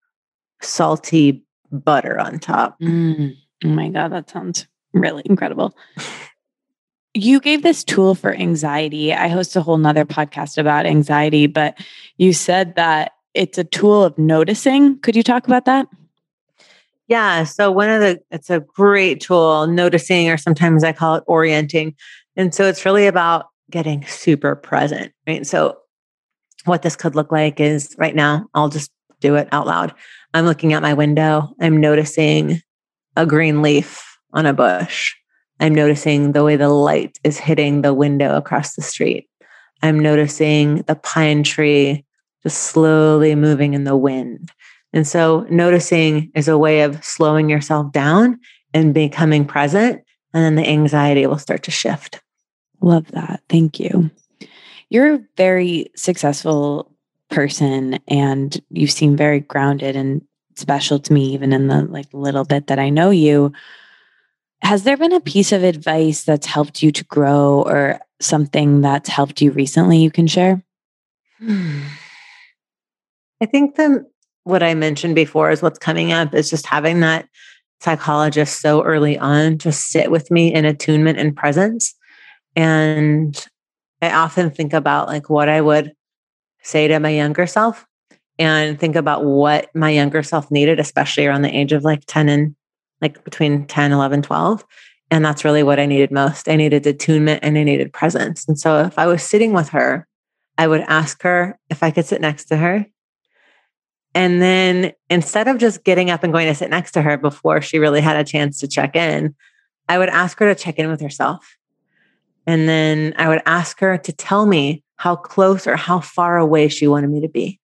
[0.62, 2.78] salty butter on top.
[2.78, 3.34] Mm.
[3.64, 5.76] Oh my God, that sounds really incredible.
[7.12, 9.12] you gave this tool for anxiety.
[9.12, 11.76] I host a whole nother podcast about anxiety, but
[12.18, 15.00] you said that it's a tool of noticing.
[15.00, 15.88] Could you talk about that?
[17.08, 17.44] Yeah.
[17.44, 21.94] So one of the it's a great tool, noticing, or sometimes I call it orienting.
[22.36, 25.46] And so it's really about getting super present, right?
[25.46, 25.78] So
[26.64, 29.94] what this could look like is right now, I'll just do it out loud.
[30.34, 31.48] I'm looking out my window.
[31.60, 32.60] I'm noticing
[33.16, 35.14] a green leaf on a bush.
[35.60, 39.28] I'm noticing the way the light is hitting the window across the street.
[39.82, 42.04] I'm noticing the pine tree
[42.42, 44.52] just slowly moving in the wind.
[44.96, 48.40] And so, noticing is a way of slowing yourself down
[48.72, 50.02] and becoming present.
[50.32, 52.22] And then the anxiety will start to shift.
[52.80, 53.42] Love that.
[53.50, 54.10] Thank you.
[54.88, 56.90] You're a very successful
[57.28, 60.22] person and you seem very grounded and
[60.54, 63.52] special to me, even in the like little bit that I know you.
[64.62, 69.10] Has there been a piece of advice that's helped you to grow or something that's
[69.10, 70.64] helped you recently you can share?
[71.38, 71.82] Hmm.
[73.42, 74.06] I think that
[74.46, 77.28] what I mentioned before is what's coming up is just having that
[77.80, 81.92] psychologist so early on just sit with me in attunement and presence.
[82.54, 83.44] And
[84.00, 85.92] I often think about like what I would
[86.62, 87.84] say to my younger self
[88.38, 92.28] and think about what my younger self needed, especially around the age of like 10
[92.28, 92.54] and
[93.02, 94.64] like between 10, 11, 12.
[95.10, 96.48] And that's really what I needed most.
[96.48, 98.46] I needed attunement and I needed presence.
[98.46, 100.06] And so if I was sitting with her,
[100.56, 102.86] I would ask her if I could sit next to her.
[104.16, 107.60] And then instead of just getting up and going to sit next to her before
[107.60, 109.34] she really had a chance to check in,
[109.90, 111.58] I would ask her to check in with herself.
[112.46, 116.68] And then I would ask her to tell me how close or how far away
[116.68, 117.60] she wanted me to be.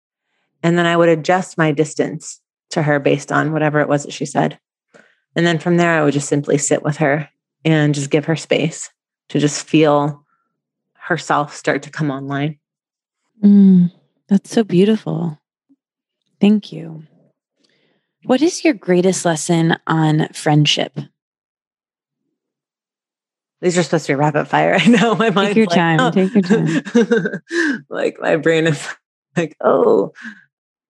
[0.63, 4.13] And then I would adjust my distance to her based on whatever it was that
[4.13, 4.57] she said.
[5.35, 7.27] And then from there, I would just simply sit with her
[7.65, 8.89] and just give her space
[9.29, 10.23] to just feel
[10.93, 12.57] herself start to come online.
[13.43, 13.91] Mm,
[14.29, 15.37] that's so beautiful.
[16.39, 17.03] Thank you.
[18.23, 20.99] What is your greatest lesson on friendship?
[23.61, 24.75] These are supposed to be rapid fire.
[24.79, 25.49] I know my mind.
[25.49, 25.99] Take your like, time.
[25.99, 26.11] Oh.
[26.11, 27.83] Take your time.
[27.89, 28.87] like my brain is
[29.37, 30.13] like, oh,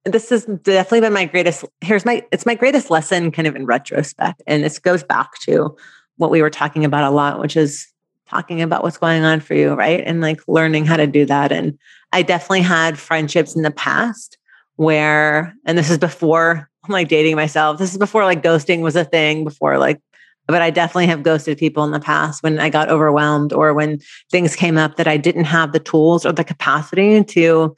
[0.03, 1.65] this has definitely been my greatest.
[1.81, 2.25] Here's my.
[2.31, 5.75] It's my greatest lesson, kind of in retrospect, and this goes back to
[6.17, 7.87] what we were talking about a lot, which is
[8.29, 10.03] talking about what's going on for you, right?
[10.05, 11.51] And like learning how to do that.
[11.51, 11.77] And
[12.11, 14.36] I definitely had friendships in the past
[14.77, 17.77] where, and this is before I'm like dating myself.
[17.77, 19.99] This is before like ghosting was a thing, before like,
[20.47, 23.99] but I definitely have ghosted people in the past when I got overwhelmed or when
[24.31, 27.75] things came up that I didn't have the tools or the capacity to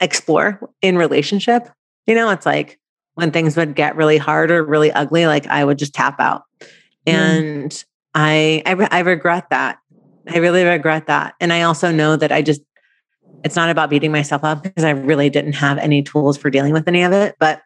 [0.00, 1.68] explore in relationship.
[2.06, 2.78] You know, it's like
[3.14, 6.44] when things would get really hard or really ugly, like I would just tap out.
[7.06, 7.12] Mm.
[7.12, 9.78] And I, I, I regret that.
[10.28, 11.34] I really regret that.
[11.40, 12.62] And I also know that I just
[13.44, 16.72] it's not about beating myself up because I really didn't have any tools for dealing
[16.72, 17.36] with any of it.
[17.38, 17.62] But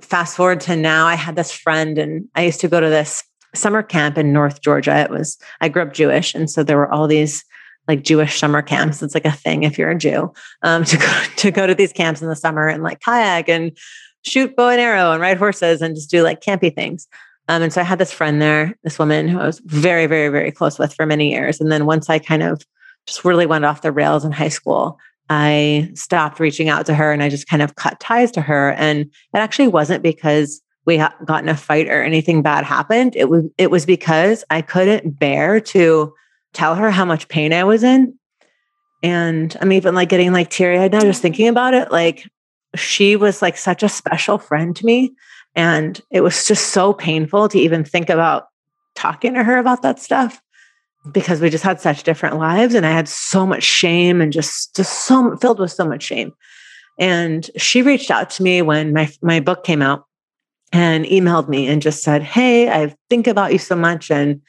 [0.00, 3.22] fast forward to now, I had this friend and I used to go to this
[3.54, 4.96] summer camp in North Georgia.
[4.96, 6.34] It was, I grew up Jewish.
[6.34, 7.44] And so there were all these
[7.88, 9.02] like Jewish summer camps.
[9.02, 10.32] It's like a thing if you're a Jew
[10.62, 13.76] um, to go to go to these camps in the summer and like kayak and
[14.24, 17.08] shoot bow and arrow and ride horses and just do like campy things.
[17.48, 20.28] Um, and so I had this friend there, this woman who I was very, very,
[20.28, 21.60] very close with for many years.
[21.60, 22.64] And then once I kind of
[23.06, 24.98] just really went off the rails in high school.
[25.30, 28.72] I stopped reaching out to her and I just kind of cut ties to her.
[28.72, 33.14] And it actually wasn't because we got in a fight or anything bad happened.
[33.16, 36.12] It was it was because I couldn't bear to
[36.52, 38.18] tell her how much pain I was in.
[39.02, 41.90] And I'm even like getting like teary eyed now just thinking about it.
[41.90, 42.28] Like
[42.74, 45.12] she was like such a special friend to me.
[45.54, 48.48] And it was just so painful to even think about
[48.94, 50.40] talking to her about that stuff
[51.10, 54.76] because we just had such different lives and I had so much shame and just
[54.76, 56.32] just so filled with so much shame.
[56.98, 60.04] And she reached out to me when my my book came out
[60.72, 64.40] and emailed me and just said, "Hey, I think about you so much and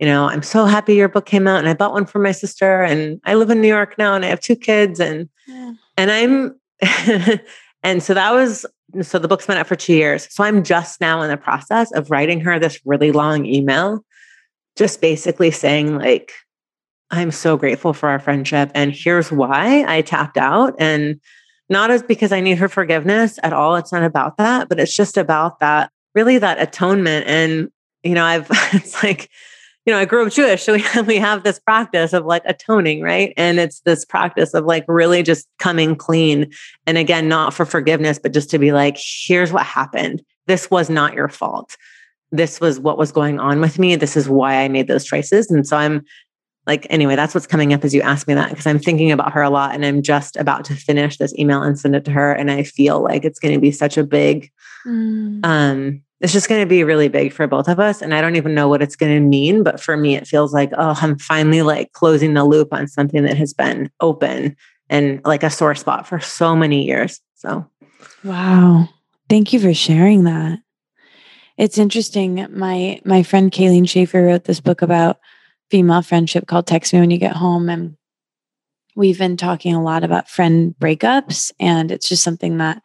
[0.00, 2.32] you know, I'm so happy your book came out and I bought one for my
[2.32, 5.74] sister and I live in New York now and I have two kids and yeah.
[5.98, 6.58] and I'm
[7.82, 8.64] and so that was
[9.02, 10.26] so the book's been out for 2 years.
[10.30, 14.02] So I'm just now in the process of writing her this really long email
[14.80, 16.32] just basically saying like
[17.10, 20.74] i'm so grateful for our friendship and here's why i tapped out.
[20.78, 21.20] And
[21.68, 24.96] not as because i need her forgiveness at all it's not about that but it's
[24.96, 27.26] just about that really that atonement.
[27.26, 27.70] And
[28.02, 29.28] you know i've it's like
[29.84, 32.42] you know i grew up jewish so we have, we have this practice of like
[32.46, 33.34] atoning right?
[33.36, 36.50] And it's this practice of like really just coming clean
[36.86, 40.22] and again not for forgiveness but just to be like here's what happened.
[40.46, 41.76] This was not your fault
[42.32, 43.96] this was what was going on with me.
[43.96, 45.50] This is why I made those choices.
[45.50, 46.04] And so I'm
[46.66, 49.32] like, anyway, that's what's coming up as you ask me that because I'm thinking about
[49.32, 52.10] her a lot and I'm just about to finish this email and send it to
[52.12, 52.32] her.
[52.32, 54.50] And I feel like it's going to be such a big,
[54.86, 55.44] mm.
[55.44, 58.02] um, it's just going to be really big for both of us.
[58.02, 59.62] And I don't even know what it's going to mean.
[59.62, 63.22] But for me, it feels like, oh, I'm finally like closing the loop on something
[63.24, 64.54] that has been open
[64.90, 67.20] and like a sore spot for so many years.
[67.36, 67.66] So,
[68.22, 68.88] wow.
[69.30, 70.58] Thank you for sharing that.
[71.60, 72.46] It's interesting.
[72.56, 75.18] My my friend Kayleen Schaefer wrote this book about
[75.70, 77.68] female friendship called Text Me When You Get Home.
[77.68, 77.98] And
[78.96, 81.52] we've been talking a lot about friend breakups.
[81.60, 82.80] And it's just something that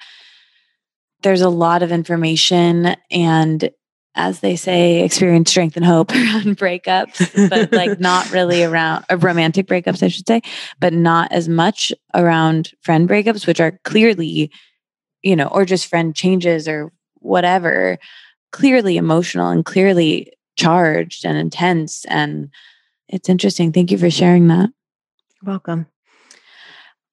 [1.23, 3.69] there's a lot of information and
[4.13, 9.15] as they say, experience strength and hope around breakups, but like not really around uh,
[9.17, 10.41] romantic breakups, I should say,
[10.81, 14.51] but not as much around friend breakups, which are clearly,
[15.21, 17.97] you know, or just friend changes or whatever,
[18.51, 22.05] clearly emotional and clearly charged and intense.
[22.05, 22.49] And
[23.07, 23.71] it's interesting.
[23.71, 24.69] Thank you for sharing that.
[25.43, 25.87] welcome.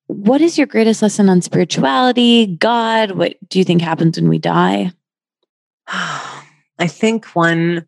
[0.06, 3.12] What is your greatest lesson on spirituality, God?
[3.12, 4.92] What do you think happens when we die?
[5.88, 7.86] I think one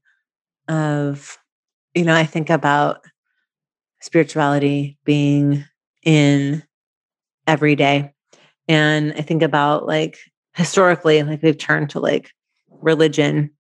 [0.69, 1.39] of,
[1.95, 3.05] you know, I think about
[4.01, 5.65] spirituality being
[6.03, 6.63] in
[7.47, 8.13] every day.
[8.69, 10.19] And I think about like
[10.55, 12.31] historically, like we've turned to like
[12.85, 13.51] religion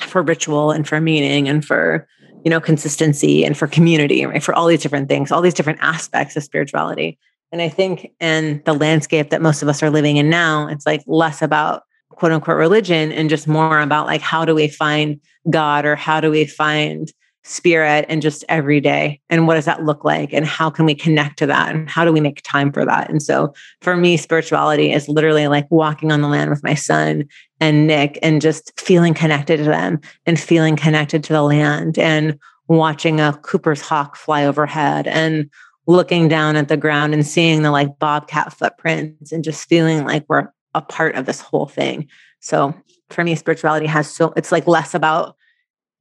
[0.00, 2.06] for ritual and for meaning and for,
[2.44, 4.42] you know, consistency and for community, right?
[4.42, 7.18] For all these different things, all these different aspects of spirituality.
[7.52, 10.84] And I think in the landscape that most of us are living in now, it's
[10.84, 15.20] like less about quote unquote religion and just more about like how do we find
[15.48, 17.12] God or how do we find
[17.46, 19.20] spirit and just every day.
[19.30, 20.32] And what does that look like?
[20.32, 21.72] And how can we connect to that?
[21.72, 23.08] And how do we make time for that?
[23.08, 27.24] And so for me spirituality is literally like walking on the land with my son
[27.60, 32.36] and Nick and just feeling connected to them and feeling connected to the land and
[32.66, 35.48] watching a Cooper's hawk fly overhead and
[35.86, 40.24] looking down at the ground and seeing the like bobcat footprints and just feeling like
[40.28, 42.08] we're a part of this whole thing.
[42.40, 42.74] So
[43.10, 45.35] for me, spirituality has so it's like less about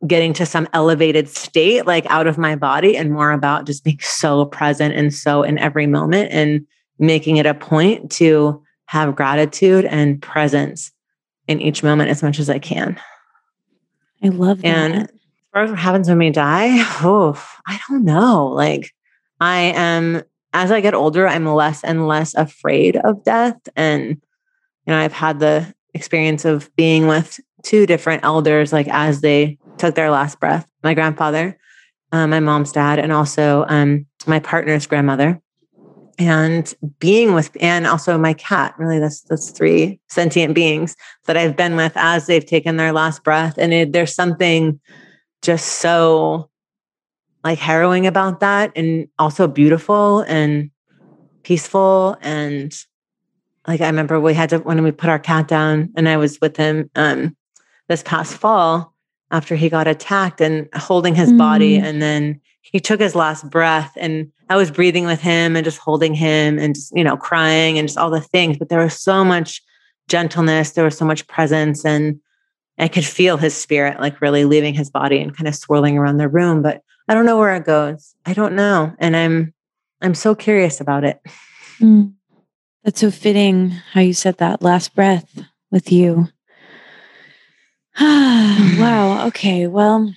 [0.07, 3.99] getting to some elevated state, like out of my body, and more about just being
[3.99, 6.65] so present and so in every moment and
[6.99, 10.91] making it a point to have gratitude and presence
[11.47, 12.99] in each moment as much as I can.
[14.23, 14.67] I love that.
[14.67, 15.09] And as
[15.53, 16.69] far as what happens when we die,
[17.03, 18.47] oh, I don't know.
[18.47, 18.91] Like
[19.39, 20.23] I am
[20.55, 23.57] as I get older, I'm less and less afraid of death.
[23.75, 24.17] And, you
[24.87, 29.95] know, I've had the experience of being with two different elders, like as they took
[29.95, 31.57] their last breath my grandfather,
[32.13, 35.41] uh, my mom's dad, and also um, my partner's grandmother.
[36.17, 40.95] And being with, and also my cat, really, that's, that's three sentient beings
[41.25, 43.55] that I've been with as they've taken their last breath.
[43.57, 44.79] And it, there's something
[45.41, 46.49] just so
[47.43, 50.71] like harrowing about that and also beautiful and
[51.43, 52.73] peaceful and
[53.67, 56.41] like I remember we had to when we put our cat down and I was
[56.41, 57.37] with him um
[57.87, 58.94] this past fall
[59.31, 61.37] after he got attacked and holding his mm.
[61.37, 65.63] body and then he took his last breath and I was breathing with him and
[65.63, 68.83] just holding him and just you know crying and just all the things but there
[68.83, 69.61] was so much
[70.07, 72.19] gentleness there was so much presence and
[72.77, 76.17] I could feel his spirit like really leaving his body and kind of swirling around
[76.17, 78.15] the room but I don't know where it goes.
[78.25, 78.93] I don't know.
[78.99, 79.53] And I'm
[80.01, 81.21] I'm so curious about it.
[81.79, 82.13] Mm.
[82.83, 85.39] That's so fitting how you said that last breath
[85.71, 86.27] with you.
[88.01, 89.27] wow.
[89.27, 89.67] Okay.
[89.67, 90.13] Well,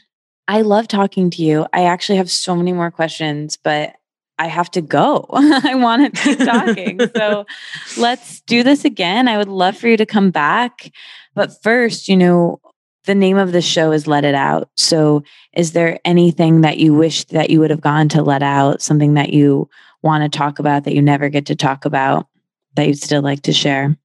[0.49, 1.67] I love talking to you.
[1.73, 3.95] I actually have so many more questions, but
[4.39, 5.27] I have to go.
[5.33, 7.01] I want to keep talking.
[7.15, 7.45] so
[7.99, 9.29] let's do this again.
[9.29, 10.91] I would love for you to come back.
[11.35, 12.61] But first, you know,
[13.05, 14.71] the name of the show is Let It Out.
[14.77, 15.23] So,
[15.53, 19.15] is there anything that you wish that you would have gone to let out, something
[19.15, 19.69] that you
[20.03, 22.27] want to talk about that you never get to talk about
[22.75, 23.97] that you'd still like to share?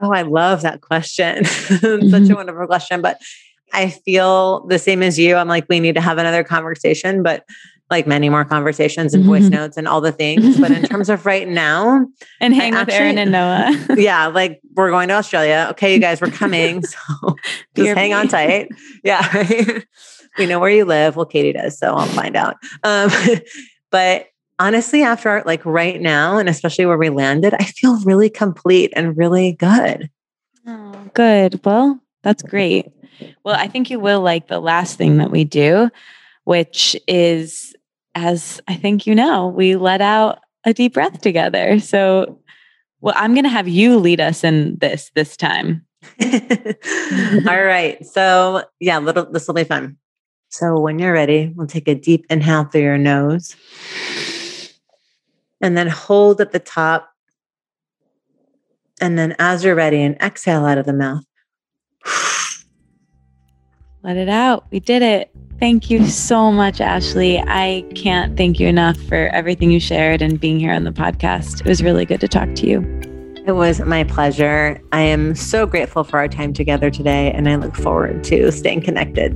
[0.00, 1.44] Oh, I love that question.
[1.44, 2.08] mm-hmm.
[2.08, 3.00] Such a wonderful question.
[3.00, 3.20] But
[3.72, 5.36] I feel the same as you.
[5.36, 7.44] I'm like, we need to have another conversation, but
[7.90, 9.54] like many more conversations and voice mm-hmm.
[9.54, 10.58] notes and all the things.
[10.58, 12.06] But in terms of right now,
[12.40, 13.86] and hang I with actually, Erin and Noah.
[13.96, 15.68] yeah, like we're going to Australia.
[15.70, 16.82] Okay, you guys, we're coming.
[16.82, 17.36] So
[17.74, 18.68] just hang on tight.
[19.02, 19.44] Yeah.
[20.38, 21.16] we know where you live.
[21.16, 22.56] Well, Katie does, so I'll find out.
[22.82, 23.10] Um,
[23.90, 24.26] but
[24.58, 29.16] honestly, after like right now, and especially where we landed, I feel really complete and
[29.16, 30.10] really good.
[30.66, 31.60] Oh, good.
[31.64, 32.90] Well, that's great.
[33.44, 35.90] Well, I think you will like the last thing that we do,
[36.44, 37.74] which is,
[38.14, 41.78] as I think you know, we let out a deep breath together.
[41.80, 42.40] So,
[43.00, 45.84] well, I'm going to have you lead us in this this time.
[46.22, 48.04] All right.
[48.04, 49.96] So, yeah, little this will be fun.
[50.48, 53.56] So, when you're ready, we'll take a deep inhale through your nose
[55.60, 57.10] and then hold at the top.
[59.00, 61.24] And then, as you're ready, and exhale out of the mouth.
[64.02, 64.66] Let it out.
[64.70, 65.30] We did it.
[65.60, 67.38] Thank you so much, Ashley.
[67.40, 71.60] I can't thank you enough for everything you shared and being here on the podcast.
[71.60, 72.80] It was really good to talk to you.
[73.46, 74.80] It was my pleasure.
[74.92, 78.82] I am so grateful for our time together today, and I look forward to staying
[78.82, 79.32] connected.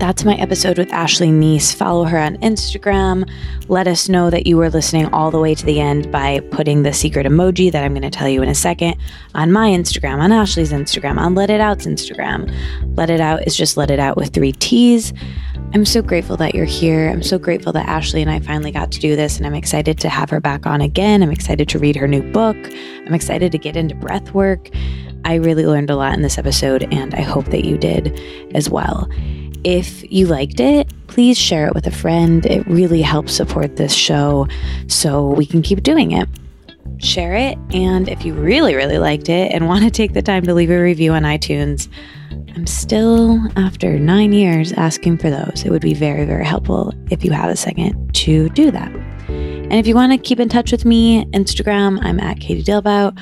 [0.00, 1.74] That's my episode with Ashley Neese.
[1.74, 3.30] Follow her on Instagram.
[3.68, 6.82] Let us know that you were listening all the way to the end by putting
[6.82, 8.96] the secret emoji that I'm going to tell you in a second
[9.34, 12.50] on my Instagram, on Ashley's Instagram, on Let It Out's Instagram.
[12.96, 15.12] Let It Out is just Let It Out with three T's.
[15.74, 17.10] I'm so grateful that you're here.
[17.10, 19.98] I'm so grateful that Ashley and I finally got to do this, and I'm excited
[19.98, 21.22] to have her back on again.
[21.22, 22.56] I'm excited to read her new book.
[23.06, 24.70] I'm excited to get into breath work.
[25.26, 28.18] I really learned a lot in this episode, and I hope that you did
[28.54, 29.06] as well.
[29.64, 32.46] If you liked it, please share it with a friend.
[32.46, 34.48] It really helps support this show
[34.86, 36.28] so we can keep doing it.
[36.98, 40.44] Share it, and if you really, really liked it and want to take the time
[40.44, 41.88] to leave a review on iTunes,
[42.54, 45.64] I'm still, after nine years, asking for those.
[45.64, 48.92] It would be very, very helpful if you have a second to do that.
[49.28, 53.16] And if you want to keep in touch with me, Instagram, I'm at Katie Dalebout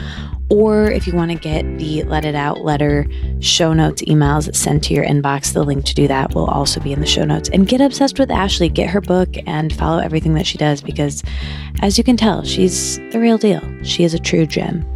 [0.51, 3.07] or if you want to get the Let It Out letter
[3.41, 6.93] show notes emails sent to your inbox, the link to do that will also be
[6.93, 7.51] in the show notes.
[7.51, 11.23] And get obsessed with Ashley, get her book, and follow everything that she does because,
[11.83, 13.63] as you can tell, she's the real deal.
[13.83, 14.87] She is a true gem.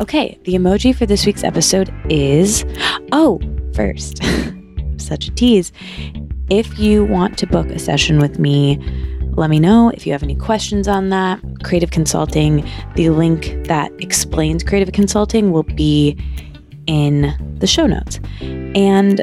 [0.00, 2.64] Okay, the emoji for this week's episode is
[3.12, 3.40] oh,
[3.74, 4.22] first,
[4.96, 5.72] such a tease.
[6.50, 8.78] If you want to book a session with me,
[9.36, 11.40] let me know if you have any questions on that.
[11.62, 16.16] Creative Consulting, the link that explains creative consulting will be
[16.86, 18.20] in the show notes.
[18.40, 19.20] And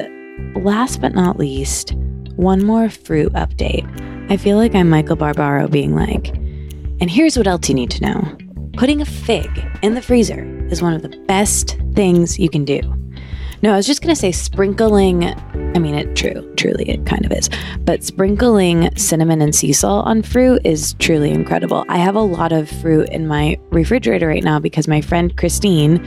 [0.64, 1.94] last but not least,
[2.36, 3.88] one more fruit update.
[4.32, 8.02] I feel like I'm Michael Barbaro being like, and here's what else you need to
[8.02, 8.38] know
[8.74, 9.50] putting a fig
[9.82, 13.01] in the freezer is one of the best things you can do.
[13.64, 15.24] No, I was just going to say sprinkling.
[15.26, 17.48] I mean, it true, truly, it kind of is.
[17.82, 21.86] But sprinkling cinnamon and sea salt on fruit is truly incredible.
[21.88, 26.04] I have a lot of fruit in my refrigerator right now because my friend Christine,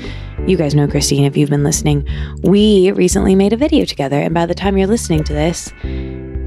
[0.49, 2.07] you guys know Christine if you've been listening,
[2.43, 4.19] we recently made a video together.
[4.19, 5.73] And by the time you're listening to this,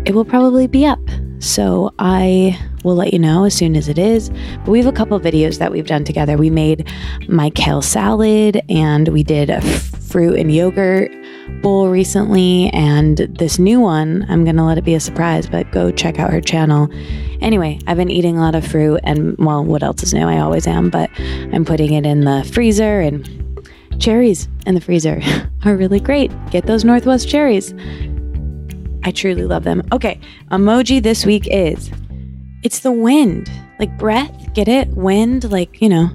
[0.07, 1.01] it will probably be up.
[1.39, 4.29] So I will let you know as soon as it is.
[4.59, 6.37] But we have a couple videos that we've done together.
[6.37, 6.87] We made
[7.27, 11.11] my kale salad and we did a fruit and yogurt
[11.61, 12.69] bowl recently.
[12.69, 16.19] And this new one, I'm going to let it be a surprise, but go check
[16.19, 16.89] out her channel.
[17.41, 20.25] Anyway, I've been eating a lot of fruit and, well, what else is new?
[20.25, 23.29] I always am, but I'm putting it in the freezer and
[23.99, 25.21] cherries in the freezer
[25.65, 26.31] are really great.
[26.49, 27.73] Get those Northwest cherries.
[29.07, 29.83] I truly love them.
[29.93, 30.19] Okay,
[30.51, 31.89] emoji this week is
[32.63, 34.53] it's the wind, like breath.
[34.53, 34.89] Get it?
[34.89, 36.09] Wind, like, you know,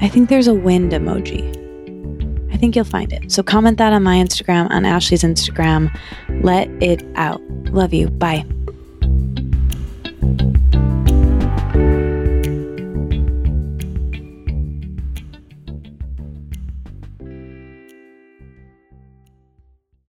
[0.00, 1.42] I think there's a wind emoji.
[2.52, 3.32] I think you'll find it.
[3.32, 5.88] So comment that on my Instagram, on Ashley's Instagram.
[6.42, 7.40] Let it out.
[7.70, 8.10] Love you.
[8.10, 8.44] Bye.